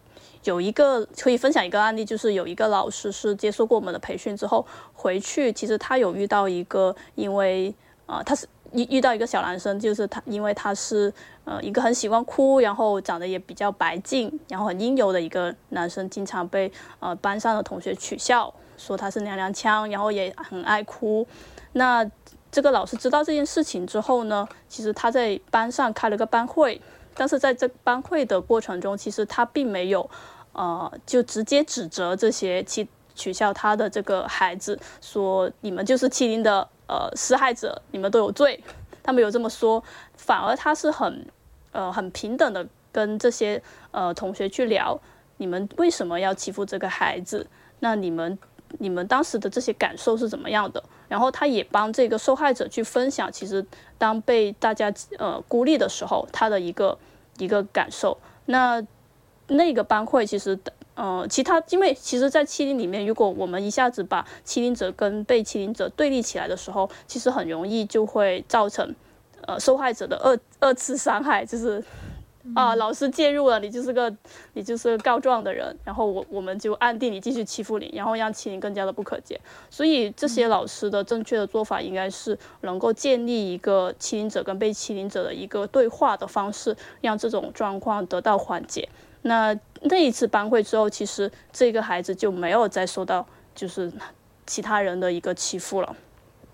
[0.44, 7.74] 有一个可以分享一个案例，就是有一个老师是接受过我们的培训之后回去，其实他有遇到一个因为
[8.06, 11.12] 啊、呃他是遇遇到一个小男生，就是他因为他是
[11.44, 21.26] 呃一个很喜欢哭，然后长得也比较白净，然后很阴柔的一个男生，经常被呃班上的同学取笑，说他是娘娘腔，然后也很爱哭。
[21.74, 22.10] 那
[22.50, 26.80] 这个老师知道这件事情之后呢，其实他在班上开了个班会，
[27.14, 30.08] 但是在这班会的过程中，其实他并没有，
[30.52, 38.62] 呃，就直接指责这些欺取笑他的这个孩子，说你们就是欺凌的呃施害者，你们都有罪。
[39.02, 39.82] 他没有这么说，
[40.14, 41.26] 反而他是很
[41.72, 43.60] 呃很平等的跟这些
[43.90, 44.98] 呃同学去聊，
[45.38, 47.46] 你们为什么要欺负这个孩子？
[47.80, 48.38] 那你们
[48.78, 50.82] 你们当时的这些感受是怎么样的？
[51.08, 53.64] 然后他也帮这个受害者去分享，其实
[53.98, 56.96] 当被大家呃孤立的时候，他的一个
[57.38, 58.16] 一个感受。
[58.46, 58.80] 那
[59.56, 60.58] 那个班会其实
[60.94, 68.94] 呃，其他因为其实，在欺凌里面，如果我们一下子把欺凌者跟被欺凌者对立起来的时候，其实很容易就会造成
[69.46, 71.82] 呃受害者的二二次伤害，就是
[72.54, 74.14] 啊，老师介入了，你就是个
[74.52, 79.40] 你就是个告状的人，然后我我们就暗地里继续欺负你，然后让欺凌更加的不可解。
[79.70, 88.90] 所以这些老师的正确的做法应该是能够建立一个欺凌者跟被欺凌者的一个对话的方式，让这种状况得到缓解。
[89.22, 93.90] 那那一次班会之后，其实这个孩子就没有再受到就是
[94.46, 95.96] 其他人的一个欺负了。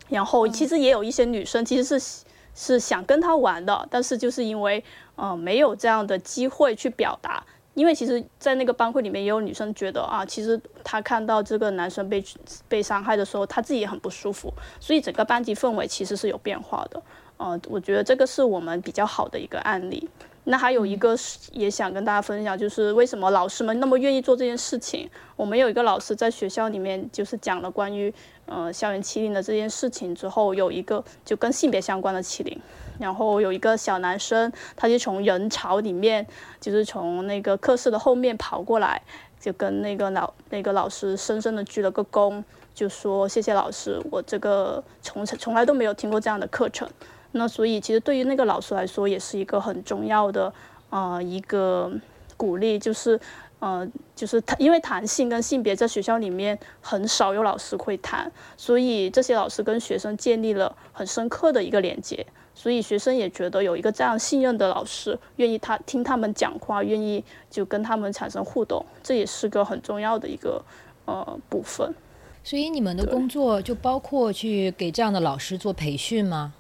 [0.09, 2.25] 然后其实也有一些女生其实是
[2.55, 4.83] 是想跟他玩的，但是就是因为
[5.17, 7.45] 呃没有这样的机会去表达。
[7.75, 12.25] 因为其实，在那个班会里面，也有女生觉得啊，其实她看到这个男生被
[12.67, 17.01] 被伤害的时候，她自己也很不舒服，所以整个班级氛围其实是有变化的。
[17.37, 20.09] 呃，我觉得这个是我们比较好的一个案例。
[20.51, 25.07] 那还有一个是也想跟大家分享，就是为什么老师们那么愿意做这件事情。
[25.37, 28.13] 我们有一个老师在学校里面就是讲了关于
[28.47, 32.59] 呃校园欺凌的这件事情之后，有一个就跟性别相关的欺凌，
[32.99, 36.27] 然后有一个小男生，他就从人潮里面，
[36.59, 39.03] 就是从那个课室的后面跑过来，
[39.39, 42.43] 就跟那个老那个老师深深的鞠了个躬，
[42.75, 46.89] 就说谢谢老师，我这个从从来都没有听过这样的课程。
[47.39, 50.53] 那所以其实对于那个老师来说，也是一个很重要的
[50.91, 51.91] 呃一个
[52.37, 53.19] 鼓励，就是
[53.61, 70.63] 呃就是他，因为谈性跟性别在学校里面很少有老师会谈，所以这些老师跟学生建立了很深刻的一个连接，所以学生也觉得有一个这样信任的老师，愿意他听他们讲话，愿意就跟他们产生互动，这也是个很重要的一个
[71.07, 71.95] 呃部分。
[72.45, 76.55] 所以你们的工作就包括去给这样的老师做培训吗？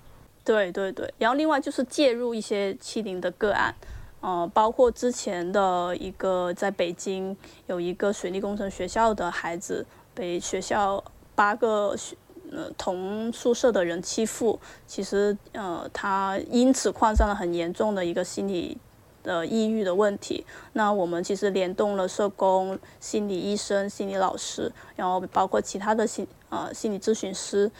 [0.48, 3.74] 对对对，然后另外就是介入一些欺凌的个案，
[4.22, 9.84] 呃，包括之前的一个在北京有一个水利工程学校的孩子
[10.14, 11.04] 被学校
[11.34, 12.16] 八个学
[12.50, 18.78] 呃同宿舍的人欺负，其实呃他因此患上了很严重的一个心理
[19.22, 20.46] 的抑郁的问题。
[20.72, 27.70] 那我们其实联动了社工、心理医生、心理老师，然后包括其他的心呃心理咨询师。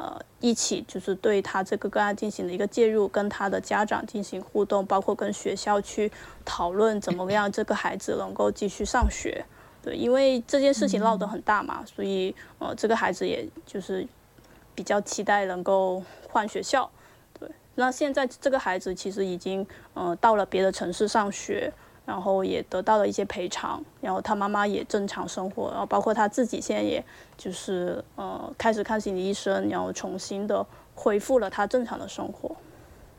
[0.00, 6.08] 呃，一起就是对他这个个案进行了一个介入，跟他的家长进行互动，包括跟学校去
[6.44, 9.44] 讨论怎么样这个孩子能够继续上学。
[9.82, 14.06] 对，因为这件事情闹得很大嘛，所以呃，这个孩子也就是
[14.72, 16.88] 比较期待能够换学校。
[17.36, 21.72] 对，那现在这个孩子其实已经呃到了别的城市上学。
[22.08, 27.04] 然后也得到了一些赔偿，然后他妈妈也正常生活，然后包括他自己现在也
[27.36, 32.56] 就是呃开始看心理医生，然后重新的恢复了他正常的生活。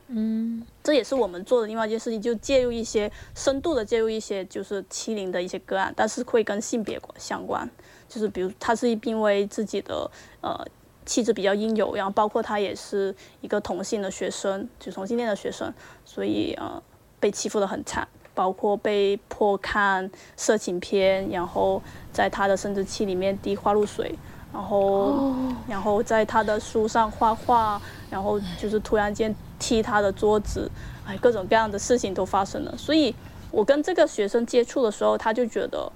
[0.08, 7.70] 嗯，这也是我们做的另外一件事情，就介入一些深度的介入一些就是欺凌的一些个案，但是会跟性别相关，
[8.08, 10.10] 就是比如他是因为自己的
[10.42, 10.66] 呃
[11.06, 15.72] 气质比较阴柔，然后包括他也是一个同性的学生，就同性恋的学生，
[16.04, 16.82] 所以呃
[17.20, 18.08] 被欺负的很惨。
[18.40, 24.16] 包括被迫看色情片，然后在他的生殖器里面滴花露水，
[24.54, 25.34] 然后
[25.68, 30.72] 然后在他的书上画画，然后就是突然间踢他的桌子，
[31.06, 32.74] 哎，各种各样的事情都发生了。
[32.78, 33.14] 所以
[33.52, 35.92] 我跟这个学生接触的时候，他就觉得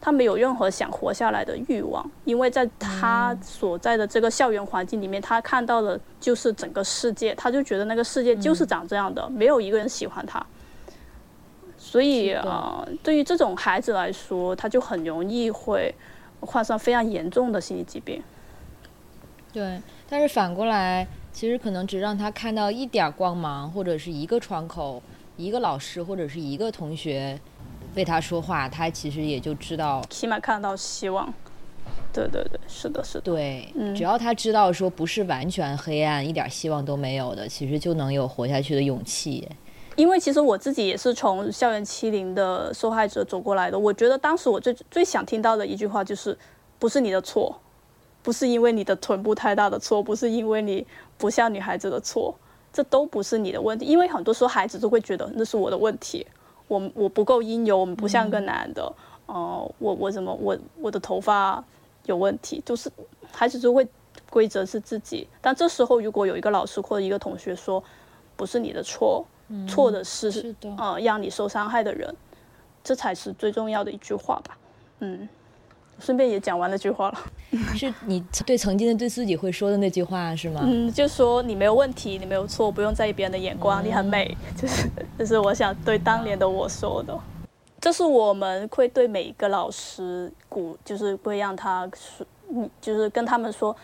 [0.00, 10.46] 他没有任何想活下来的欲望，因为在他所在的这个校园环境里面，他看到的就是整个世界，他就觉得那个世界就是长这样的，没有一个人喜欢他。
[11.90, 15.94] 所以啊，对于这种孩子来说，他就很容易会
[16.40, 18.22] 患上非常严重的心理疾病。
[19.54, 25.02] 对，但是反过来，其实可能只让他看到一点光芒，或者是一个窗口，
[25.38, 27.40] 一个老师或者是一个同学
[27.94, 31.32] 为他说话，他其实也就知道，起码看到希望。
[32.12, 33.22] 对对对，是的，是的。
[33.22, 33.66] 对，
[33.96, 39.48] 只要他知道说不是完全黑暗，一点希望都没有的，其实就能有活下去的勇气。
[39.98, 46.38] 因为其实我自己也是从校园欺凌的受害者走过来的，我觉得当时我最最想听到的一句话就是，
[46.78, 47.60] 不是你的错，
[48.22, 52.32] 不是因为你的臀部太大的错，不是因为你不像女孩子的错，
[52.72, 53.86] 这都不是你的问题。
[53.86, 56.24] 因为很多时候孩子都会觉得那是我的问题，
[56.68, 58.94] 我我不够阴柔，我们不像个男的，
[59.26, 61.64] 哦，我我怎么我我的头发
[62.06, 62.88] 有问题，就是
[63.32, 63.84] 孩子就会
[64.30, 65.26] 规则是自己。
[65.40, 67.82] 但这时候如果有一个老师或者一个同学说，
[68.36, 69.26] 不是你的错。
[69.66, 72.14] 错的是，呃，让你受伤害的人，
[72.84, 74.58] 这才是最重要的一句话吧。
[75.00, 75.28] 嗯，
[75.98, 77.18] 顺便也讲完那句话了。
[77.74, 80.60] 是你对曾经的对自己会说的那句话是吗？
[80.64, 84.36] 嗯，就说你没有问题，你没有错，不用在意别人的眼光，你很美。
[84.56, 87.18] 就是，这是我想对当年的我说的。
[87.80, 93.74] 这是我们会对每一个老师鼓，就是会让他说，你就是跟他们说，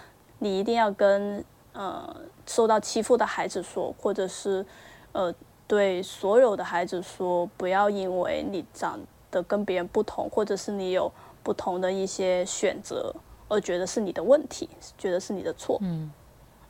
[0.40, 1.42] 你一定要跟
[1.72, 2.14] 呃
[2.44, 4.66] 受到欺负的孩子说，或者是
[5.12, 5.32] 呃。
[5.66, 9.00] 对所有的孩子说，不要因为你长
[9.30, 11.10] 得跟别人不同，或者是你有
[11.42, 13.14] 不同的一些选择，
[13.48, 14.68] 而觉得是你的问题，
[14.98, 15.78] 觉得是你的错。
[15.80, 16.10] 嗯，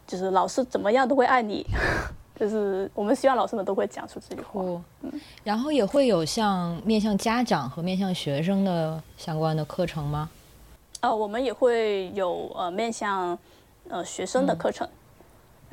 [0.06, 1.66] 就是老师怎么样都会爱你，
[2.38, 4.62] 就是我们希望老师们都会讲出这句话。
[5.02, 10.30] 嗯，然后也会有像面向家长和面向学生的相关的课程吗？
[11.00, 13.36] 呃，我们也会有呃面向
[13.88, 14.88] 呃学生的课程。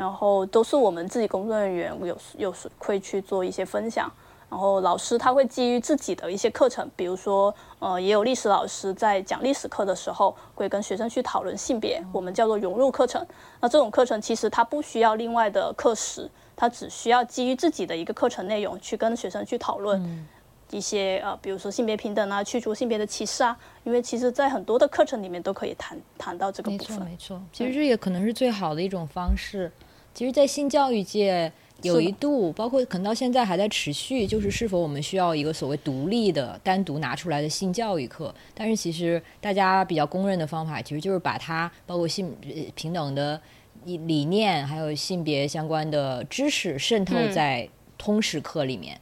[0.01, 4.11] 然后都是我们自己工作人员有有时会去做一些分享，
[4.49, 13.23] 然后老师他会基于自己的一些课程，比如说呃也有历史老师在讲历史课的时候会跟学生去讨论性别，我们叫做融入课程。
[13.59, 20.27] 那这种课程其实它不需要另外的课时，它只需要基于自己的一个课程内容去跟学生去讨论
[20.71, 26.97] 一些呃比如说性别平等啊，去除性别的歧视啊，因为其实在很多的课程里面都可以谈谈到这个部分。
[26.97, 29.71] 没错没错，其实这也可能是最好的一种方式。
[30.13, 31.51] 其实，在性教育界
[31.83, 38.33] 有一度，包括可能到现在还在持续，就是是否我们需要一个所谓独立的、单独拿出来的性教育课。
[38.53, 42.35] 但是，其实大家比较公认的方法，其实就是把它包括性
[42.75, 43.41] 平等的
[43.85, 47.67] 理念，还有性别相关的知识渗透在
[47.97, 48.99] 通识课里面。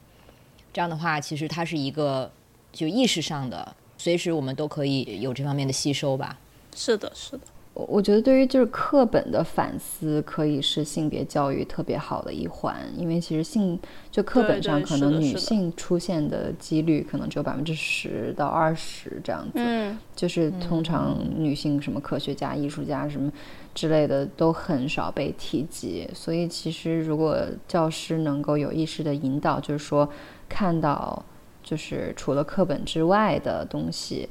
[0.72, 2.30] 这样的话，其实它是一个
[2.72, 6.38] 就意识上的，随时我们都可以有这方面的吸收吧。
[6.74, 7.40] 是的，是的。
[7.80, 13.78] 我我觉得对于就是课本的反思，可以是性别教育特别好的一环，因为其实性
[14.10, 23.32] 就课本上可能女性出现的几率可能只有百分之十到二十这样子，嗯，就是通常女性什么科学家、艺术家什么
[23.74, 30.06] 之类的都很少被提及，所以其实如果教师能够有意识的引导，就是说
[30.50, 31.24] 看到
[31.62, 34.28] 就是除了课本之外的东西，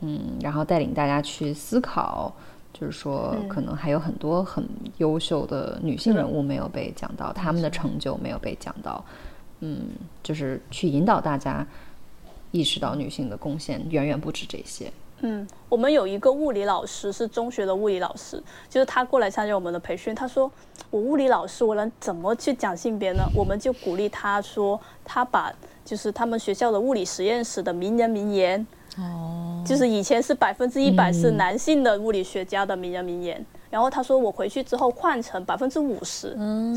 [0.00, 2.32] 嗯，然后带领大家去思考。
[2.84, 4.62] 就是说可能还有很多很
[4.98, 9.02] 优秀的女性人物没有被讲到，她们的成就没有被讲到。
[9.60, 9.86] 嗯，
[10.22, 11.66] 就是去引导大家
[12.50, 14.92] 意识到女性的贡献远远不止这些。
[15.20, 20.14] 嗯，我们有一个物理老师是中学的物理老师，就是他过来参加我们的培训。
[20.14, 20.50] 他说
[20.90, 25.50] ：“我物理老师，我能怎么去讲性别呢？”我们就鼓励他说：“他把
[25.86, 28.66] 就是他们学校的物理实验室的名人名言，
[28.98, 36.28] 哦，就是以前是百分之一百是男性的物理学家的名人名言。”然后他说：“我回去之后换成百分之五十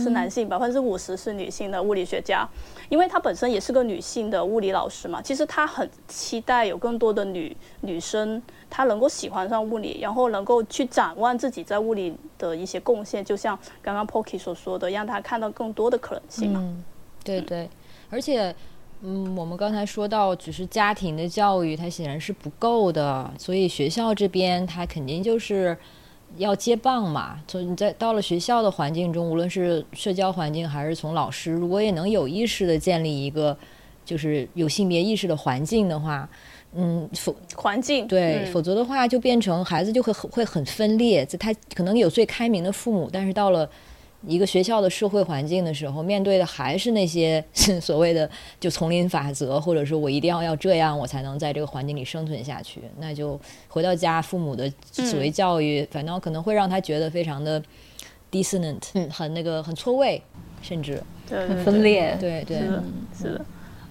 [0.02, 2.48] 是男性，百分之五十是女性的物理学家，
[2.89, 5.22] 因为他本身也是个女性的物理老师嘛。
[5.22, 13.23] 其实他很期待有更多的女女生，她能够喜欢上物理，然后能够去展望自己在物理的一些贡献。
[13.23, 16.76] 就像刚刚 Pocky 所说的，让他看到更多的可能性嘛。
[17.23, 17.69] 对对，
[18.10, 18.56] 而且，
[19.02, 25.78] 嗯，我们刚才说到，只是家庭的教育，它显然是不够的，所以学校这边它肯定就是。
[26.36, 27.40] 要接棒嘛？
[27.48, 33.57] 从你在到了学校的环境中，无论是社交环境还是从老师，如果也能有意识的建立一个
[34.03, 36.30] 就是有性别意识的环境的话，
[36.74, 41.26] 嗯，否环境对，否则的话就变成孩子就会很会很分裂。
[41.26, 43.68] 在他可能有最开明的父母，但是到了。
[44.28, 47.44] 一个学校的社会环境的时候，面对的还是那些
[47.82, 48.30] 所谓的
[48.60, 52.82] 就丛林法则，或者说我一定要要这样，我才能在这个环境里生存下去。
[52.99, 53.40] 那就
[53.70, 57.62] 回到家，父母的所谓教育，反倒可能会让他觉得非常的
[58.32, 60.22] dissonant，很那个很错位，
[60.62, 62.18] 甚至很分裂。
[62.20, 62.58] 对对，
[63.18, 63.45] 是的。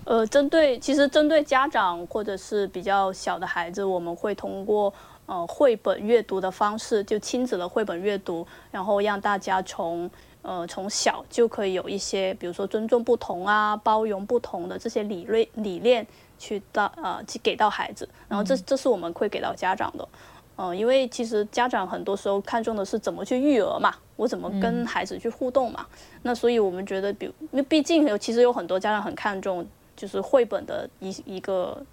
[0.04, 4.92] 呃，针对其实针对家长或者是比较小的孩子，我们会通过。
[5.28, 10.08] 呃，绘本阅读的方式，就亲子的绘本阅读，然后让大家从
[10.46, 16.06] 呃从小就可以有一些，比如说尊重不同啊，包容不同的这些理论理念
[16.38, 20.08] 去到呃去给到孩子，然后这这是我们会给到家长的，
[20.56, 25.84] 嗯，因为其实家长很多时候看重的是怎么去育儿嘛，我怎么跟孩子去互动嘛，
[26.22, 29.66] 那所以我们觉得，比因为毕竟有其实有很多家长很看重
[29.96, 31.84] 就是绘本的一一个。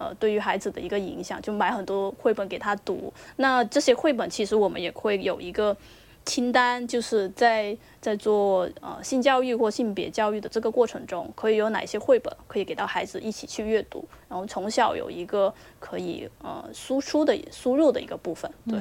[0.00, 3.12] 呃，对于孩子的一个影响，就买很多绘本给他读。
[3.36, 5.76] 那这些绘本其实我们也会有一个
[6.24, 18.80] 清单，就是在在做呃性教育或性别教育的这个过程中，可以有哪些绘本可以给到孩子一起去阅读，然后从小有一个可以呃输出的输入的一个部分，对。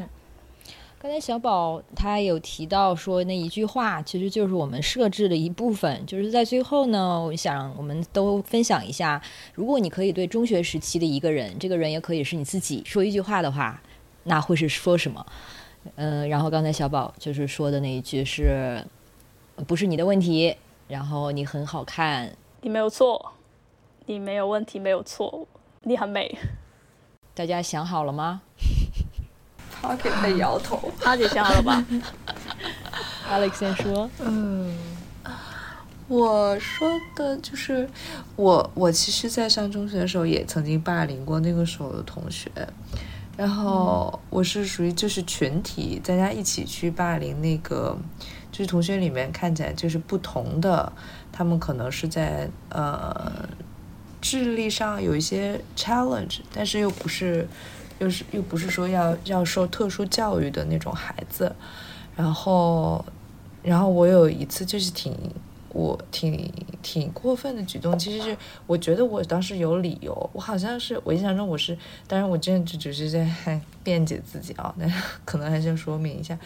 [1.01, 6.05] 刚才小宝他有提到说那一句话，其实就是我们设置的一部分。
[6.05, 9.21] 就是在最后呢，我想我们都分享一下，
[9.53, 13.81] 如果你可以对中学时期的一个人，这个人也可以是你自己说一句话的话，
[14.25, 15.25] 那会是说什么？
[15.95, 18.83] 嗯，然后刚才小宝就是说的那一句是，
[19.67, 20.55] 不是你的问题，
[20.87, 22.31] 然后你很好看，
[22.61, 23.33] 你没有错，
[24.05, 25.47] 你没有问题，没有错，
[25.83, 26.37] 你很美。
[27.33, 28.41] 大家想好了吗？
[29.81, 31.85] 他给在摇头，他姐想好了吧？
[33.31, 34.09] Alex 先说。
[34.19, 34.75] 嗯，
[36.09, 37.89] 我说的就是
[38.35, 42.51] 我，我其实，在上中学的时候也曾经霸凌过那个时候的同学，
[43.39, 47.97] 然后我是属于就是群体，大家一起去霸凌那个，
[48.51, 50.91] 就是同学里面看起来就是不同的，
[51.31, 53.47] 他们可能是在呃
[54.19, 57.47] 智力上有一些 challenge，但是又不是。
[57.99, 61.53] 又是又不是说要要受特殊教育的那种孩子，
[62.15, 63.03] 然后，
[63.61, 65.13] 然后我有一次就是挺
[65.69, 66.51] 我挺
[66.81, 71.77] 挺过分的举动，其实是我觉得我当时有理由，我好像是我印象中我是，
[72.07, 73.29] 当然我真的就只是在
[73.83, 74.85] 辩解自己啊，那
[75.25, 76.37] 可能还是要说明一下。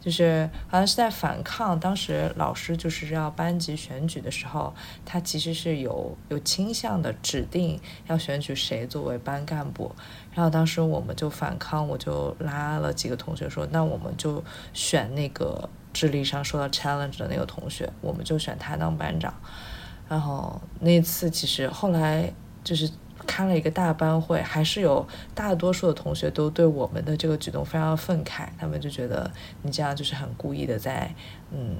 [0.00, 4.72] 就是好像是在反抗，当时老师就是要班级选举的时候，
[5.04, 9.92] 他其实是有有倾向的指定要选举谁作为班干部，
[10.32, 14.42] 然后当时我们就反抗，我就拉了几个同学说，那我们就
[14.72, 19.32] 选那个智力上受到 challenge 的那个同学，我们就选他当班长，
[20.08, 22.32] 然后那次其实后来
[22.64, 22.90] 就是。
[23.26, 29.30] 开了一个大班会，还是有大多数的同学都对我们的这个举动非常愤慨，他们就觉得
[29.62, 31.14] 你这样就是很故意的在，
[31.52, 31.76] 嗯，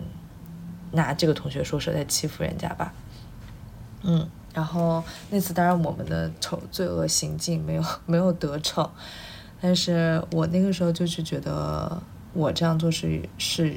[0.92, 2.92] 拿这个同学说是在欺负人家吧，
[4.02, 8.88] 嗯，然后那次当然我们的丑罪恶行径没有没有得逞，
[9.62, 12.00] 但是我那个时候就是觉得
[12.32, 13.74] 我这样做是是，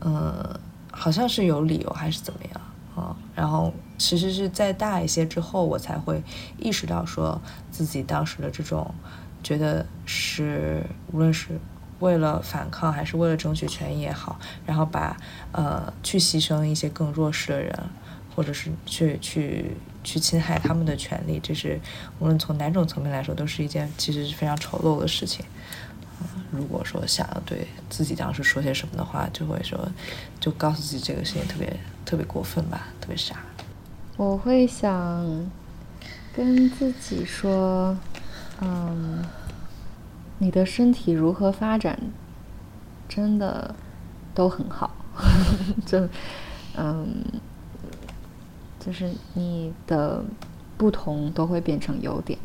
[0.00, 0.58] 嗯，
[0.90, 2.60] 好像是有理由还是怎么样。
[2.94, 6.22] 啊，然后其实是再大一些之后，我才会
[6.58, 8.94] 意识到说自己当时的这种
[9.42, 11.58] 觉得是无论是
[12.00, 15.16] 为了反抗还是为了争取权益也好，然后把
[15.52, 17.74] 呃去牺牲一些更弱势的人，
[18.36, 19.74] 或者是去去
[20.04, 21.80] 去侵害他们的权利，这是
[22.18, 25.42] 无论从哪种层面来说都是一件其实是非常丑陋的事情。
[26.50, 29.88] 如果说想要对自己当时说些什么的话，就会说，
[30.40, 33.36] 就告诉自己这个事情特别特别过分吧，特别傻。
[34.16, 35.50] 我会想
[36.34, 37.96] 跟自己说，
[38.60, 39.24] 嗯，
[40.38, 41.98] 你的身体如何发展，
[43.08, 43.74] 真的
[44.34, 44.94] 都很好，
[45.86, 46.08] 就
[46.76, 47.24] 嗯，
[48.78, 50.22] 就是你的
[50.76, 52.38] 不同都会变成优点。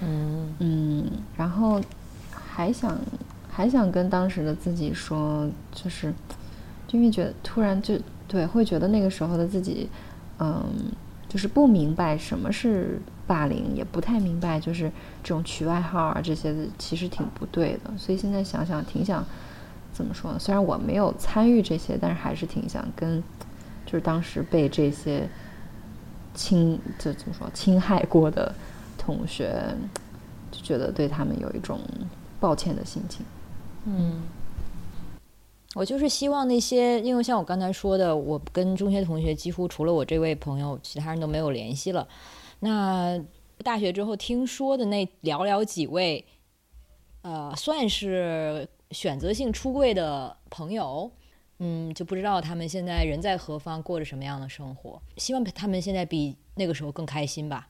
[0.00, 1.80] 嗯嗯，然后
[2.54, 2.98] 还想
[3.50, 6.12] 还想跟当时的自己说，就是
[6.90, 7.98] 因为觉得突然就
[8.28, 9.88] 对，会觉得那个时候的自己，
[10.38, 10.64] 嗯，
[11.28, 14.90] 就是不明白什么是霸凌，也不太明白就是
[15.22, 17.90] 这种取外号啊这些的，其实挺不对的。
[17.96, 19.24] 所以现在想想，挺想
[19.92, 20.38] 怎么说呢？
[20.38, 23.22] 虽然我没有参与这些，但是还是挺想跟，
[23.86, 25.26] 就是当时被这些
[26.34, 28.54] 侵，这怎么说侵害过的。
[28.98, 29.74] 同学
[30.52, 31.80] 就觉得对他们有一种
[32.42, 33.24] 抱歉的心情。
[33.84, 34.20] 嗯，
[35.76, 42.08] 我就是希望那些，因为像我刚才说的，我跟中学同学几乎除了我这位朋友，其他人都没有联系了。
[42.58, 43.16] 那
[43.62, 46.24] 大学之后听说的那寥寥几位，
[47.22, 51.08] 呃，算是选择性出柜的朋友，
[51.60, 55.00] 嗯，就不知道他们现在人在何方，过着什么样的生活。
[55.16, 57.68] 希望他们现在比那个时候更开心吧。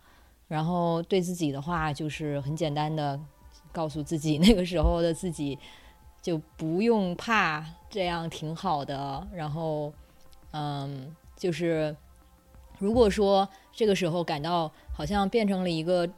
[0.49, 3.19] 然后对自己的话就是很简单的，
[3.73, 5.59] 告诉自己 那个时候的自己
[6.21, 9.27] 就不用怕，这样挺好的。
[9.35, 9.93] 然后，
[10.53, 11.97] 嗯，就是
[12.79, 16.09] 如果说这个时候感到好像变成了一个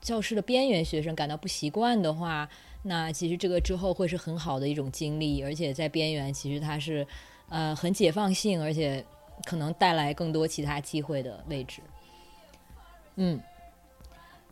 [0.00, 2.48] 教室的边缘学生，感到不习惯的话，
[2.82, 5.42] 那其实这个之后会是很好的一种经历。
[5.42, 7.06] 而且在边缘，其实它是
[7.48, 9.04] 呃很解放性，而且
[9.44, 11.80] 可能带来更多其他机会的位置。
[13.16, 13.40] 嗯。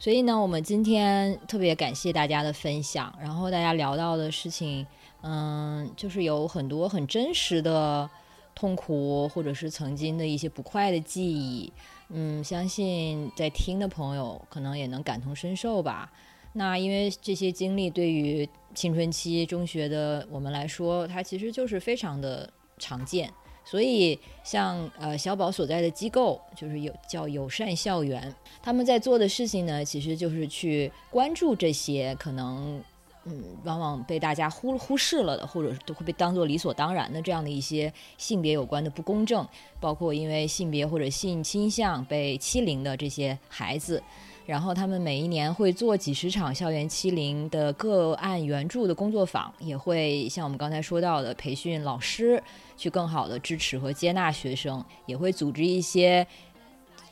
[0.01, 4.87] 所以呢，我们今天特别感谢大家的分享，然后大家聊到的事情，
[5.21, 8.09] 嗯，就是有很多很真实的
[8.55, 11.71] 痛苦，或者是曾经的一些不快的记忆，
[12.09, 16.11] 嗯，相信在听的朋友可能也能感同身受吧。
[16.55, 23.31] 那因为这些经历对于青春期中学的我们来说，它其实就是非常的常见。
[23.71, 32.83] 所以，像呃小宝所在的机构，就是有叫友善校园，他们在做的事情呢，其实就是去关注这些可能，
[33.27, 39.47] 嗯，往往被大家忽忽视了的，或者都会被当做理所当然的这样的一些性别有关的不公正，
[39.79, 44.03] 包括因为性别或者性倾向被欺凌的这些孩子。
[44.51, 52.43] 然后他们每一年会做几十场校园欺凌的个案援助的工作坊，也会像我们刚才说到的培训老师，
[52.77, 56.27] 去更好的支持和接纳学生，也会组织一些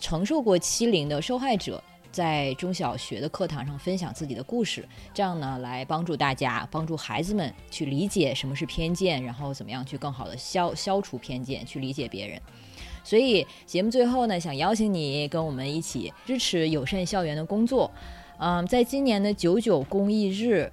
[0.01, 4.85] 承受过欺凌的受害者在中小学的课堂上分享自己的故事，
[5.15, 12.43] 这样呢来帮助大家，帮助孩子们去理解什么是偏见，然后怎么样去更好的消消除偏见，去理解别人。
[13.09, 17.91] 所以节目最后呢，想邀请你跟我们一起支持友善校园的工作。
[18.37, 20.71] 嗯，在今年的九九公益日，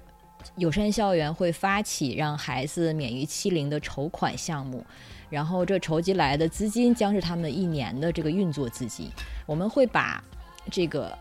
[0.56, 4.84] 友善校园会发起让孩子免于欺凌的筹款项目，
[5.30, 9.08] 然后这筹集来的资金将是他们一年的这个运作资金。
[9.46, 10.22] 我们会把
[10.70, 11.16] 这个。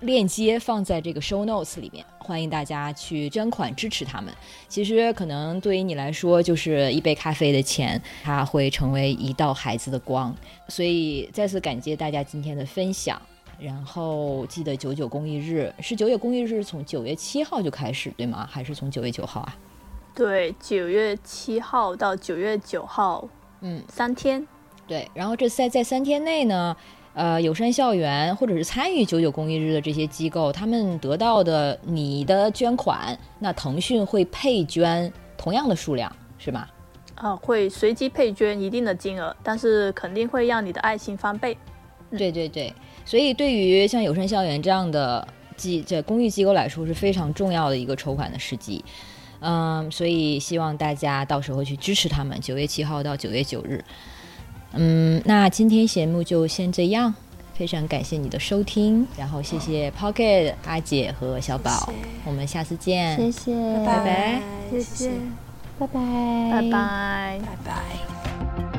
[0.00, 4.32] 链接放在这个 show notes 里面，欢迎大家去捐款支持他们。
[4.68, 10.34] 其实可能对于你来说，就是一杯咖啡的钱，它会成为一道孩子的光。
[10.68, 13.20] 所以再次感谢大家今天的分享。
[13.58, 18.46] 然后记得九九公益日是九九公益日，从九月七号就开始，对吗？
[18.50, 19.56] 还是从九月九号啊？
[20.14, 23.26] 对，九月七号到九月九号，
[23.62, 24.46] 嗯，三天。
[24.86, 26.76] 对，然后这在在三天内呢。
[27.16, 36.68] 呃，友善校园或者是参与九九公益日的这些机构，他们得到的你的捐款，那腾讯会配捐同样的数量，是吗？
[37.14, 41.56] 啊，会随机配捐一定的金额，但是肯定会让你的爱心翻倍。
[42.10, 42.70] 对对对，
[43.06, 45.26] 所以对于像友善校园这样的
[45.56, 48.84] 机这公益机构来说是非常重要的一个筹款的时机。
[49.40, 52.38] 嗯，所以希望大家到时候去支持他们。
[52.42, 53.82] 九月七号到九月九日。
[54.72, 57.14] 嗯，那今天节目就先这样，
[57.54, 61.92] 非常感谢你的收听，然后谢谢 Pocket 阿姐和小宝，
[62.24, 65.10] 我们下次见，谢谢，拜拜，谢谢，
[65.78, 66.00] 拜拜，
[66.52, 68.75] 拜拜，拜拜。